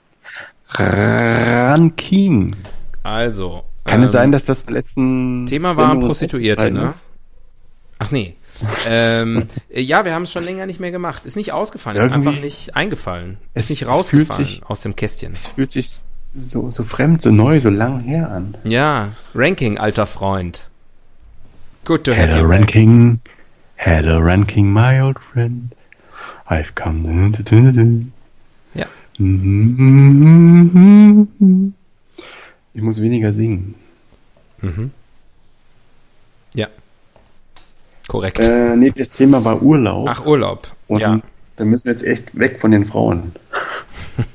Ranking. 0.75 2.57
Also. 3.03 3.65
Kann 3.85 4.03
es 4.03 4.13
sein, 4.13 4.31
dass 4.31 4.45
das 4.45 4.63
im 4.63 4.75
letzten 4.75 5.47
Thema 5.47 5.77
war 5.77 5.99
Prostituierte, 5.99 6.71
ne? 6.71 6.85
ist? 6.85 7.11
Ach 7.99 8.11
nee. 8.11 8.37
ähm, 8.87 9.47
äh, 9.71 9.81
ja, 9.81 10.05
wir 10.05 10.13
haben 10.15 10.25
es 10.25 10.33
schon 10.33 10.45
länger 10.45 10.67
nicht 10.67 10.81
mehr 10.81 10.91
gemacht. 10.91 11.25
Ist 11.25 11.37
nicht 11.37 11.53
ausgefallen, 11.53 11.97
ist 11.97 12.03
Irgendwie- 12.05 12.29
einfach 12.29 12.41
nicht 12.43 12.77
eingefallen. 12.77 13.39
Es- 13.55 13.65
ist 13.65 13.71
nicht 13.71 13.87
rausgefallen 13.87 14.45
sich- 14.47 14.63
aus 14.67 14.83
dem 14.83 14.95
Kästchen. 14.97 15.33
Es 15.33 15.47
fühlt 15.47 15.73
sich 15.73 16.03
so, 16.39 16.71
so 16.71 16.85
fremd, 16.85 17.23
so 17.23 17.31
neu, 17.31 17.59
so 17.61 17.71
lang 17.71 18.01
her 18.01 18.31
an. 18.31 18.57
Ja, 18.65 19.13
Ranking, 19.35 19.79
alter 19.79 20.07
Freund. 20.07 20.69
Good 21.87 22.05
to 22.05 22.13
have 22.13 22.29
Hello 22.29 22.43
you. 22.43 22.49
back. 22.49 22.75
Hello 23.83 24.19
Ranking, 24.19 24.71
my 24.71 25.01
old 25.01 25.19
friend. 25.19 25.75
I've 26.51 26.75
come. 26.75 27.33
Ja. 28.75 28.87
Ich 32.75 32.83
muss 32.83 33.01
weniger 33.01 33.33
singen. 33.33 33.75
Mhm. 34.61 34.91
Ja. 36.53 36.69
Korrekt. 38.07 38.41
Äh, 38.41 38.77
nee, 38.77 38.93
das 38.95 39.13
Thema 39.13 39.43
war 39.47 39.63
Urlaub. 39.63 40.07
Ach, 40.11 40.27
Urlaub. 40.27 40.69
und 40.87 41.01
ja. 41.01 41.23
da 41.57 41.65
müssen 41.65 41.87
wir 41.87 41.93
jetzt 41.93 42.05
echt 42.05 42.39
weg 42.39 42.61
von 42.61 42.73
den 42.73 42.85
Frauen. 42.85 43.33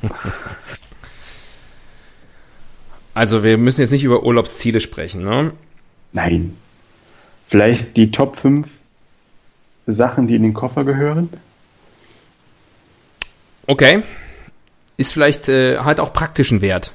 Also 3.13 3.45
wir 3.45 3.57
müssen 3.57 3.79
jetzt 3.79 3.91
nicht 3.91 4.03
über 4.03 4.23
Urlaubsziele 4.23 4.81
sprechen, 4.81 5.23
ne? 5.23 5.53
Nein. 6.11 6.57
Vielleicht 7.47 7.95
die 7.95 8.11
Top 8.11 8.35
5 8.35 8.67
Sachen, 9.87 10.27
die 10.27 10.35
in 10.35 10.43
den 10.43 10.53
Koffer 10.53 10.83
gehören? 10.83 11.29
Okay. 13.67 14.03
Ist 14.97 15.13
vielleicht 15.13 15.49
äh, 15.49 15.79
halt 15.79 15.99
auch 15.99 16.13
praktischen 16.13 16.61
Wert. 16.61 16.93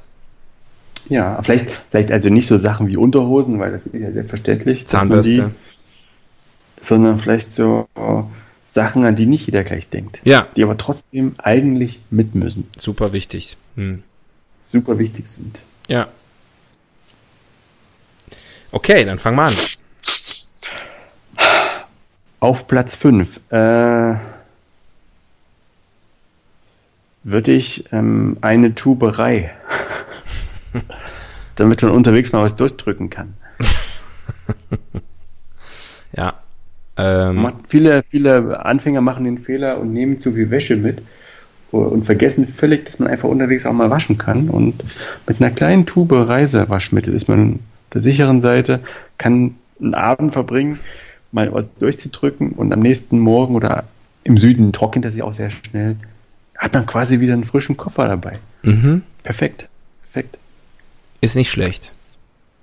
Ja, 1.08 1.40
vielleicht, 1.42 1.80
vielleicht 1.90 2.12
also 2.12 2.28
nicht 2.30 2.46
so 2.46 2.56
Sachen 2.56 2.86
wie 2.86 2.96
Unterhosen, 2.96 3.58
weil 3.58 3.72
das 3.72 3.86
ist 3.86 3.94
ja 4.00 4.12
selbstverständlich. 4.12 4.86
Zahnbürste. 4.86 5.32
Die, 6.78 6.84
sondern 6.84 7.18
vielleicht 7.18 7.54
so 7.54 7.88
Sachen, 8.64 9.04
an 9.04 9.16
die 9.16 9.26
nicht 9.26 9.46
jeder 9.46 9.64
gleich 9.64 9.88
denkt. 9.88 10.20
Ja, 10.24 10.46
Die 10.56 10.62
aber 10.62 10.76
trotzdem 10.76 11.34
eigentlich 11.38 12.00
mit 12.10 12.34
müssen. 12.34 12.68
super 12.76 13.12
wichtig. 13.12 13.56
Hm. 13.76 14.02
Super 14.62 14.98
wichtig 14.98 15.26
sind. 15.26 15.58
Ja. 15.88 16.06
Okay, 18.70 19.04
dann 19.04 19.18
fang 19.18 19.34
mal 19.34 19.48
an. 19.48 19.56
Auf 22.40 22.66
Platz 22.66 22.96
5 22.96 23.40
äh, 23.50 24.14
würde 27.22 27.52
ich 27.52 27.84
ähm, 27.92 28.38
eine 28.40 28.74
Tuberei, 28.74 29.52
damit 31.56 31.82
man 31.82 31.92
unterwegs 31.92 32.32
mal 32.32 32.42
was 32.42 32.56
durchdrücken 32.56 33.10
kann. 33.10 33.34
Ja. 36.12 36.34
Ähm, 36.96 37.52
viele, 37.68 38.02
viele 38.02 38.64
Anfänger 38.64 39.00
machen 39.00 39.24
den 39.24 39.38
Fehler 39.38 39.78
und 39.78 39.92
nehmen 39.92 40.18
zu 40.18 40.32
viel 40.32 40.50
Wäsche 40.50 40.76
mit 40.76 41.02
und 41.70 42.04
vergessen 42.04 42.48
völlig, 42.48 42.84
dass 42.84 42.98
man 42.98 43.08
einfach 43.08 43.28
unterwegs 43.28 43.64
auch 43.64 43.72
mal 43.72 43.90
waschen 43.90 44.18
kann. 44.18 44.50
Und 44.50 44.82
mit 45.26 45.40
einer 45.40 45.50
kleinen 45.50 45.86
Tube 45.86 46.12
Reisewaschmittel 46.12 47.14
ist 47.14 47.28
man 47.28 47.54
auf 47.54 47.92
der 47.94 48.00
sicheren 48.00 48.40
Seite, 48.40 48.80
kann 49.18 49.54
einen 49.80 49.94
Abend 49.94 50.32
verbringen, 50.32 50.80
mal 51.32 51.52
was 51.52 51.68
durchzudrücken 51.78 52.52
und 52.52 52.72
am 52.72 52.80
nächsten 52.80 53.18
Morgen 53.18 53.54
oder 53.54 53.84
im 54.24 54.38
Süden 54.38 54.72
trocknet 54.72 55.04
er 55.04 55.10
sich 55.10 55.22
auch 55.22 55.32
sehr 55.32 55.50
schnell, 55.50 55.96
hat 56.56 56.74
man 56.74 56.86
quasi 56.86 57.20
wieder 57.20 57.32
einen 57.34 57.44
frischen 57.44 57.76
Koffer 57.76 58.08
dabei. 58.08 58.38
mhm. 58.62 59.02
Perfekt. 59.22 59.68
Perfekt. 60.02 60.38
Ist 61.20 61.36
nicht 61.36 61.50
schlecht. 61.50 61.92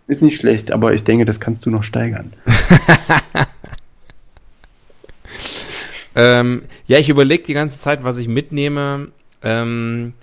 Ist 0.07 0.21
nicht 0.21 0.37
schlecht, 0.37 0.71
aber 0.71 0.93
ich 0.93 1.03
denke, 1.03 1.25
das 1.25 1.39
kannst 1.39 1.65
du 1.65 1.69
noch 1.69 1.83
steigern. 1.83 2.33
Ähm, 6.17 6.63
ja, 6.87 6.97
ich 6.97 7.09
überlege 7.09 7.43
die 7.43 7.53
ganze 7.53 7.79
Zeit, 7.79 8.03
was 8.03 8.17
ich 8.17 8.27
mitnehme, 8.27 9.09
ähm, 9.43 10.13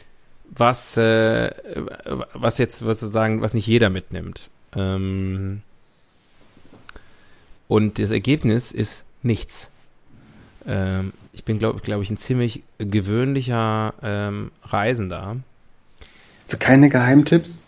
was, 0.51 0.97
äh, 0.97 1.53
was 2.33 2.59
jetzt, 2.59 2.85
was 2.85 2.99
sozusagen, 2.99 3.41
was 3.43 3.55
nicht 3.55 3.69
jeder 3.69 3.91
mitnimmt. 3.91 4.51
Ähm, 4.75 5.63
und 7.69 7.99
das 7.99 8.11
Ergebnis 8.11 8.73
ist 8.73 9.05
nichts. 9.23 9.69
Ähm, 10.67 11.13
ich 11.33 11.45
bin, 11.45 11.59
glaube 11.59 11.81
glaub 11.81 12.03
ich, 12.03 12.11
ein 12.11 12.17
ziemlich 12.17 12.63
gewöhnlicher 12.79 13.95
ähm, 14.03 14.51
Reisender. 14.63 15.37
Hast 16.39 16.53
du 16.53 16.59
keine 16.59 16.89
Geheimtipps? 16.89 17.59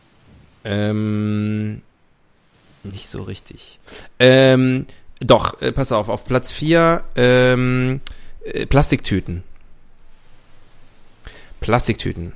Ähm, 0.64 1.82
nicht 2.84 3.08
so 3.08 3.22
richtig. 3.22 3.78
Ähm, 4.18 4.86
doch, 5.20 5.60
äh, 5.60 5.72
pass 5.72 5.92
auf, 5.92 6.08
auf 6.08 6.24
Platz 6.24 6.52
4 6.52 7.04
ähm, 7.16 8.00
äh, 8.44 8.66
Plastiktüten. 8.66 9.42
Plastiktüten. 11.60 12.32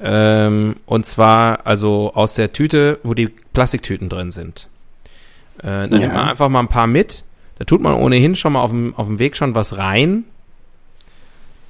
Ähm, 0.00 0.76
und 0.86 1.06
zwar 1.06 1.66
also 1.66 2.12
aus 2.14 2.34
der 2.34 2.52
Tüte, 2.52 2.98
wo 3.02 3.14
die 3.14 3.28
Plastiktüten 3.28 4.08
drin 4.08 4.30
sind. 4.30 4.68
Äh, 5.58 5.62
dann 5.62 5.92
Ja. 5.92 5.98
nimmt 5.98 6.14
man 6.14 6.28
einfach 6.28 6.48
mal 6.48 6.60
ein 6.60 6.68
paar 6.68 6.86
mit. 6.86 7.24
Da 7.58 7.64
tut 7.64 7.80
man 7.80 7.94
ohnehin 7.94 8.34
schon 8.36 8.52
mal 8.54 8.60
auf 8.60 8.70
dem, 8.70 8.94
auf 8.96 9.06
dem 9.06 9.18
Weg 9.18 9.36
schon 9.36 9.54
was 9.54 9.76
rein, 9.78 10.24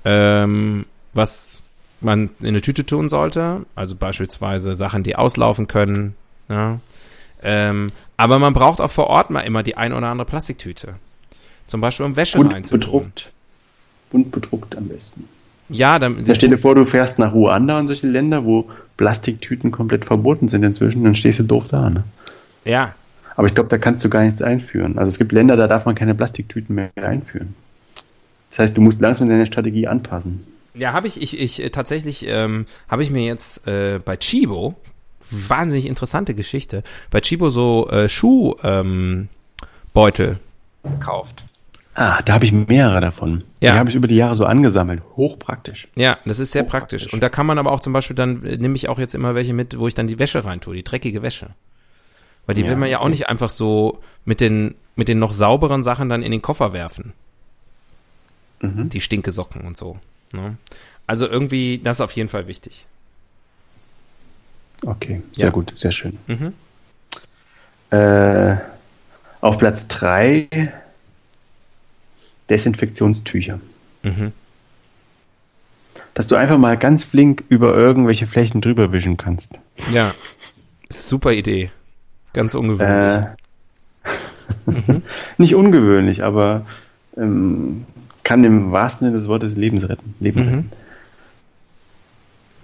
ähm, 0.05 0.87
was 1.13 1.63
man 2.01 2.31
in 2.41 2.49
eine 2.49 2.61
Tüte 2.63 2.85
tun 2.85 3.09
sollte. 3.09 3.65
Also 3.75 3.95
beispielsweise 3.97 4.75
Sachen, 4.75 5.03
die 5.03 5.17
auslaufen 5.17 5.69
können. 5.69 6.15
Ja. 6.49 6.81
Ähm, 7.43 7.93
aber 8.17 8.39
man 8.39 8.55
braucht 8.55 8.81
auch 8.81 8.91
vor 8.91 9.09
Ort 9.09 9.31
mal 9.31 9.41
immer 9.41 9.63
die 9.63 9.77
ein 9.77 9.93
oder 9.93 10.09
andere 10.09 10.27
Plastiktüte. 10.27 10.95
Zum 11.67 11.81
Beispiel 11.81 12.07
um 12.07 12.17
Wäsche 12.17 12.39
Bunt 12.39 12.71
bedruckt. 12.71 13.31
Bunt 14.11 14.31
bedruckt 14.31 14.77
am 14.77 14.89
besten. 14.89 15.29
Ja, 15.71 15.99
dann, 15.99 16.25
Da 16.27 16.35
stell 16.35 16.51
dir 16.51 16.59
vor, 16.59 16.75
du 16.75 16.85
fährst 16.85 17.19
nach 17.19 17.33
Ruanda 17.33 17.79
und 17.79 17.87
solche 17.87 18.07
Länder, 18.07 18.45
wo 18.45 18.71
Plastiktüten 18.99 19.71
komplett 19.71 20.05
verboten 20.05 20.49
sind 20.49 20.63
inzwischen, 20.63 21.03
dann 21.05 21.15
stehst 21.15 21.39
du 21.39 21.43
doof 21.45 21.65
da. 21.69 21.89
Ne? 21.91 22.05
ja, 22.67 22.95
Aber 23.37 23.47
ich 23.47 23.55
glaube, 23.55 23.69
da 23.69 23.79
kannst 23.79 24.05
du 24.05 24.11
gar 24.11 24.23
nichts 24.23 24.43
einführen. 24.43 24.99
Also 24.99 25.09
es 25.09 25.19
gibt 25.19 25.33
Länder, 25.33 25.57
da 25.57 25.67
darf 25.67 25.87
man 25.87 25.95
keine 25.95 26.15
Plastiktüten 26.15 26.75
mehr 26.75 26.91
einführen. 26.97 27.55
Das 28.51 28.61
heißt, 28.61 28.77
du 28.77 28.81
musst 28.81 29.01
langsam 29.01 29.29
deine 29.29 29.47
Strategie 29.47 29.89
anpassen. 29.89 30.47
Ja, 30.75 30.93
habe 30.93 31.07
ich, 31.07 31.21
ich, 31.21 31.39
ich 31.39 31.63
äh, 31.63 31.71
tatsächlich 31.71 32.27
ähm, 32.27 32.67
habe 32.89 33.03
ich 33.03 33.11
mir 33.11 33.25
jetzt 33.25 33.67
äh, 33.67 34.01
bei 34.05 34.17
Chibo 34.17 34.75
wahnsinnig 35.31 35.87
interessante 35.87 36.35
Geschichte 36.35 36.83
bei 37.11 37.21
Chibo 37.21 37.51
so 37.51 37.89
äh, 37.89 38.09
Schuhbeutel 38.09 39.29
ähm, 39.95 40.39
gekauft. 40.85 41.47
Ah, 41.97 42.23
da 42.23 42.35
habe 42.35 42.45
ich 42.45 42.53
mehrere 42.53 43.01
davon. 43.01 43.45
Ja. 43.63 43.73
Die 43.73 43.79
habe 43.79 43.91
ich 43.91 43.97
über 43.97 44.09
die 44.09 44.17
Jahre 44.17 44.35
so 44.35 44.45
angesammelt. 44.45 45.03
Hochpraktisch. 45.17 45.89
Ja, 45.95 46.19
das 46.25 46.41
ist 46.41 46.51
sehr 46.51 46.65
praktisch. 46.65 47.13
Und 47.13 47.23
da 47.23 47.29
kann 47.29 47.47
man 47.47 47.59
aber 47.59 47.71
auch 47.71 47.81
zum 47.81 47.93
Beispiel 47.93 48.17
dann 48.17 48.45
äh, 48.45 48.57
nehme 48.57 48.75
ich 48.75 48.89
auch 48.89 48.99
jetzt 48.99 49.15
immer 49.15 49.35
welche 49.35 49.53
mit, 49.53 49.79
wo 49.79 49.87
ich 49.87 49.95
dann 49.95 50.09
die 50.09 50.19
Wäsche 50.19 50.45
reintue, 50.45 50.75
die 50.75 50.83
dreckige 50.83 51.23
Wäsche. 51.23 51.51
Weil 52.47 52.55
die 52.55 52.63
Ja, 52.63 52.69
will 52.69 52.77
man 52.77 52.89
ja 52.91 53.01
auch 53.01 53.09
nicht 53.09 53.29
einfach 53.29 53.51
so 53.51 54.01
mit 54.25 54.41
den 54.41 54.75
mit 54.97 55.09
den 55.09 55.19
noch 55.19 55.33
sauberen 55.33 55.83
Sachen 55.83 56.09
dann 56.09 56.23
in 56.23 56.31
den 56.31 56.41
Koffer 56.43 56.73
werfen. 56.73 57.15
Mhm. 58.61 58.91
Die 58.91 59.01
stinke 59.01 59.33
Socken 59.33 59.63
und 59.63 59.77
so. 59.77 59.99
Ne? 60.33 60.57
Also 61.07 61.27
irgendwie, 61.27 61.81
das 61.83 61.97
ist 61.97 62.01
auf 62.01 62.13
jeden 62.13 62.29
Fall 62.29 62.47
wichtig. 62.47 62.87
Okay, 64.87 65.23
sehr 65.33 65.47
Ja. 65.47 65.51
gut, 65.51 65.73
sehr 65.77 65.91
schön. 65.91 66.19
Mhm. 66.29 66.53
Äh, 67.91 68.57
auf 69.41 69.59
Platz 69.59 69.89
3 69.89 70.73
Desinfektionstücher. 72.51 73.61
Mhm. 74.03 74.33
Dass 76.15 76.27
du 76.29 76.37
einfach 76.37 76.59
mal 76.59 76.77
ganz 76.77 77.03
flink 77.05 77.43
über 77.49 77.75
irgendwelche 77.77 78.27
Flächen 78.27 78.61
drüber 78.61 78.93
wischen 78.93 79.17
kannst. 79.17 79.59
Ja, 79.93 80.15
super 80.89 81.33
Idee. 81.33 81.71
Ganz 82.35 82.55
ungewöhnlich. 82.55 83.29
Äh, 84.05 85.01
nicht 85.39 85.55
ungewöhnlich, 85.55 86.23
aber 86.23 86.67
ähm, 87.17 87.87
kann 88.23 88.45
im 88.45 88.71
wahrsten 88.73 89.07
Sinne 89.07 89.19
des 89.19 89.29
Wortes 89.29 89.57
Lebens 89.57 89.89
retten. 89.89 90.15
Leben 90.21 90.41
Mhm. 90.41 90.49
retten. 90.49 90.73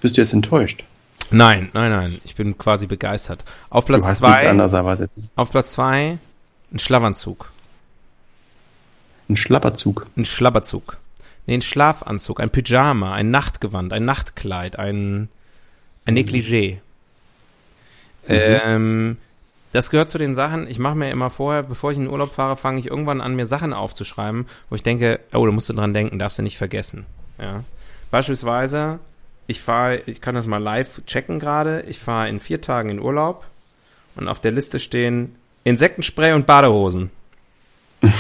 Bist 0.03 0.17
du 0.17 0.21
jetzt 0.21 0.33
enttäuscht? 0.33 0.85
Nein, 1.31 1.69
nein, 1.73 1.91
nein. 1.91 2.21
Ich 2.25 2.35
bin 2.35 2.59
quasi 2.59 2.87
begeistert. 2.87 3.45
Auf 3.71 3.85
du 3.85 3.93
Platz 3.93 4.05
hast 4.07 4.21
nichts 4.23 4.39
zwei, 4.41 4.49
anderes 4.51 4.73
erwartet. 4.73 5.11
auf 5.37 5.51
Platz 5.51 5.73
zwei, 5.73 6.19
ein 6.73 6.79
Schlafanzug. 6.79 7.51
Ein 9.29 9.37
Schlapperzug. 9.37 10.07
Ein 10.17 10.25
Schlabberzug. 10.25 10.97
Nee, 11.47 11.55
ein 11.55 11.63
Schlafanzug, 11.63 12.41
ein 12.41 12.51
Pyjama, 12.51 13.15
ein 13.15 13.31
Nachtgewand, 13.31 13.93
ein 13.93 14.05
Nachtkleid, 14.05 14.77
ein, 14.77 15.29
ein 16.05 16.15
Negligé. 16.17 16.79
Ähm, 18.29 19.17
das 19.73 19.91
gehört 19.91 20.09
zu 20.09 20.19
den 20.19 20.35
Sachen, 20.35 20.69
ich 20.69 20.79
mache 20.79 20.97
mir 20.97 21.11
immer 21.11 21.31
vorher, 21.31 21.63
bevor 21.63 21.93
ich 21.93 21.97
in 21.97 22.05
den 22.05 22.13
Urlaub 22.13 22.33
fahre, 22.33 22.57
fange 22.57 22.81
ich 22.81 22.87
irgendwann 22.87 23.21
an, 23.21 23.37
mir 23.37 23.47
Sachen 23.47 23.73
aufzuschreiben, 23.73 24.47
wo 24.69 24.75
ich 24.75 24.83
denke, 24.83 25.21
oh, 25.33 25.47
da 25.47 25.53
musst 25.53 25.69
du 25.69 25.73
dran 25.73 25.95
denken, 25.95 26.19
darfst 26.19 26.39
du 26.39 26.43
nicht 26.43 26.59
vergessen. 26.59 27.07
Ja. 27.39 27.63
Beispielsweise 28.11 28.99
ich 29.51 29.61
fahre, 29.61 30.01
ich 30.07 30.21
kann 30.21 30.37
das 30.37 30.47
mal 30.47 30.63
live 30.63 31.05
checken 31.07 31.41
gerade. 31.41 31.83
Ich 31.89 31.99
fahre 31.99 32.29
in 32.29 32.39
vier 32.39 32.61
Tagen 32.61 32.89
in 32.89 33.01
Urlaub 33.01 33.49
und 34.15 34.29
auf 34.29 34.39
der 34.39 34.53
Liste 34.53 34.79
stehen 34.79 35.35
Insektenspray 35.65 36.35
und 36.35 36.47
Badehosen. 36.47 37.11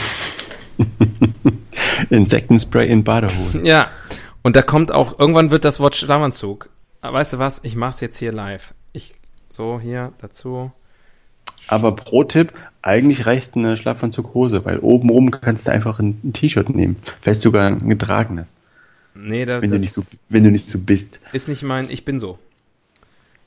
Insektenspray 2.11 2.91
in 2.91 3.05
Badehosen. 3.05 3.65
Ja. 3.65 3.93
Und 4.43 4.57
da 4.57 4.63
kommt 4.63 4.91
auch, 4.91 5.21
irgendwann 5.21 5.53
wird 5.53 5.65
das 5.65 5.79
Wort 5.79 5.95
Schlafanzug. 5.95 6.69
Weißt 7.03 7.35
du 7.35 7.39
was? 7.39 7.61
Ich 7.63 7.77
mach's 7.77 8.01
jetzt 8.01 8.19
hier 8.19 8.33
live. 8.33 8.75
Ich, 8.93 9.15
so, 9.51 9.79
hier, 9.79 10.13
dazu. 10.19 10.73
Aber 11.71 11.95
Pro-Tipp, 11.95 12.53
eigentlich 12.83 13.27
reicht 13.27 13.57
eine 13.57 13.77
Schlafanzughose, 13.77 14.65
weil 14.65 14.79
obenrum 14.79 15.31
kannst 15.31 15.67
du 15.67 15.73
einfach 15.73 15.99
ein, 16.01 16.19
ein 16.25 16.33
T-Shirt 16.33 16.69
nehmen. 16.71 16.97
Vielleicht 17.21 17.41
sogar 17.43 17.67
ein 17.67 17.89
getragenes. 17.89 18.55
Nee, 19.15 19.45
da, 19.45 19.61
Wenn, 19.61 19.71
du 19.71 19.79
nicht 19.79 19.93
so, 19.93 20.03
wenn 20.29 20.45
du 20.45 20.51
nicht 20.51 20.69
so 20.69 20.79
bist. 20.79 21.21
ist 21.33 21.49
nicht 21.49 21.63
mein, 21.63 21.91
ich 21.91 22.05
bin 22.05 22.19
so. 22.19 22.39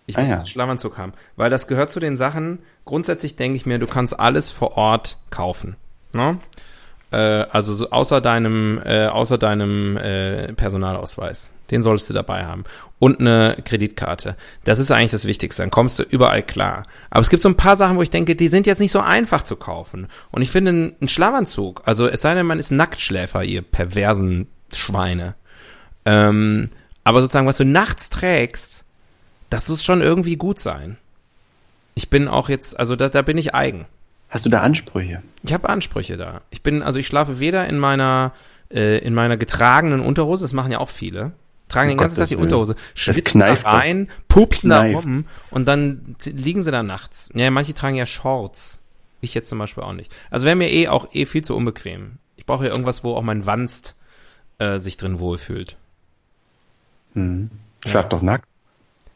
Ich 0.05 0.17
Ah, 0.17 0.21
will 0.21 0.29
ja. 0.29 0.35
einen 0.37 0.45
Schlafanzug 0.45 0.97
haben. 0.97 1.13
Weil 1.35 1.49
das 1.49 1.67
gehört 1.67 1.89
zu 1.91 1.99
den 1.99 2.17
Sachen, 2.17 2.59
grundsätzlich 2.85 3.35
denke 3.35 3.55
ich 3.55 3.65
mir, 3.65 3.79
du 3.79 3.87
kannst 3.87 4.19
alles 4.19 4.51
vor 4.51 4.77
Ort 4.77 5.17
kaufen. 5.29 5.75
Ne? 6.13 6.37
Äh, 7.13 7.47
also 7.51 7.75
so 7.75 7.91
außer 7.91 8.21
deinem, 8.21 8.81
äh, 8.83 9.05
außer 9.05 9.37
deinem 9.37 9.97
äh, 9.97 10.53
Personalausweis. 10.53 11.53
Den 11.69 11.83
solltest 11.83 12.09
du 12.09 12.13
dabei 12.13 12.45
haben. 12.45 12.63
Und 12.99 13.19
eine 13.19 13.57
Kreditkarte. 13.63 14.35
Das 14.63 14.79
ist 14.79 14.91
eigentlich 14.91 15.11
das 15.11 15.25
Wichtigste. 15.25 15.61
Dann 15.61 15.69
kommst 15.69 15.99
du 15.99 16.03
überall 16.03 16.41
klar. 16.41 16.85
Aber 17.11 17.21
es 17.21 17.29
gibt 17.29 17.43
so 17.43 17.49
ein 17.49 17.57
paar 17.57 17.75
Sachen, 17.75 17.97
wo 17.97 18.01
ich 18.01 18.09
denke, 18.09 18.35
die 18.35 18.47
sind 18.47 18.65
jetzt 18.65 18.79
nicht 18.79 18.91
so 18.91 18.99
einfach 18.99 19.43
zu 19.43 19.55
kaufen. 19.55 20.07
Und 20.31 20.41
ich 20.41 20.51
finde, 20.51 20.71
ein 20.71 20.95
ein 21.01 21.07
Schlafanzug, 21.07 21.83
also 21.85 22.07
es 22.07 22.21
sei 22.21 22.33
denn, 22.33 22.45
man 22.45 22.59
ist 22.59 22.71
Nacktschläfer, 22.71 23.43
ihr 23.43 23.61
perversen 23.61 24.47
Schweine. 24.73 25.35
Ähm, 26.05 26.69
aber 27.03 27.21
sozusagen, 27.21 27.47
was 27.47 27.57
du 27.57 27.65
nachts 27.65 28.09
trägst, 28.09 28.85
das 29.49 29.69
muss 29.69 29.83
schon 29.83 30.01
irgendwie 30.01 30.35
gut 30.35 30.59
sein. 30.59 30.97
Ich 31.95 32.09
bin 32.09 32.27
auch 32.27 32.49
jetzt, 32.49 32.79
also 32.79 32.95
da, 32.95 33.09
da 33.09 33.21
bin 33.21 33.37
ich 33.37 33.53
eigen. 33.53 33.85
Hast 34.33 34.47
du 34.47 34.49
da 34.49 34.61
Ansprüche? 34.61 35.21
Ich 35.43 35.53
habe 35.53 35.69
Ansprüche 35.69 36.17
da. 36.17 36.41
Ich 36.49 36.63
bin, 36.63 36.81
also 36.81 36.97
ich 36.97 37.05
schlafe 37.05 37.39
weder 37.39 37.67
in 37.67 37.77
meiner, 37.77 38.31
äh, 38.71 38.97
in 38.97 39.13
meiner 39.13 39.37
getragenen 39.37 39.99
Unterhose, 39.99 40.43
das 40.43 40.53
machen 40.53 40.71
ja 40.71 40.79
auch 40.79 40.89
viele. 40.89 41.33
Tragen 41.69 41.89
Um 41.89 41.91
den 41.91 41.97
ganzen 41.99 42.17
Tag 42.17 42.29
die 42.29 42.31
Willen. 42.31 42.45
Unterhose, 42.45 42.75
schwitzen 42.95 43.41
da 43.41 43.53
rein, 43.53 44.09
pupsen 44.29 44.71
da 44.71 44.81
rum 44.81 45.25
und 45.51 45.67
dann 45.67 46.15
liegen 46.25 46.63
sie 46.63 46.71
da 46.71 46.81
nachts. 46.81 47.29
Ja, 47.35 47.51
manche 47.51 47.75
tragen 47.75 47.95
ja 47.95 48.07
Shorts. 48.07 48.81
Ich 49.21 49.35
jetzt 49.35 49.49
zum 49.49 49.59
Beispiel 49.59 49.83
auch 49.83 49.93
nicht. 49.93 50.11
Also 50.31 50.47
wäre 50.47 50.55
mir 50.55 50.71
eh 50.71 50.87
auch 50.87 51.09
eh 51.13 51.27
viel 51.27 51.43
zu 51.43 51.55
unbequem. 51.55 52.13
Ich 52.35 52.47
brauche 52.47 52.65
ja 52.65 52.71
irgendwas, 52.71 53.03
wo 53.03 53.13
auch 53.13 53.21
mein 53.21 53.45
Wanst 53.45 53.95
äh, 54.57 54.79
sich 54.79 54.97
drin 54.97 55.19
wohlfühlt. 55.19 55.77
Schlaf 57.85 58.09
doch 58.09 58.23
nackt. 58.23 58.47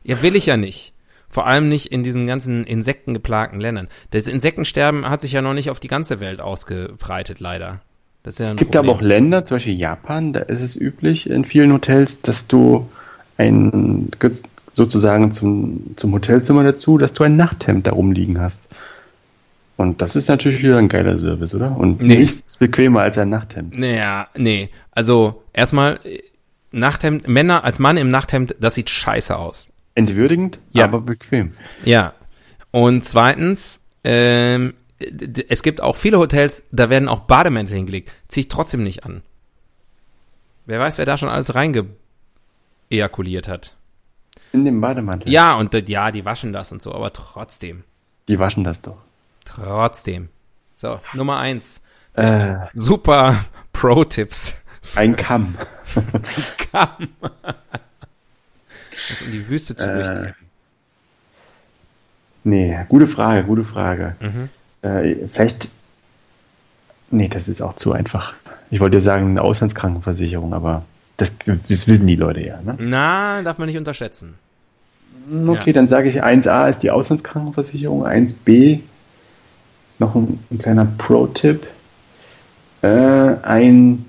Ja, 0.04 0.22
will 0.22 0.36
ich 0.36 0.46
ja 0.46 0.58
nicht. 0.58 0.94
Vor 1.30 1.46
allem 1.46 1.70
nicht 1.70 1.92
in 1.92 2.04
diesen 2.04 2.26
ganzen 2.28 2.66
insektengeplagten 2.66 3.60
Ländern. 3.60 3.90
Das 4.12 4.28
Insektensterben 4.28 5.10
hat 5.10 5.22
sich 5.22 5.34
ja 5.34 5.42
noch 5.42 5.54
nicht 5.54 5.70
auf 5.70 5.80
die 5.80 5.88
ganze 5.90 6.20
Welt 6.20 6.40
ausgebreitet, 6.40 7.40
leider. 7.40 7.82
Ja 8.26 8.46
Es 8.46 8.56
gibt 8.56 8.76
aber 8.76 8.90
auch 8.90 8.96
Problem. 8.96 9.24
Länder, 9.24 9.46
zum 9.46 9.56
Beispiel 9.56 9.76
Japan, 9.80 10.34
da 10.34 10.42
ist 10.42 10.62
es 10.62 10.76
üblich 10.80 11.30
in 11.30 11.46
vielen 11.46 11.72
Hotels, 11.72 12.22
dass 12.22 12.48
du 12.48 12.90
ein 13.38 14.10
sozusagen 14.74 15.32
zum, 15.32 15.96
zum 15.96 16.14
Hotelzimmer 16.14 16.64
dazu, 16.64 16.98
dass 16.98 17.14
du 17.14 17.24
ein 17.24 17.36
Nachthemd 17.36 17.88
da 17.88 17.92
rumliegen 17.92 18.40
hast. 18.40 18.64
Und 19.76 20.02
das 20.02 20.16
ist 20.16 20.28
natürlich 20.28 20.62
wieder 20.62 20.78
ein 20.78 20.90
geiler 20.90 21.20
Service, 21.20 21.54
oder? 21.54 21.78
Und 21.78 22.02
Nee. 22.02 22.18
nichts 22.18 22.44
ist 22.46 22.60
bequemer 22.60 23.02
als 23.02 23.18
ein 23.18 23.30
Nachthemd. 23.30 23.78
Naja, 23.78 24.28
nee. 24.36 24.70
Also, 24.92 25.44
erstmal, 25.54 26.00
Nachthemd, 26.72 27.28
Männer 27.28 27.64
als 27.64 27.80
Mann 27.80 27.98
im 27.98 28.10
Nachthemd, 28.10 28.56
das 28.60 28.76
sieht 28.76 28.90
scheiße 28.90 29.36
aus. 29.38 29.72
Entwürdigend, 29.98 30.60
Ja. 30.72 30.84
aber 30.86 31.02
bequem. 31.02 31.54
Ja. 31.84 32.14
Und 32.72 33.04
zweitens, 33.04 33.82
ähm, 34.04 34.76
es 35.00 35.64
gibt 35.64 35.82
auch 35.82 35.96
viele 35.96 36.20
Hotels, 36.20 36.64
da 36.72 36.90
werden 36.92 37.10
auch 37.10 37.22
Bademäntel 37.22 37.76
hingelegt. 37.76 38.12
Zieh 38.28 38.42
ich 38.42 38.48
trotzdem 38.48 38.84
nicht 38.84 39.06
an. 39.06 39.24
Wer 40.68 40.80
weiß, 40.80 40.98
wer 41.00 41.06
da 41.06 41.18
schon 41.18 41.30
alles 41.30 41.56
reinge 41.56 41.88
ejakuliert 42.92 43.48
hat. 43.48 43.76
In 44.54 44.66
dem 44.66 44.82
Bademantel. 44.82 45.32
Ja, 45.32 45.56
und 45.56 45.74
ja, 45.90 46.12
die 46.12 46.26
waschen 46.26 46.54
das 46.54 46.72
und 46.72 46.82
so, 46.82 46.94
aber 46.94 47.12
trotzdem. 47.12 47.84
Die 48.28 48.38
waschen 48.40 48.64
das 48.64 48.82
doch. 48.82 48.98
Trotzdem. 49.46 50.30
So, 50.76 51.00
Nummer 51.14 51.38
eins. 51.40 51.82
Äh, 52.14 52.58
Super 52.74 53.44
Pro-Tipps. 53.74 54.56
ein 54.96 55.16
Kamm. 55.16 55.56
Kamm. 56.72 57.10
Das 59.10 59.22
um 59.22 59.32
die 59.32 59.48
Wüste 59.50 59.76
zu 59.76 59.86
Äh, 59.86 59.94
durchgehen. 59.94 60.36
Nee, 62.44 62.78
gute 62.90 63.08
Frage, 63.08 63.44
gute 63.44 63.64
Frage. 63.64 64.16
Mhm. 64.20 64.50
Äh, 64.88 65.16
vielleicht. 65.32 65.68
Nee, 67.10 67.28
das 67.30 67.48
ist 67.48 67.62
auch 67.62 67.76
zu 67.76 67.94
einfach. 67.94 68.34
Ich 68.70 68.80
wollte 68.80 68.98
ja 68.98 69.02
sagen, 69.02 69.30
eine 69.32 69.42
Auslandskrankenversicherung, 69.42 70.54
aber 70.54 70.84
das, 71.18 71.32
das 71.46 71.88
wissen 71.88 72.06
die 72.08 72.16
Leute 72.16 72.42
ja. 72.46 72.62
Ne? 72.62 72.76
Na, 72.80 73.42
darf 73.42 73.58
man 73.58 73.68
nicht 73.68 73.78
unterschätzen. 73.78 74.36
Okay, 75.48 75.70
Ja. 75.72 75.74
dann 75.74 75.88
sage 75.88 76.10
ich 76.10 76.24
1a 76.24 76.70
ist 76.70 76.84
die 76.84 76.92
Auslandskrankenversicherung, 76.92 78.06
1b 78.06 78.80
noch 80.00 80.16
ein, 80.16 80.40
ein 80.52 80.58
kleiner 80.58 80.86
Pro-Tipp. 80.98 81.66
Äh, 82.82 82.88
ein, 82.88 84.06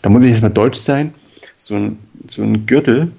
da 0.00 0.08
muss 0.08 0.24
ich 0.24 0.30
jetzt 0.30 0.42
mal 0.42 0.48
deutsch 0.48 0.78
sein, 0.78 1.14
so 1.58 1.74
ein, 1.76 1.98
so 2.28 2.42
ein 2.42 2.66
Gürtel, 2.66 3.12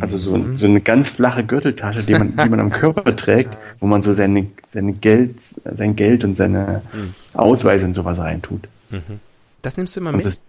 also 0.00 0.16
so, 0.18 0.34
ein- 0.34 0.56
so 0.56 0.66
eine 0.66 0.80
ganz 0.80 1.08
flache 1.08 1.44
Gürteltasche, 1.44 2.02
die 2.02 2.12
man, 2.14 2.30
die 2.36 2.48
man 2.48 2.60
am 2.60 2.70
Körper 2.70 3.14
trägt, 3.16 3.56
wo 3.80 3.86
man 3.86 4.00
so 4.02 4.12
seine, 4.12 4.46
seine 4.68 4.92
Geld, 4.94 5.34
sein 5.40 5.94
Geld 5.96 6.24
und 6.24 6.34
seine 6.34 6.82
Ausweise 7.34 7.86
und 7.86 7.94
sowas 7.94 8.18
reintut. 8.18 8.68
Das 9.62 9.76
nimmst 9.76 9.96
du 9.96 10.00
immer 10.00 10.10
Und 10.10 10.16
mit? 10.16 10.24
das, 10.26 10.40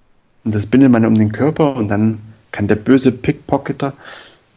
und 0.43 0.53
das 0.55 0.65
bindet 0.67 0.91
man 0.91 1.05
um 1.05 1.15
den 1.15 1.31
Körper 1.31 1.75
und 1.75 1.87
dann 1.89 2.19
kann 2.51 2.67
der 2.67 2.75
böse 2.75 3.11
Pickpocketer 3.11 3.93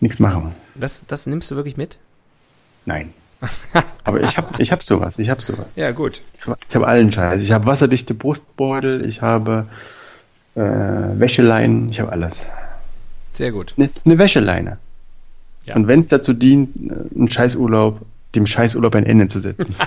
nichts 0.01 0.19
machen. 0.21 0.53
Das, 0.75 1.07
das 1.07 1.27
nimmst 1.27 1.51
du 1.51 1.57
wirklich 1.57 1.77
mit? 1.77 1.99
Nein. 2.87 3.13
Aber 4.05 4.23
ich 4.23 4.37
habe 4.37 4.61
ich 4.63 4.71
hab 4.73 4.83
sowas, 4.83 5.19
ich 5.19 5.31
habe 5.31 5.41
sowas. 5.41 5.77
Ja, 5.77 5.91
gut. 5.93 6.21
Ich 6.69 6.75
habe 6.75 6.87
allen 6.87 7.13
Scheiß. 7.13 7.43
Ich 7.43 7.53
habe 7.53 7.67
wasserdichte 7.67 8.15
Brustbeutel, 8.15 9.05
ich 9.07 9.23
habe 9.23 9.69
äh, 10.59 11.19
Wäscheleinen, 11.19 11.91
ich 11.91 12.01
habe 12.01 12.13
alles. 12.13 12.47
Sehr 13.33 13.53
gut. 13.53 13.75
Eine 13.77 13.91
ne 14.05 14.19
Wäscheleine. 14.19 14.79
Ja. 15.65 15.77
Und 15.77 15.87
wenn 15.87 16.01
es 16.01 16.09
dazu 16.09 16.33
dient, 16.33 16.77
äh, 16.91 17.15
einen 17.15 17.31
Scheißurlaub, 17.31 18.01
dem 18.35 18.47
Scheißurlaub 18.47 18.95
ein 18.95 19.07
Ende 19.07 19.29
zu 19.29 19.41
setzen. 19.41 19.75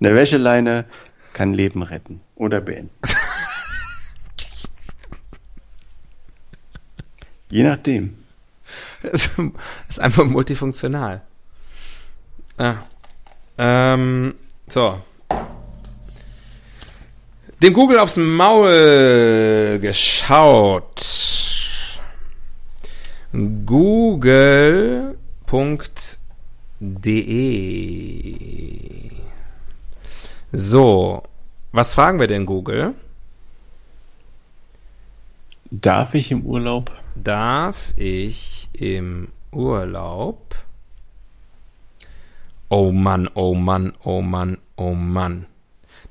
Eine 0.00 0.14
Wäscheleine 0.16 0.84
kann 1.32 1.54
Leben 1.54 1.82
retten 1.82 2.20
oder 2.34 2.60
beenden. 2.60 2.90
Je 7.48 7.62
nachdem. 7.62 8.18
Das 9.02 9.30
ist 9.88 10.00
einfach 10.00 10.24
multifunktional. 10.24 11.22
Ah. 12.58 12.76
Ähm, 13.56 14.34
so. 14.68 15.00
Dem 17.64 17.72
Google 17.72 17.98
aufs 17.98 18.18
Maul 18.18 19.78
geschaut. 19.80 21.00
Google.de 23.64 25.16
So, 30.52 31.22
was 31.72 31.94
fragen 31.94 32.20
wir 32.20 32.26
denn 32.26 32.44
Google? 32.44 32.92
Darf 35.70 36.12
ich 36.14 36.30
im 36.32 36.44
Urlaub? 36.44 36.92
Darf 37.14 37.94
ich 37.96 38.68
im 38.74 39.28
Urlaub? 39.52 40.54
Oh 42.68 42.92
Mann, 42.92 43.26
oh 43.32 43.54
Mann, 43.54 43.94
oh 44.04 44.20
Mann, 44.20 44.58
oh 44.76 44.92
Mann. 44.92 45.46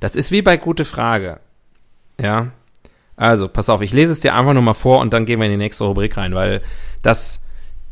Das 0.03 0.17
ist 0.17 0.33
wie 0.33 0.41
bei 0.41 0.57
gute 0.57 0.83
Frage. 0.83 1.39
Ja. 2.19 2.51
Also, 3.15 3.47
pass 3.47 3.69
auf, 3.69 3.81
ich 3.81 3.93
lese 3.93 4.11
es 4.11 4.19
dir 4.19 4.35
einfach 4.35 4.51
nur 4.51 4.61
mal 4.61 4.73
vor 4.73 4.99
und 4.99 5.13
dann 5.13 5.25
gehen 5.25 5.39
wir 5.39 5.45
in 5.45 5.53
die 5.53 5.57
nächste 5.57 5.85
Rubrik 5.85 6.17
rein, 6.17 6.35
weil 6.35 6.61
das, 7.01 7.41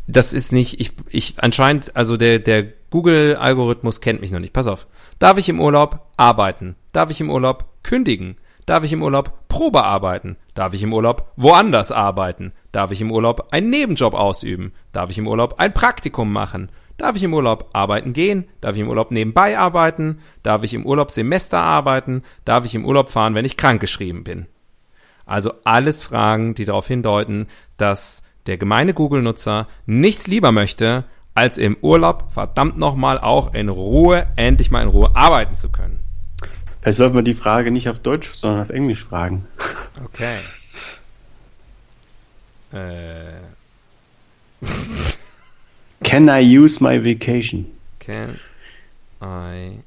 das 0.07 0.33
ist 0.33 0.51
nicht, 0.51 0.81
ich, 0.81 0.91
ich, 1.07 1.35
anscheinend, 1.37 1.95
also 1.95 2.17
der, 2.17 2.39
der 2.39 2.63
Google-Algorithmus 2.89 4.01
kennt 4.01 4.19
mich 4.19 4.29
noch 4.29 4.41
nicht. 4.41 4.51
Pass 4.51 4.67
auf. 4.67 4.87
Darf 5.19 5.37
ich 5.37 5.47
im 5.47 5.61
Urlaub 5.61 6.05
arbeiten? 6.17 6.75
Darf 6.91 7.11
ich 7.11 7.21
im 7.21 7.29
Urlaub 7.29 7.63
kündigen? 7.81 8.35
Darf 8.65 8.83
ich 8.83 8.91
im 8.91 9.03
Urlaub 9.03 9.47
Probe 9.47 9.85
arbeiten? 9.85 10.35
Darf 10.53 10.73
ich 10.73 10.83
im 10.83 10.91
Urlaub 10.91 11.31
woanders 11.37 11.93
arbeiten? 11.93 12.51
Darf 12.73 12.91
ich 12.91 12.99
im 12.99 13.13
Urlaub 13.13 13.47
einen 13.51 13.69
Nebenjob 13.69 14.15
ausüben? 14.15 14.73
Darf 14.91 15.11
ich 15.11 15.17
im 15.17 15.29
Urlaub 15.29 15.61
ein 15.61 15.73
Praktikum 15.73 16.33
machen? 16.33 16.73
Darf 16.97 17.15
ich 17.15 17.23
im 17.23 17.33
Urlaub 17.33 17.69
arbeiten 17.73 18.13
gehen? 18.13 18.47
Darf 18.61 18.75
ich 18.75 18.81
im 18.81 18.89
Urlaub 18.89 19.11
nebenbei 19.11 19.57
arbeiten? 19.57 20.19
Darf 20.43 20.63
ich 20.63 20.73
im 20.73 20.85
Urlaub 20.85 21.11
Semester 21.11 21.59
arbeiten? 21.59 22.23
Darf 22.45 22.65
ich 22.65 22.75
im 22.75 22.85
Urlaub 22.85 23.09
fahren, 23.09 23.35
wenn 23.35 23.45
ich 23.45 23.57
krankgeschrieben 23.57 24.23
bin? 24.23 24.47
Also 25.25 25.53
alles 25.63 26.03
Fragen, 26.03 26.55
die 26.55 26.65
darauf 26.65 26.87
hindeuten, 26.87 27.47
dass 27.77 28.23
der 28.47 28.57
gemeine 28.57 28.93
Google-Nutzer 28.93 29.67
nichts 29.85 30.27
lieber 30.27 30.51
möchte, 30.51 31.05
als 31.33 31.57
im 31.57 31.77
Urlaub 31.81 32.31
verdammt 32.31 32.77
nochmal 32.77 33.17
auch 33.17 33.53
in 33.53 33.69
Ruhe, 33.69 34.27
endlich 34.35 34.71
mal 34.71 34.81
in 34.81 34.89
Ruhe 34.89 35.15
arbeiten 35.15 35.55
zu 35.55 35.69
können. 35.69 35.99
Vielleicht 36.81 36.97
sollte 36.97 37.15
man 37.15 37.25
die 37.25 37.35
Frage 37.35 37.71
nicht 37.71 37.87
auf 37.89 37.99
Deutsch, 37.99 38.29
sondern 38.33 38.61
auf 38.63 38.69
Englisch 38.69 39.03
fragen. 39.05 39.45
Okay. 40.03 40.39
Äh, 42.73 43.41
Can 46.03 46.29
I 46.29 46.39
use 46.39 46.81
my 46.81 46.97
vacation? 46.97 47.65
can 47.99 48.39
I 49.21 49.83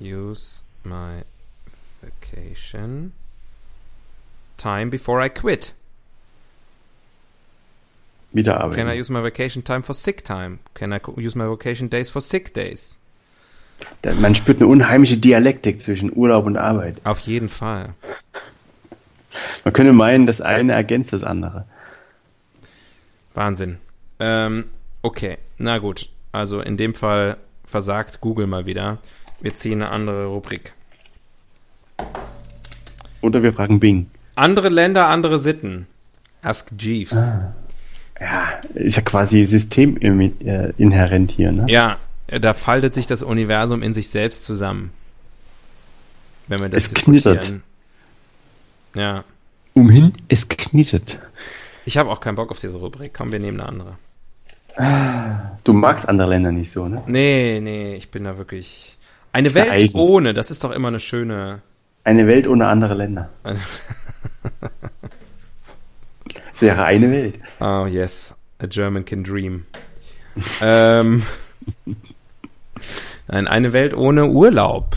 use 0.00 0.62
my 0.84 1.22
vacation 2.02 3.12
time 4.56 4.90
before 4.90 5.20
I 5.24 5.28
quit? 5.28 5.72
Wieder 8.32 8.60
arbeiten. 8.60 8.74
Can 8.76 8.88
I 8.88 8.98
use 9.00 9.10
my 9.10 9.22
vacation 9.22 9.62
time 9.62 9.82
for 9.82 9.94
sick 9.94 10.24
time? 10.24 10.58
Can 10.74 10.92
I 10.92 11.00
use 11.16 11.36
my 11.36 11.46
vacation 11.48 11.88
days 11.88 12.10
for 12.10 12.20
sick 12.20 12.52
days? 12.52 12.98
Da- 14.02 14.14
Man 14.14 14.34
spürt 14.34 14.58
eine 14.60 14.66
unheimliche 14.66 15.16
Dialektik 15.16 15.80
zwischen 15.80 16.10
Urlaub 16.14 16.46
und 16.46 16.56
Arbeit. 16.56 16.96
Auf 17.04 17.20
jeden 17.20 17.48
Fall. 17.48 17.94
Man 19.64 19.72
könnte 19.72 19.92
meinen, 19.92 20.26
das 20.26 20.40
eine 20.40 20.72
ergänzt 20.72 21.12
das 21.12 21.22
andere. 21.22 21.64
Wahnsinn. 23.34 23.78
Ähm, 24.18 24.64
okay, 25.06 25.38
na 25.58 25.78
gut. 25.78 26.08
Also 26.32 26.60
in 26.60 26.76
dem 26.76 26.94
Fall 26.94 27.38
versagt 27.64 28.20
Google 28.20 28.46
mal 28.46 28.66
wieder. 28.66 28.98
Wir 29.40 29.54
ziehen 29.54 29.82
eine 29.82 29.90
andere 29.90 30.26
Rubrik. 30.26 30.74
Oder 33.22 33.42
wir 33.42 33.52
fragen 33.52 33.80
Bing. 33.80 34.10
Andere 34.34 34.68
Länder, 34.68 35.06
andere 35.08 35.38
Sitten. 35.38 35.86
Ask 36.42 36.72
Jeeves. 36.78 37.32
Ja, 38.20 38.60
ist 38.74 38.96
ja 38.96 39.02
quasi 39.02 39.44
systeminhärent 39.44 41.30
hier, 41.30 41.52
ne? 41.52 41.66
Ja, 41.68 41.98
da 42.28 42.54
faltet 42.54 42.92
sich 42.94 43.06
das 43.06 43.22
Universum 43.22 43.82
in 43.82 43.94
sich 43.94 44.08
selbst 44.08 44.44
zusammen. 44.44 44.90
Wenn 46.48 46.60
wir 46.60 46.68
das 46.68 46.86
Es 46.86 46.94
knittert. 46.94 47.52
Ja. 48.94 49.24
Umhin, 49.74 50.12
es 50.28 50.48
knittet. 50.48 51.18
Ich 51.84 51.98
habe 51.98 52.10
auch 52.10 52.20
keinen 52.20 52.36
Bock 52.36 52.50
auf 52.50 52.60
diese 52.60 52.78
Rubrik. 52.78 53.12
Komm, 53.14 53.32
wir 53.32 53.38
nehmen 53.38 53.60
eine 53.60 53.68
andere. 53.68 53.98
Du 55.64 55.72
magst 55.72 56.08
andere 56.08 56.28
Länder 56.28 56.52
nicht 56.52 56.70
so, 56.70 56.86
ne? 56.88 57.02
Nee, 57.06 57.60
nee, 57.62 57.94
ich 57.94 58.10
bin 58.10 58.24
da 58.24 58.36
wirklich. 58.36 58.96
Eine 59.32 59.54
Welt 59.54 59.70
eigen. 59.70 59.98
ohne, 59.98 60.34
das 60.34 60.50
ist 60.50 60.64
doch 60.64 60.70
immer 60.70 60.88
eine 60.88 61.00
schöne. 61.00 61.62
Eine 62.04 62.26
Welt 62.26 62.46
ohne 62.46 62.68
andere 62.68 62.94
Länder. 62.94 63.30
Es 66.54 66.62
wäre 66.62 66.84
eine 66.86 67.10
Welt. 67.10 67.34
Oh, 67.60 67.84
yes. 67.86 68.34
A 68.58 68.66
German 68.66 69.04
can 69.04 69.22
dream. 69.22 69.66
ähm, 70.62 71.22
nein, 73.28 73.46
eine 73.46 73.74
Welt 73.74 73.92
ohne 73.92 74.24
Urlaub. 74.28 74.96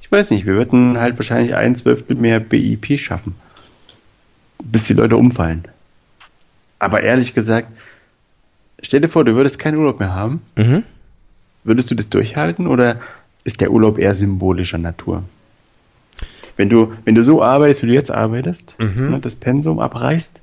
Ich 0.00 0.10
weiß 0.10 0.32
nicht, 0.32 0.46
wir 0.46 0.54
würden 0.54 0.98
halt 0.98 1.16
wahrscheinlich 1.16 1.54
ein 1.54 1.76
Zwölftel 1.76 2.16
mehr 2.16 2.40
BIP 2.40 2.98
schaffen. 2.98 3.36
Bis 4.62 4.84
die 4.84 4.94
Leute 4.94 5.16
umfallen. 5.16 5.64
Aber 6.78 7.02
ehrlich 7.02 7.34
gesagt, 7.34 7.68
stell 8.82 9.00
dir 9.00 9.08
vor, 9.08 9.24
du 9.24 9.34
würdest 9.34 9.58
keinen 9.58 9.78
Urlaub 9.78 9.98
mehr 10.00 10.14
haben. 10.14 10.42
Mhm. 10.56 10.82
Würdest 11.64 11.90
du 11.90 11.94
das 11.94 12.08
durchhalten 12.08 12.66
oder 12.66 13.00
ist 13.44 13.60
der 13.60 13.70
Urlaub 13.70 13.98
eher 13.98 14.14
symbolischer 14.14 14.78
Natur? 14.78 15.24
Wenn 16.56 16.68
du, 16.70 16.92
wenn 17.04 17.14
du 17.14 17.22
so 17.22 17.42
arbeitest, 17.42 17.82
wie 17.82 17.88
du 17.88 17.92
jetzt 17.94 18.10
arbeitest, 18.10 18.74
Mhm. 18.78 19.10
ne, 19.10 19.20
das 19.20 19.36
Pensum 19.36 19.78
abreißt 19.78 20.40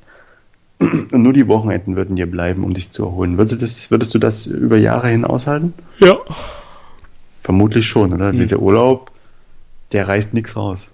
und 0.80 1.11
nur 1.14 1.34
die 1.34 1.47
Wochenenden 1.47 1.95
würden 1.95 2.16
dir 2.16 2.30
bleiben, 2.30 2.64
um 2.64 2.74
dich 2.74 2.91
zu 2.91 3.05
erholen, 3.05 3.38
würdest 3.38 3.53
du 3.55 3.57
das, 3.57 3.89
würdest 3.91 4.14
du 4.14 4.20
das 4.20 4.45
über 4.45 4.78
Jahre 4.78 5.09
hin 5.09 5.26
aushalten? 5.26 5.74
Ja. 5.99 6.18
Vermutlich 7.41 7.88
schon, 7.88 8.14
oder? 8.14 8.32
Mhm. 8.34 8.38
Dieser 8.38 8.59
Urlaub, 8.59 9.11
der 9.91 10.07
reißt 10.07 10.34
nichts 10.34 10.55
raus. 10.55 10.88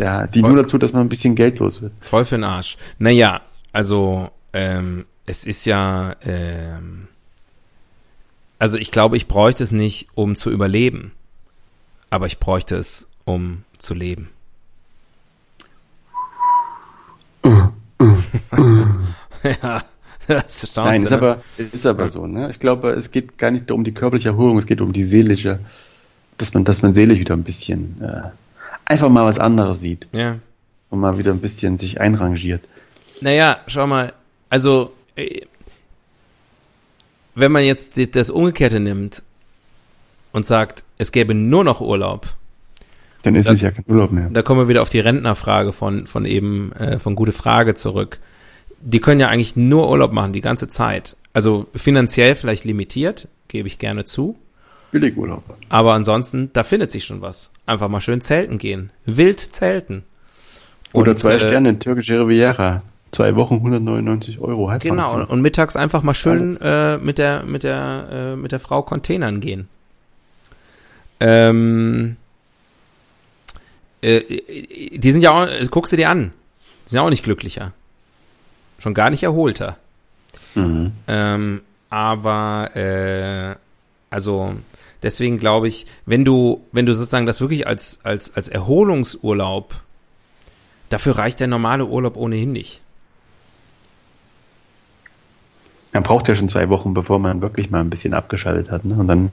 Der 0.00 0.26
dient 0.26 0.46
Voll- 0.46 0.54
nur 0.54 0.62
dazu, 0.62 0.78
dass 0.78 0.92
man 0.92 1.02
ein 1.02 1.08
bisschen 1.08 1.34
Geld 1.34 1.58
los 1.58 1.82
wird. 1.82 1.92
Voll 2.00 2.24
für 2.24 2.36
den 2.36 2.44
Arsch. 2.44 2.78
Naja, 2.98 3.42
also, 3.72 4.30
ähm, 4.52 5.04
es 5.26 5.44
ist 5.44 5.66
ja, 5.66 6.16
ähm, 6.22 7.08
also 8.58 8.78
ich 8.78 8.90
glaube, 8.90 9.16
ich 9.16 9.28
bräuchte 9.28 9.62
es 9.62 9.72
nicht, 9.72 10.08
um 10.14 10.36
zu 10.36 10.50
überleben. 10.50 11.12
Aber 12.08 12.26
ich 12.26 12.38
bräuchte 12.38 12.76
es, 12.76 13.08
um 13.24 13.62
zu 13.78 13.94
leben. 13.94 14.30
ja, 19.62 19.84
das 20.26 20.64
ist 20.64 20.76
Nein, 20.76 21.02
ist 21.02 21.10
ne? 21.10 21.16
aber, 21.16 21.42
es 21.56 21.74
ist 21.74 21.86
aber 21.86 22.08
so, 22.08 22.26
ne? 22.26 22.50
Ich 22.50 22.58
glaube, 22.58 22.90
es 22.90 23.10
geht 23.10 23.38
gar 23.38 23.50
nicht 23.50 23.70
um 23.70 23.84
die 23.84 23.92
körperliche 23.92 24.28
Erholung, 24.30 24.58
es 24.58 24.66
geht 24.66 24.80
um 24.80 24.92
die 24.92 25.04
seelische, 25.04 25.60
dass 26.38 26.52
man, 26.54 26.64
dass 26.64 26.82
man 26.82 26.94
seelisch 26.94 27.18
wieder 27.18 27.34
ein 27.34 27.44
bisschen, 27.44 28.00
äh, 28.02 28.22
einfach 28.90 29.08
mal 29.08 29.24
was 29.24 29.38
anderes 29.38 29.80
sieht 29.80 30.06
Ja. 30.12 30.38
und 30.90 31.00
mal 31.00 31.16
wieder 31.18 31.30
ein 31.32 31.40
bisschen 31.40 31.78
sich 31.78 32.00
einrangiert. 32.00 32.62
Naja, 33.20 33.58
schau 33.66 33.86
mal, 33.86 34.12
also 34.48 34.92
äh, 35.16 35.42
wenn 37.34 37.52
man 37.52 37.64
jetzt 37.64 37.98
das 38.16 38.30
Umgekehrte 38.30 38.80
nimmt 38.80 39.22
und 40.32 40.46
sagt, 40.46 40.84
es 40.98 41.12
gäbe 41.12 41.34
nur 41.34 41.64
noch 41.64 41.80
Urlaub, 41.80 42.26
Dann 43.22 43.34
ist 43.34 43.46
Das- 43.46 43.56
es 43.56 43.60
ja 43.60 43.70
kein 43.70 43.84
Urlaub 43.86 44.12
mehr. 44.12 44.28
da 44.30 44.40
kommen 44.42 44.60
wir 44.62 44.68
wieder 44.68 44.80
auf 44.82 44.88
die 44.88 45.00
Rentnerfrage 45.00 45.72
von, 45.74 46.06
von 46.06 46.24
eben, 46.24 46.72
äh, 46.72 46.98
von 46.98 47.14
Gute 47.16 47.32
Frage 47.32 47.74
zurück. 47.74 48.18
Die 48.80 48.98
können 49.00 49.20
ja 49.20 49.28
eigentlich 49.28 49.56
nur 49.56 49.90
Urlaub 49.90 50.12
machen, 50.12 50.32
die 50.32 50.40
ganze 50.40 50.68
Zeit. 50.68 51.16
Also 51.34 51.66
finanziell 51.74 52.34
vielleicht 52.34 52.64
limitiert, 52.64 53.28
gebe 53.48 53.68
ich 53.68 53.78
gerne 53.78 54.06
zu. 54.06 54.38
Billigurlaub. 54.90 55.44
Aber 55.68 55.94
ansonsten, 55.94 56.50
da 56.52 56.62
findet 56.62 56.90
sich 56.90 57.04
schon 57.04 57.20
was. 57.20 57.50
Einfach 57.66 57.88
mal 57.88 58.00
schön 58.00 58.20
zelten 58.20 58.58
gehen. 58.58 58.90
Wild 59.04 59.40
zelten. 59.40 60.04
Oder 60.92 61.12
Und, 61.12 61.18
zwei 61.18 61.34
äh, 61.34 61.40
Sterne, 61.40 61.78
türkische 61.78 62.20
Riviera. 62.20 62.82
Zwei 63.12 63.34
Wochen 63.34 63.54
199 63.54 64.38
Euro. 64.38 64.66
Genau, 64.78 65.02
Halbpension. 65.02 65.24
und 65.24 65.42
mittags 65.42 65.76
einfach 65.76 66.02
mal 66.02 66.14
schön 66.14 66.56
äh, 66.62 66.96
mit 66.98 67.18
der 67.18 67.42
mit 67.42 67.64
der 67.64 68.08
äh, 68.12 68.36
mit 68.36 68.52
der 68.52 68.60
Frau 68.60 68.82
Containern 68.82 69.40
gehen. 69.40 69.68
Ähm, 71.18 72.16
äh, 74.00 74.20
die 74.96 75.12
sind 75.12 75.22
ja 75.22 75.32
auch, 75.32 75.46
äh, 75.46 75.66
guckst 75.70 75.92
du 75.92 75.96
dir 75.96 76.08
an, 76.08 76.32
die 76.86 76.90
sind 76.90 76.96
ja 76.98 77.02
auch 77.02 77.10
nicht 77.10 77.24
glücklicher, 77.24 77.72
schon 78.78 78.94
gar 78.94 79.10
nicht 79.10 79.24
erholter. 79.24 79.76
Mhm. 80.54 80.92
Ähm, 81.08 81.62
aber 81.90 82.70
äh, 82.76 83.56
also 84.08 84.54
deswegen 85.02 85.38
glaube 85.38 85.68
ich, 85.68 85.86
wenn 86.06 86.24
du 86.24 86.64
wenn 86.72 86.86
du 86.86 86.94
sozusagen 86.94 87.26
das 87.26 87.40
wirklich 87.40 87.66
als 87.66 88.00
als 88.04 88.34
als 88.36 88.48
Erholungsurlaub, 88.48 89.74
dafür 90.88 91.18
reicht 91.18 91.40
der 91.40 91.46
normale 91.46 91.86
Urlaub 91.86 92.16
ohnehin 92.16 92.52
nicht. 92.52 92.80
Man 95.92 96.02
braucht 96.02 96.28
ja 96.28 96.34
schon 96.34 96.48
zwei 96.48 96.68
Wochen, 96.68 96.94
bevor 96.94 97.18
man 97.18 97.42
wirklich 97.42 97.70
mal 97.70 97.80
ein 97.80 97.90
bisschen 97.90 98.14
abgeschaltet 98.14 98.70
hat. 98.70 98.84
Ne? 98.84 98.94
Und 98.94 99.08
dann 99.08 99.32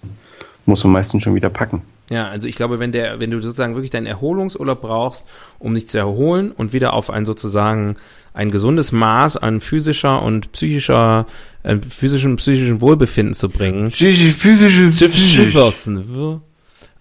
muss 0.67 0.83
man 0.83 0.93
meistens 0.93 1.23
schon 1.23 1.35
wieder 1.35 1.49
packen. 1.49 1.81
Ja, 2.09 2.27
also 2.27 2.47
ich 2.47 2.55
glaube, 2.55 2.79
wenn 2.79 2.91
der, 2.91 3.19
wenn 3.19 3.31
du 3.31 3.41
sozusagen 3.41 3.75
wirklich 3.75 3.89
deinen 3.89 4.05
Erholungsurlaub 4.05 4.81
brauchst, 4.81 5.25
um 5.59 5.73
dich 5.73 5.89
zu 5.89 5.97
erholen 5.97 6.51
und 6.51 6.73
wieder 6.73 6.93
auf 6.93 7.09
ein 7.09 7.25
sozusagen 7.25 7.97
ein 8.33 8.51
gesundes 8.51 8.91
Maß 8.91 9.37
an 9.37 9.61
physischer 9.61 10.21
und 10.21 10.51
psychischer, 10.51 11.25
äh, 11.63 11.77
physischen 11.77 12.31
und 12.31 12.35
psychischen 12.37 12.81
Wohlbefinden 12.81 13.33
zu 13.33 13.49
bringen, 13.49 13.91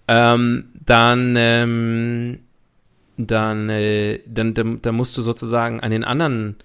ähm, 0.07 0.65
dann, 0.85 1.35
ähm, 1.37 2.39
dann, 3.17 3.69
äh, 3.69 4.19
dann, 4.25 4.53
dann, 4.53 4.81
dann 4.81 4.95
musst 4.95 5.15
du 5.17 5.21
sozusagen 5.21 5.79
an 5.79 5.91
den 5.91 6.03
anderen 6.03 6.55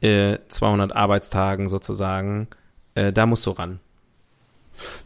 äh, 0.00 0.38
200 0.48 0.94
Arbeitstagen 0.94 1.68
sozusagen, 1.68 2.48
äh, 2.94 3.12
da 3.12 3.26
musst 3.26 3.46
du 3.46 3.52
ran. 3.52 3.80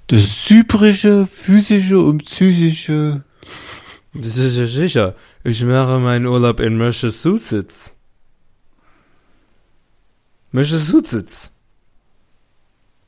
Das 0.07 0.23
psychische, 0.23 1.27
physische 1.27 1.99
und 1.99 2.25
psychische. 2.25 3.23
Das 4.13 4.37
ist 4.37 4.57
ja 4.57 4.67
sicher. 4.67 5.15
Ich 5.45 5.65
mache 5.65 5.99
meinen 5.99 6.27
Urlaub 6.27 6.61
in 6.61 6.77
Massachusetts. 6.77 7.97
Massachusetts. 10.53 11.53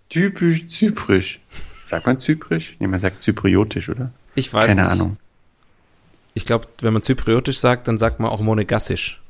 Typisch 0.08 0.68
zyprisch. 0.68 1.40
Sagt 1.82 2.06
man 2.06 2.20
zyprisch? 2.20 2.76
Nee, 2.78 2.86
man 2.86 3.00
sagt 3.00 3.22
zypriotisch, 3.22 3.88
oder? 3.88 4.12
Ich 4.34 4.52
weiß 4.52 4.68
Keine 4.68 4.82
nicht. 4.82 4.90
Ahnung. 4.92 5.16
Ich 6.34 6.46
glaube, 6.46 6.68
wenn 6.80 6.92
man 6.92 7.02
zypriotisch 7.02 7.58
sagt, 7.58 7.88
dann 7.88 7.98
sagt 7.98 8.20
man 8.20 8.30
auch 8.30 8.40
monegassisch. 8.40 9.20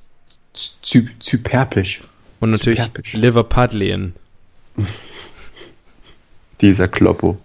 Zy 0.55 1.09
zyperpisch. 1.21 2.03
Und 2.41 2.51
natürlich 2.51 2.81
Zyperpisch. 2.81 3.13
Liverpudlian. 3.15 4.13
Dieser 6.63 6.89
Kloppo. 6.89 7.37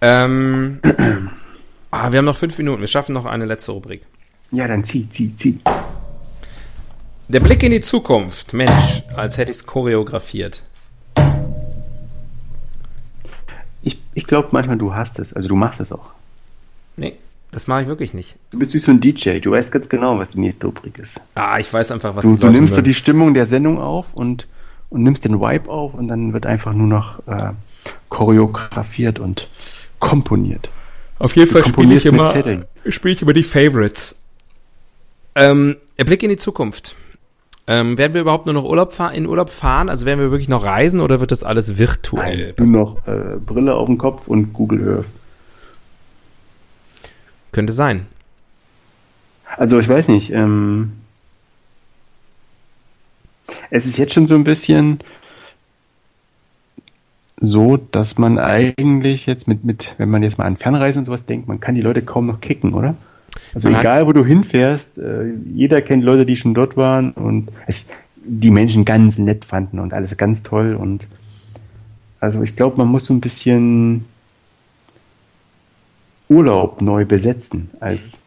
Ähm, 0.00 0.80
Ah, 1.94 2.10
wir 2.10 2.18
haben 2.18 2.24
noch 2.24 2.38
fünf 2.38 2.56
Minuten. 2.56 2.80
Wir 2.80 2.88
schaffen 2.88 3.12
noch 3.12 3.26
eine 3.26 3.44
letzte 3.44 3.72
Rubrik. 3.72 4.00
Ja, 4.50 4.66
dann 4.66 4.82
zieh, 4.82 5.10
zieh, 5.10 5.34
zieh. 5.34 5.60
Der 7.28 7.40
Blick 7.40 7.62
in 7.62 7.70
die 7.70 7.82
Zukunft. 7.82 8.54
Mensch, 8.54 9.02
als 9.14 9.36
hätte 9.36 9.50
ich 9.50 9.58
es 9.58 9.66
choreografiert. 9.66 10.62
Ich, 13.82 14.00
ich 14.14 14.26
glaube 14.26 14.48
manchmal, 14.52 14.78
du 14.78 14.94
hast 14.94 15.18
es. 15.18 15.34
Also 15.34 15.48
du 15.48 15.54
machst 15.54 15.80
es 15.80 15.92
auch. 15.92 16.12
Nee, 16.96 17.18
das 17.50 17.66
mache 17.66 17.82
ich 17.82 17.88
wirklich 17.88 18.14
nicht. 18.14 18.36
Du 18.52 18.58
bist 18.58 18.72
wie 18.72 18.78
so 18.78 18.90
ein 18.90 19.00
DJ. 19.00 19.40
Du 19.40 19.50
weißt 19.50 19.70
ganz 19.70 19.90
genau, 19.90 20.18
was 20.18 20.30
die 20.30 20.40
nächste 20.40 20.68
Rubrik 20.68 20.96
ist. 20.98 21.20
Ah, 21.34 21.58
ich 21.58 21.70
weiß 21.70 21.90
einfach, 21.90 22.16
was 22.16 22.22
Du, 22.22 22.30
die 22.30 22.40
du 22.40 22.46
Leute 22.46 22.56
nimmst 22.58 22.72
so 22.74 22.80
die 22.80 22.94
Stimmung 22.94 23.34
der 23.34 23.44
Sendung 23.44 23.78
auf 23.78 24.06
und, 24.14 24.46
und 24.92 25.02
nimmst 25.02 25.24
den 25.24 25.40
Vibe 25.40 25.70
auf 25.70 25.94
und 25.94 26.08
dann 26.08 26.32
wird 26.32 26.46
einfach 26.46 26.74
nur 26.74 26.86
noch 26.86 27.26
äh, 27.26 27.52
choreografiert 28.10 29.18
und 29.18 29.48
komponiert. 29.98 30.68
Auf 31.18 31.34
jeden 31.34 31.50
Fall 31.50 31.64
spiele 31.64 31.94
ich 31.94 32.04
immer, 32.04 32.28
spiele 32.88 33.14
ich 33.14 33.22
immer 33.22 33.32
die 33.32 33.42
Favorites. 33.42 34.18
Ähm, 35.34 35.76
der 35.98 36.04
Blick 36.04 36.22
in 36.22 36.28
die 36.28 36.36
Zukunft. 36.36 36.94
Ähm, 37.68 37.96
werden 37.96 38.12
wir 38.12 38.20
überhaupt 38.20 38.44
nur 38.46 38.54
noch 38.54 38.64
Urlaub 38.64 38.92
fahren, 38.92 39.14
in 39.14 39.26
Urlaub 39.26 39.48
fahren? 39.48 39.88
Also 39.88 40.04
werden 40.04 40.20
wir 40.20 40.30
wirklich 40.30 40.48
noch 40.48 40.64
reisen 40.64 41.00
oder 41.00 41.20
wird 41.20 41.30
das 41.30 41.44
alles 41.44 41.78
virtuell? 41.78 42.54
Nur 42.58 42.68
noch 42.68 43.06
äh, 43.06 43.38
Brille 43.38 43.74
auf 43.74 43.86
dem 43.86 43.98
Kopf 43.98 44.26
und 44.26 44.52
Google 44.52 44.96
Earth. 44.96 45.06
Könnte 47.52 47.72
sein. 47.72 48.06
Also 49.56 49.78
ich 49.78 49.88
weiß 49.88 50.08
nicht. 50.08 50.32
Ähm, 50.32 50.92
es 53.70 53.86
ist 53.86 53.98
jetzt 53.98 54.14
schon 54.14 54.26
so 54.26 54.34
ein 54.34 54.44
bisschen 54.44 55.00
so, 57.38 57.76
dass 57.76 58.18
man 58.18 58.38
eigentlich 58.38 59.26
jetzt 59.26 59.48
mit, 59.48 59.64
mit, 59.64 59.94
wenn 59.98 60.10
man 60.10 60.22
jetzt 60.22 60.38
mal 60.38 60.44
an 60.44 60.56
Fernreisen 60.56 61.00
und 61.00 61.06
sowas 61.06 61.26
denkt, 61.26 61.48
man 61.48 61.58
kann 61.58 61.74
die 61.74 61.80
Leute 61.80 62.02
kaum 62.02 62.26
noch 62.26 62.40
kicken, 62.40 62.72
oder? 62.72 62.94
Also 63.54 63.68
Man 63.68 63.80
egal, 63.80 64.06
wo 64.06 64.12
du 64.12 64.24
hinfährst, 64.24 64.98
äh, 64.98 65.32
jeder 65.52 65.82
kennt 65.82 66.04
Leute, 66.04 66.24
die 66.24 66.36
schon 66.36 66.54
dort 66.54 66.76
waren 66.76 67.12
und 67.12 67.50
es 67.66 67.86
die 68.24 68.50
Menschen 68.52 68.84
ganz 68.84 69.18
nett 69.18 69.44
fanden 69.44 69.80
und 69.80 69.92
alles 69.92 70.16
ganz 70.16 70.42
toll 70.42 70.76
und 70.76 71.08
also 72.20 72.42
ich 72.42 72.54
glaube, 72.54 72.76
man 72.76 72.86
muss 72.86 73.06
so 73.06 73.14
ein 73.14 73.20
bisschen 73.20 74.04
Urlaub 76.28 76.80
neu 76.80 77.04
besetzen 77.04 77.70
als, 77.80 78.20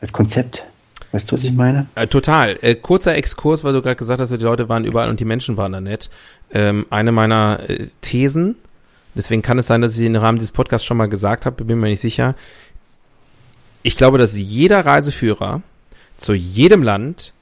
als 0.00 0.12
Konzept. 0.12 0.64
Weißt 1.12 1.30
du, 1.30 1.34
was 1.34 1.44
ich 1.44 1.52
meine? 1.52 1.86
Äh, 1.96 2.06
total. 2.06 2.56
Äh, 2.60 2.76
kurzer 2.76 3.16
Exkurs, 3.16 3.64
weil 3.64 3.72
du 3.72 3.82
gerade 3.82 3.96
gesagt 3.96 4.20
hast, 4.20 4.30
die 4.30 4.36
Leute 4.36 4.68
waren 4.68 4.84
überall 4.84 5.10
und 5.10 5.18
die 5.18 5.24
Menschen 5.24 5.56
waren 5.56 5.72
da 5.72 5.80
nett. 5.80 6.10
Ähm, 6.52 6.86
eine 6.90 7.10
meiner 7.10 7.68
äh, 7.68 7.88
Thesen, 8.00 8.54
deswegen 9.14 9.42
kann 9.42 9.58
es 9.58 9.66
sein, 9.66 9.80
dass 9.80 9.92
ich 9.92 9.98
sie 9.98 10.06
im 10.06 10.16
Rahmen 10.16 10.38
dieses 10.38 10.52
Podcasts 10.52 10.86
schon 10.86 10.96
mal 10.96 11.08
gesagt 11.08 11.46
habe, 11.46 11.64
bin 11.64 11.80
mir 11.80 11.88
nicht 11.88 12.00
sicher. 12.00 12.36
Ich 13.82 13.96
glaube, 13.96 14.18
dass 14.18 14.38
jeder 14.38 14.86
Reiseführer 14.86 15.62
zu 16.16 16.34
jedem 16.34 16.82
Land 16.82 17.32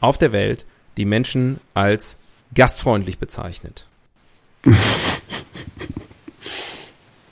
auf 0.00 0.16
der 0.16 0.32
Welt 0.32 0.64
die 0.96 1.04
Menschen 1.04 1.58
als 1.74 2.18
gastfreundlich 2.54 3.18
bezeichnet. 3.18 3.84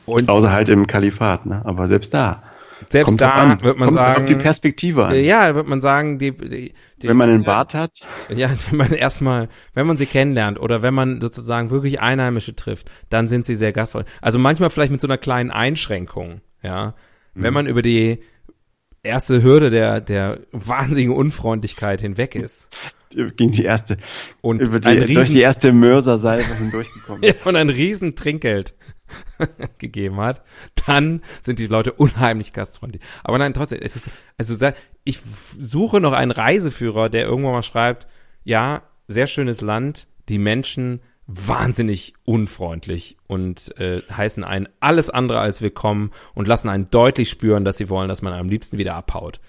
Und 0.04 0.28
Außer 0.28 0.52
halt 0.52 0.68
im 0.68 0.86
Kalifat, 0.86 1.46
ne? 1.46 1.62
Aber 1.64 1.88
selbst 1.88 2.14
da. 2.14 2.42
Selbst 2.88 3.08
Kommt 3.08 3.20
da 3.20 3.34
an. 3.34 3.62
wird 3.62 3.78
man 3.78 3.88
Kommt 3.88 3.98
sagen, 3.98 4.20
auf 4.20 4.26
die 4.26 4.34
Perspektive 4.34 5.06
an. 5.06 5.18
ja, 5.18 5.54
wird 5.54 5.66
man 5.68 5.80
sagen, 5.80 6.18
die, 6.18 6.32
die, 6.32 6.74
die 7.02 7.08
Wenn 7.08 7.16
man 7.16 7.30
einen 7.30 7.44
Bart 7.44 7.74
hat, 7.74 8.00
Ja, 8.28 8.50
wenn 8.70 8.78
man 8.78 8.92
erstmal, 8.92 9.48
wenn 9.74 9.86
man 9.86 9.96
sie 9.96 10.06
kennenlernt 10.06 10.58
oder 10.60 10.82
wenn 10.82 10.94
man 10.94 11.20
sozusagen 11.20 11.70
wirklich 11.70 12.00
Einheimische 12.00 12.54
trifft, 12.54 12.90
dann 13.10 13.28
sind 13.28 13.46
sie 13.46 13.56
sehr 13.56 13.72
gastvoll. 13.72 14.04
Also 14.20 14.38
manchmal 14.38 14.70
vielleicht 14.70 14.92
mit 14.92 15.00
so 15.00 15.06
einer 15.06 15.18
kleinen 15.18 15.50
Einschränkung, 15.50 16.40
ja. 16.62 16.94
Wenn 17.38 17.52
man 17.52 17.66
über 17.66 17.82
die 17.82 18.20
erste 19.02 19.42
Hürde 19.42 19.68
der, 19.68 20.00
der 20.00 20.40
wahnsinnigen 20.52 21.12
Unfreundlichkeit 21.14 22.00
hinweg 22.00 22.34
ist 22.34 22.68
gegen 23.14 23.52
die 23.52 23.64
erste, 23.64 23.98
und 24.40 24.60
über 24.60 24.80
die, 24.80 24.88
ein 24.88 24.96
durch 24.98 25.10
riesen, 25.10 25.34
die 25.34 25.40
erste 25.40 25.72
Mörsersalve 25.72 26.54
hindurchgekommen 26.56 27.22
ja, 27.22 27.30
ist. 27.30 27.46
und 27.46 27.56
ein 27.56 27.70
riesen 27.70 28.16
Trinkgeld 28.16 28.74
gegeben 29.78 30.16
hat, 30.18 30.42
dann 30.86 31.22
sind 31.42 31.58
die 31.58 31.66
Leute 31.66 31.92
unheimlich 31.92 32.52
gastfreundlich. 32.52 33.02
Aber 33.24 33.38
nein, 33.38 33.54
trotzdem, 33.54 33.80
es 33.82 33.96
ist, 33.96 34.04
also 34.38 34.54
ich 35.04 35.20
suche 35.20 36.00
noch 36.00 36.12
einen 36.12 36.30
Reiseführer, 36.30 37.08
der 37.08 37.24
irgendwann 37.24 37.52
mal 37.52 37.62
schreibt, 37.62 38.06
ja, 38.44 38.82
sehr 39.08 39.26
schönes 39.26 39.60
Land, 39.60 40.08
die 40.28 40.38
Menschen 40.38 41.00
wahnsinnig 41.26 42.14
unfreundlich 42.24 43.16
und 43.26 43.76
äh, 43.78 44.00
heißen 44.10 44.44
einen 44.44 44.68
alles 44.78 45.10
andere 45.10 45.40
als 45.40 45.60
willkommen 45.60 46.12
und 46.34 46.46
lassen 46.46 46.68
einen 46.68 46.88
deutlich 46.90 47.30
spüren, 47.30 47.64
dass 47.64 47.78
sie 47.78 47.88
wollen, 47.88 48.08
dass 48.08 48.22
man 48.22 48.32
am 48.32 48.48
liebsten 48.48 48.78
wieder 48.78 48.94
abhaut. 48.94 49.40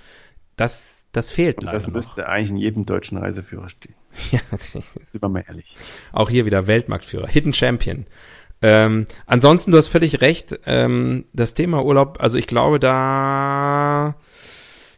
Das, 0.56 1.06
das 1.12 1.30
fehlt 1.30 1.58
Und 1.60 1.66
leider 1.66 1.78
das 1.78 1.86
noch. 1.86 1.94
müsste 1.94 2.28
eigentlich 2.28 2.50
in 2.50 2.58
jedem 2.58 2.86
deutschen 2.86 3.18
Reiseführer 3.18 3.70
stehen. 3.70 3.96
Ja, 4.32 4.40
Sind 4.58 5.22
wir 5.22 5.30
mal 5.30 5.44
ehrlich. 5.48 5.78
Auch 6.12 6.32
hier 6.32 6.46
wieder 6.46 6.66
Weltmarktführer, 6.66 7.28
Hidden 7.28 7.54
Champion. 7.54 8.08
Ähm, 8.62 9.06
ansonsten, 9.26 9.72
du 9.72 9.78
hast 9.78 9.88
völlig 9.88 10.22
recht, 10.22 10.60
ähm, 10.66 11.26
das 11.34 11.54
Thema 11.54 11.84
Urlaub, 11.84 12.18
also 12.20 12.38
ich 12.38 12.48
glaube, 12.48 12.80
da, 12.80 14.16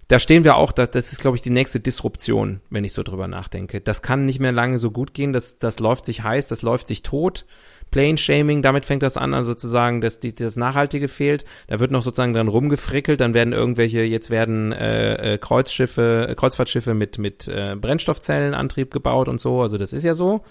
da 0.08 0.20
stehen 0.20 0.44
wir 0.44 0.56
auch, 0.56 0.72
da, 0.72 0.86
das 0.86 1.12
ist, 1.12 1.22
glaube 1.22 1.36
ich, 1.36 1.44
die 1.44 1.50
nächste 1.50 1.80
Disruption, 1.80 2.62
wenn 2.70 2.84
ich 2.84 2.94
so 2.94 3.04
drüber 3.04 3.28
nachdenke. 3.28 3.82
Das 3.82 4.02
kann 4.02 4.26
nicht 4.26 4.40
mehr 4.40 4.54
lange 4.54 4.80
so 4.80 4.92
gut 4.92 5.14
gehen, 5.14 5.34
das, 5.34 5.58
das 5.58 5.80
läuft 5.80 6.06
sich 6.06 6.24
heiß, 6.24 6.48
das 6.48 6.62
läuft 6.62 6.88
sich 6.88 7.04
tot. 7.04 7.46
Plane 7.92 8.18
Shaming, 8.18 8.62
damit 8.62 8.86
fängt 8.86 9.02
das 9.02 9.18
an, 9.18 9.34
also 9.34 9.54
sozusagen, 9.54 10.00
dass 10.02 10.20
die, 10.20 10.34
das 10.36 10.56
Nachhaltige 10.56 11.08
fehlt. 11.08 11.44
Da 11.68 11.80
wird 11.80 11.92
noch 11.92 12.04
sozusagen 12.04 12.34
dran 12.34 12.48
rumgefrickelt, 12.48 13.20
dann 13.20 13.34
werden 13.34 13.52
irgendwelche, 13.52 14.02
jetzt 14.02 14.30
werden 14.30 14.72
äh, 14.72 15.34
äh, 15.34 15.38
Kreuzschiffe, 15.38 16.34
Kreuzfahrtschiffe 16.38 16.94
mit, 16.94 17.18
mit 17.18 17.48
äh, 17.48 17.76
Brennstoffzellenantrieb 17.76 18.92
gebaut 18.92 19.28
und 19.28 19.40
so, 19.40 19.62
also 19.62 19.78
das 19.78 19.94
ist 19.94 20.04
ja 20.04 20.14
so. 20.14 20.44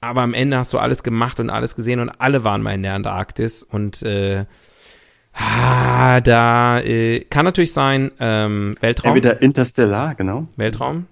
Aber 0.00 0.22
am 0.22 0.34
Ende 0.34 0.56
hast 0.56 0.72
du 0.72 0.78
alles 0.78 1.02
gemacht 1.02 1.40
und 1.40 1.50
alles 1.50 1.74
gesehen 1.74 2.00
und 2.00 2.10
alle 2.20 2.44
waren 2.44 2.62
mal 2.62 2.74
in 2.74 2.82
der 2.82 2.94
Antarktis 2.94 3.62
und 3.62 4.02
äh, 4.02 4.44
ah, 5.32 6.20
da 6.20 6.80
äh, 6.80 7.24
kann 7.24 7.44
natürlich 7.44 7.72
sein 7.72 8.12
ähm, 8.20 8.74
Weltraum, 8.80 9.16
Entweder 9.16 9.42
Interstellar, 9.42 10.14
genau. 10.14 10.46
Weltraum. 10.56 11.06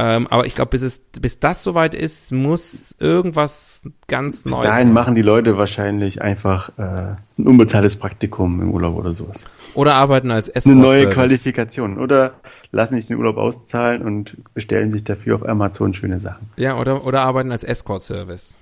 Ähm, 0.00 0.28
aber 0.28 0.46
ich 0.46 0.54
glaube, 0.54 0.70
bis 0.70 0.82
es 0.82 1.00
bis 1.00 1.40
das 1.40 1.64
soweit 1.64 1.92
ist, 1.92 2.30
muss 2.30 2.94
irgendwas 3.00 3.82
ganz 4.06 4.44
Bis 4.44 4.52
Neues. 4.52 4.64
dahin 4.64 4.86
sein. 4.86 4.92
machen 4.92 5.16
die 5.16 5.22
Leute 5.22 5.58
wahrscheinlich 5.58 6.22
einfach 6.22 6.70
äh, 6.78 7.16
ein 7.36 7.46
unbezahltes 7.46 7.96
Praktikum 7.96 8.62
im 8.62 8.70
Urlaub 8.70 8.94
oder 8.94 9.12
sowas. 9.12 9.44
Oder 9.74 9.96
arbeiten 9.96 10.30
als 10.30 10.54
Eine 10.54 10.76
neue. 10.76 11.10
Qualifikation. 11.10 11.98
Oder 11.98 12.34
lassen 12.70 12.94
sich 12.94 13.06
den 13.08 13.16
Urlaub 13.16 13.38
auszahlen 13.38 14.02
und 14.02 14.36
bestellen 14.54 14.92
sich 14.92 15.02
dafür 15.02 15.34
auf 15.34 15.48
Amazon 15.48 15.92
schöne 15.94 16.20
Sachen. 16.20 16.48
Ja, 16.56 16.78
oder 16.78 17.04
oder 17.04 17.22
arbeiten 17.22 17.50
als 17.50 17.64
Escort-Service. 17.64 18.56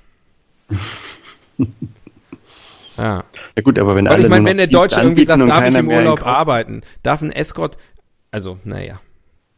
ja. 1.59 1.66
Ja 2.97 3.62
gut, 3.62 3.78
aber 3.78 3.95
wenn 3.95 4.07
Weil 4.07 4.14
alle 4.14 4.22
ich 4.22 4.30
meine, 4.30 4.47
wenn 4.47 4.57
der 4.57 4.68
Deutsche 4.68 5.03
irgendwie 5.03 5.26
sagt, 5.26 5.47
darf 5.47 5.68
ich 5.68 5.76
im 5.76 5.91
Urlaub 5.91 6.24
arbeiten, 6.24 6.80
darf 7.03 7.20
ein 7.20 7.30
Escort, 7.30 7.76
also, 8.30 8.57
naja. 8.64 9.01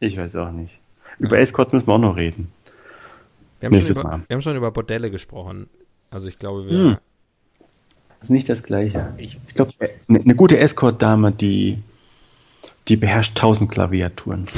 Ich 0.01 0.17
weiß 0.17 0.35
auch 0.35 0.51
nicht. 0.51 0.77
Über 1.19 1.37
Escorts 1.39 1.73
müssen 1.73 1.87
wir 1.87 1.93
auch 1.93 1.97
noch 1.99 2.15
reden. 2.15 2.51
Wir 3.59 3.67
haben, 3.67 3.73
schon 3.73 3.77
Nächstes 3.79 3.97
über, 3.97 4.03
Mal. 4.09 4.21
wir 4.27 4.35
haben 4.35 4.41
schon 4.41 4.55
über 4.55 4.71
Bordelle 4.71 5.11
gesprochen. 5.11 5.69
Also 6.11 6.27
ich 6.27 6.39
glaube, 6.39 6.65
wir, 6.69 6.71
Hm. 6.77 6.97
Das 8.19 8.23
ist 8.23 8.29
nicht 8.31 8.49
das 8.49 8.63
Gleiche. 8.63 9.13
Ich- 9.17 9.39
Ich 9.47 9.53
glaube, 9.55 9.71
eine 10.07 10.19
eine 10.19 10.35
gute 10.35 10.57
Escort-Dame, 10.59 11.31
die, 11.31 11.81
die 12.87 12.95
beherrscht 12.97 13.37
tausend 13.37 13.71
Klaviaturen. 13.71 14.47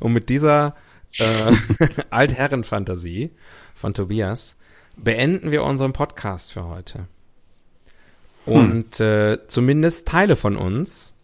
Und 0.00 0.12
mit 0.12 0.28
dieser 0.28 0.74
äh, 1.18 1.52
Altherrenfantasie 2.10 3.30
von 3.74 3.94
Tobias 3.94 4.56
beenden 4.96 5.50
wir 5.52 5.62
unseren 5.64 5.92
Podcast 5.92 6.52
für 6.52 6.66
heute. 6.66 7.06
Und 8.46 8.98
äh, 8.98 9.38
zumindest 9.46 10.08
Teile 10.08 10.34
von 10.36 10.56
uns 10.56 11.14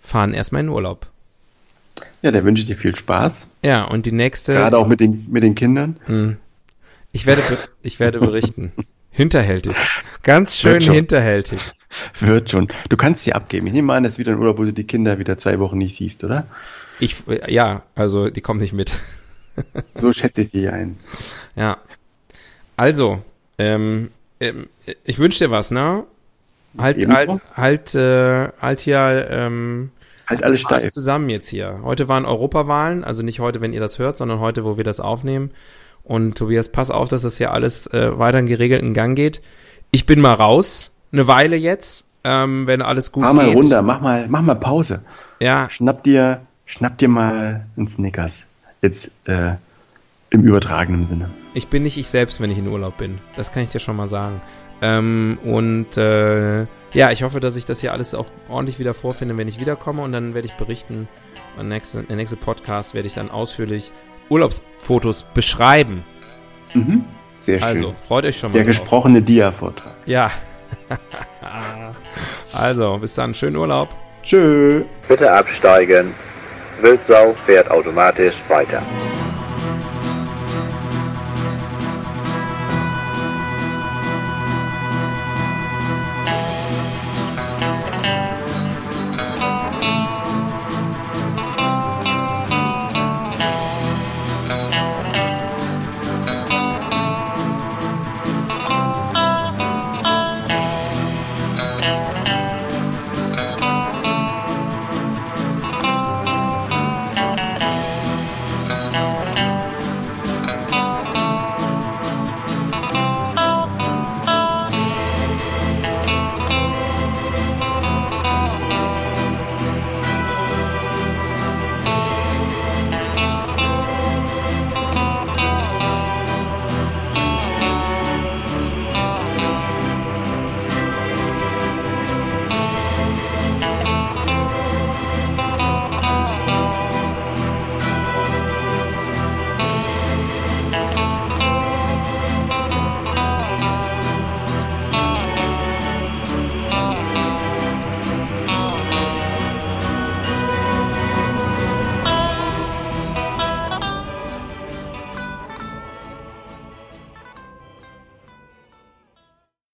fahren 0.00 0.32
erstmal 0.34 0.62
in 0.62 0.68
Urlaub. 0.68 1.10
Ja, 2.24 2.30
da 2.30 2.42
wünsche 2.42 2.64
dir 2.64 2.78
viel 2.78 2.96
Spaß. 2.96 3.48
Ja, 3.62 3.84
und 3.84 4.06
die 4.06 4.12
nächste. 4.12 4.54
Gerade 4.54 4.78
auch 4.78 4.86
mit 4.86 4.98
den, 4.98 5.26
mit 5.30 5.42
den 5.42 5.54
Kindern. 5.54 5.96
Hm. 6.06 6.38
Ich 7.12 7.26
werde, 7.26 7.42
ich 7.82 8.00
werde 8.00 8.18
berichten. 8.18 8.72
Hinterhältig. 9.10 9.74
Ganz 10.22 10.56
schön 10.56 10.80
Wird 10.80 10.84
hinterhältig. 10.84 11.60
Wird 12.20 12.50
schon. 12.50 12.68
Du 12.88 12.96
kannst 12.96 13.24
sie 13.24 13.34
abgeben. 13.34 13.66
Ich 13.66 13.74
nehme 13.74 13.92
an, 13.92 14.04
das 14.04 14.14
ist 14.14 14.18
wieder 14.18 14.32
ein 14.32 14.38
Urlaub, 14.38 14.56
wo 14.56 14.64
du 14.64 14.72
die 14.72 14.84
Kinder 14.84 15.18
wieder 15.18 15.36
zwei 15.36 15.58
Wochen 15.58 15.76
nicht 15.76 15.96
siehst, 15.96 16.24
oder? 16.24 16.46
Ich, 16.98 17.16
ja, 17.46 17.82
also 17.94 18.30
die 18.30 18.40
kommen 18.40 18.60
nicht 18.60 18.72
mit. 18.72 18.94
So 19.94 20.12
schätze 20.12 20.40
ich 20.40 20.50
die 20.50 20.68
ein. 20.68 20.96
Ja. 21.54 21.76
Also, 22.76 23.22
ähm, 23.58 24.10
ähm, 24.40 24.66
ich 25.04 25.20
wünsche 25.20 25.44
dir 25.44 25.52
was, 25.52 25.70
ne? 25.70 26.02
Halt, 26.76 26.96
Ebenso. 26.96 27.16
halt, 27.16 27.40
halt, 27.54 27.94
äh, 27.94 28.52
halt 28.60 28.80
hier, 28.80 29.28
ähm, 29.30 29.90
Halt 30.26 30.42
alles 30.42 30.60
steif. 30.60 30.92
zusammen 30.92 31.28
jetzt 31.28 31.48
hier. 31.48 31.80
Heute 31.82 32.08
waren 32.08 32.24
Europawahlen, 32.24 33.04
also 33.04 33.22
nicht 33.22 33.40
heute, 33.40 33.60
wenn 33.60 33.72
ihr 33.72 33.80
das 33.80 33.98
hört, 33.98 34.16
sondern 34.16 34.40
heute, 34.40 34.64
wo 34.64 34.76
wir 34.76 34.84
das 34.84 35.00
aufnehmen. 35.00 35.50
Und 36.02 36.36
Tobias, 36.36 36.68
pass 36.68 36.90
auf, 36.90 37.08
dass 37.08 37.22
das 37.22 37.36
hier 37.38 37.52
alles 37.52 37.86
äh, 37.88 38.18
weiter 38.18 38.38
in 38.38 38.46
geregelten 38.46 38.94
Gang 38.94 39.16
geht. 39.16 39.40
Ich 39.90 40.06
bin 40.06 40.20
mal 40.20 40.34
raus, 40.34 40.92
eine 41.12 41.26
Weile 41.28 41.56
jetzt. 41.56 42.08
ähm, 42.24 42.66
wenn 42.66 42.80
alles 42.82 43.12
gut 43.12 43.22
Fahr 43.22 43.34
mal 43.34 43.46
geht. 43.46 43.56
runter, 43.56 43.82
mach 43.82 44.00
mal, 44.00 44.26
mach 44.28 44.40
mal 44.42 44.54
Pause. 44.54 45.02
Ja, 45.40 45.68
Schnapp 45.68 46.02
dir, 46.04 46.40
schnapp 46.64 46.96
dir 46.98 47.08
mal 47.08 47.66
einen 47.76 47.86
Snickers. 47.86 48.44
Jetzt 48.80 49.12
äh, 49.26 49.52
im 50.30 50.42
übertragenen 50.42 51.04
Sinne. 51.04 51.30
ich 51.54 51.68
bin 51.68 51.82
nicht 51.84 51.96
ich 51.98 52.08
selbst, 52.08 52.40
wenn 52.40 52.50
ich 52.50 52.58
in 52.58 52.66
Urlaub 52.66 52.96
bin. 52.98 53.18
Das 53.36 53.52
kann 53.52 53.62
ich 53.62 53.70
dir 53.70 53.78
schon 53.78 53.96
mal 53.96 54.08
sagen. 54.08 54.40
Ähm, 54.82 55.38
und 55.44 55.96
äh, 55.96 56.66
ja, 56.94 57.10
ich 57.10 57.22
hoffe, 57.22 57.40
dass 57.40 57.56
ich 57.56 57.66
das 57.66 57.80
hier 57.80 57.92
alles 57.92 58.14
auch 58.14 58.26
ordentlich 58.48 58.78
wieder 58.78 58.94
vorfinde, 58.94 59.36
wenn 59.36 59.48
ich 59.48 59.60
wiederkomme. 59.60 60.02
Und 60.02 60.12
dann 60.12 60.34
werde 60.34 60.46
ich 60.46 60.54
berichten. 60.54 61.08
Im 61.58 61.68
nächsten, 61.68 62.08
der 62.08 62.16
nächste 62.16 62.36
Podcast 62.36 62.94
werde 62.94 63.06
ich 63.06 63.14
dann 63.14 63.30
ausführlich 63.30 63.92
Urlaubsfotos 64.28 65.22
beschreiben. 65.22 66.04
Mhm. 66.72 67.04
Sehr 67.38 67.58
schön. 67.58 67.68
Also, 67.68 67.94
freut 68.08 68.24
euch 68.24 68.38
schon 68.38 68.50
mal. 68.50 68.54
Der 68.54 68.62
drauf. 68.62 68.68
gesprochene 68.68 69.22
Dia-Vortrag. 69.22 69.94
Ja. 70.06 70.30
also, 72.52 72.98
bis 72.98 73.14
dann. 73.14 73.34
Schönen 73.34 73.56
Urlaub. 73.56 73.88
Tschö. 74.22 74.82
Bitte 75.06 75.30
absteigen. 75.30 76.14
Wildsau 76.80 77.34
fährt 77.46 77.70
automatisch 77.70 78.34
weiter. 78.48 78.82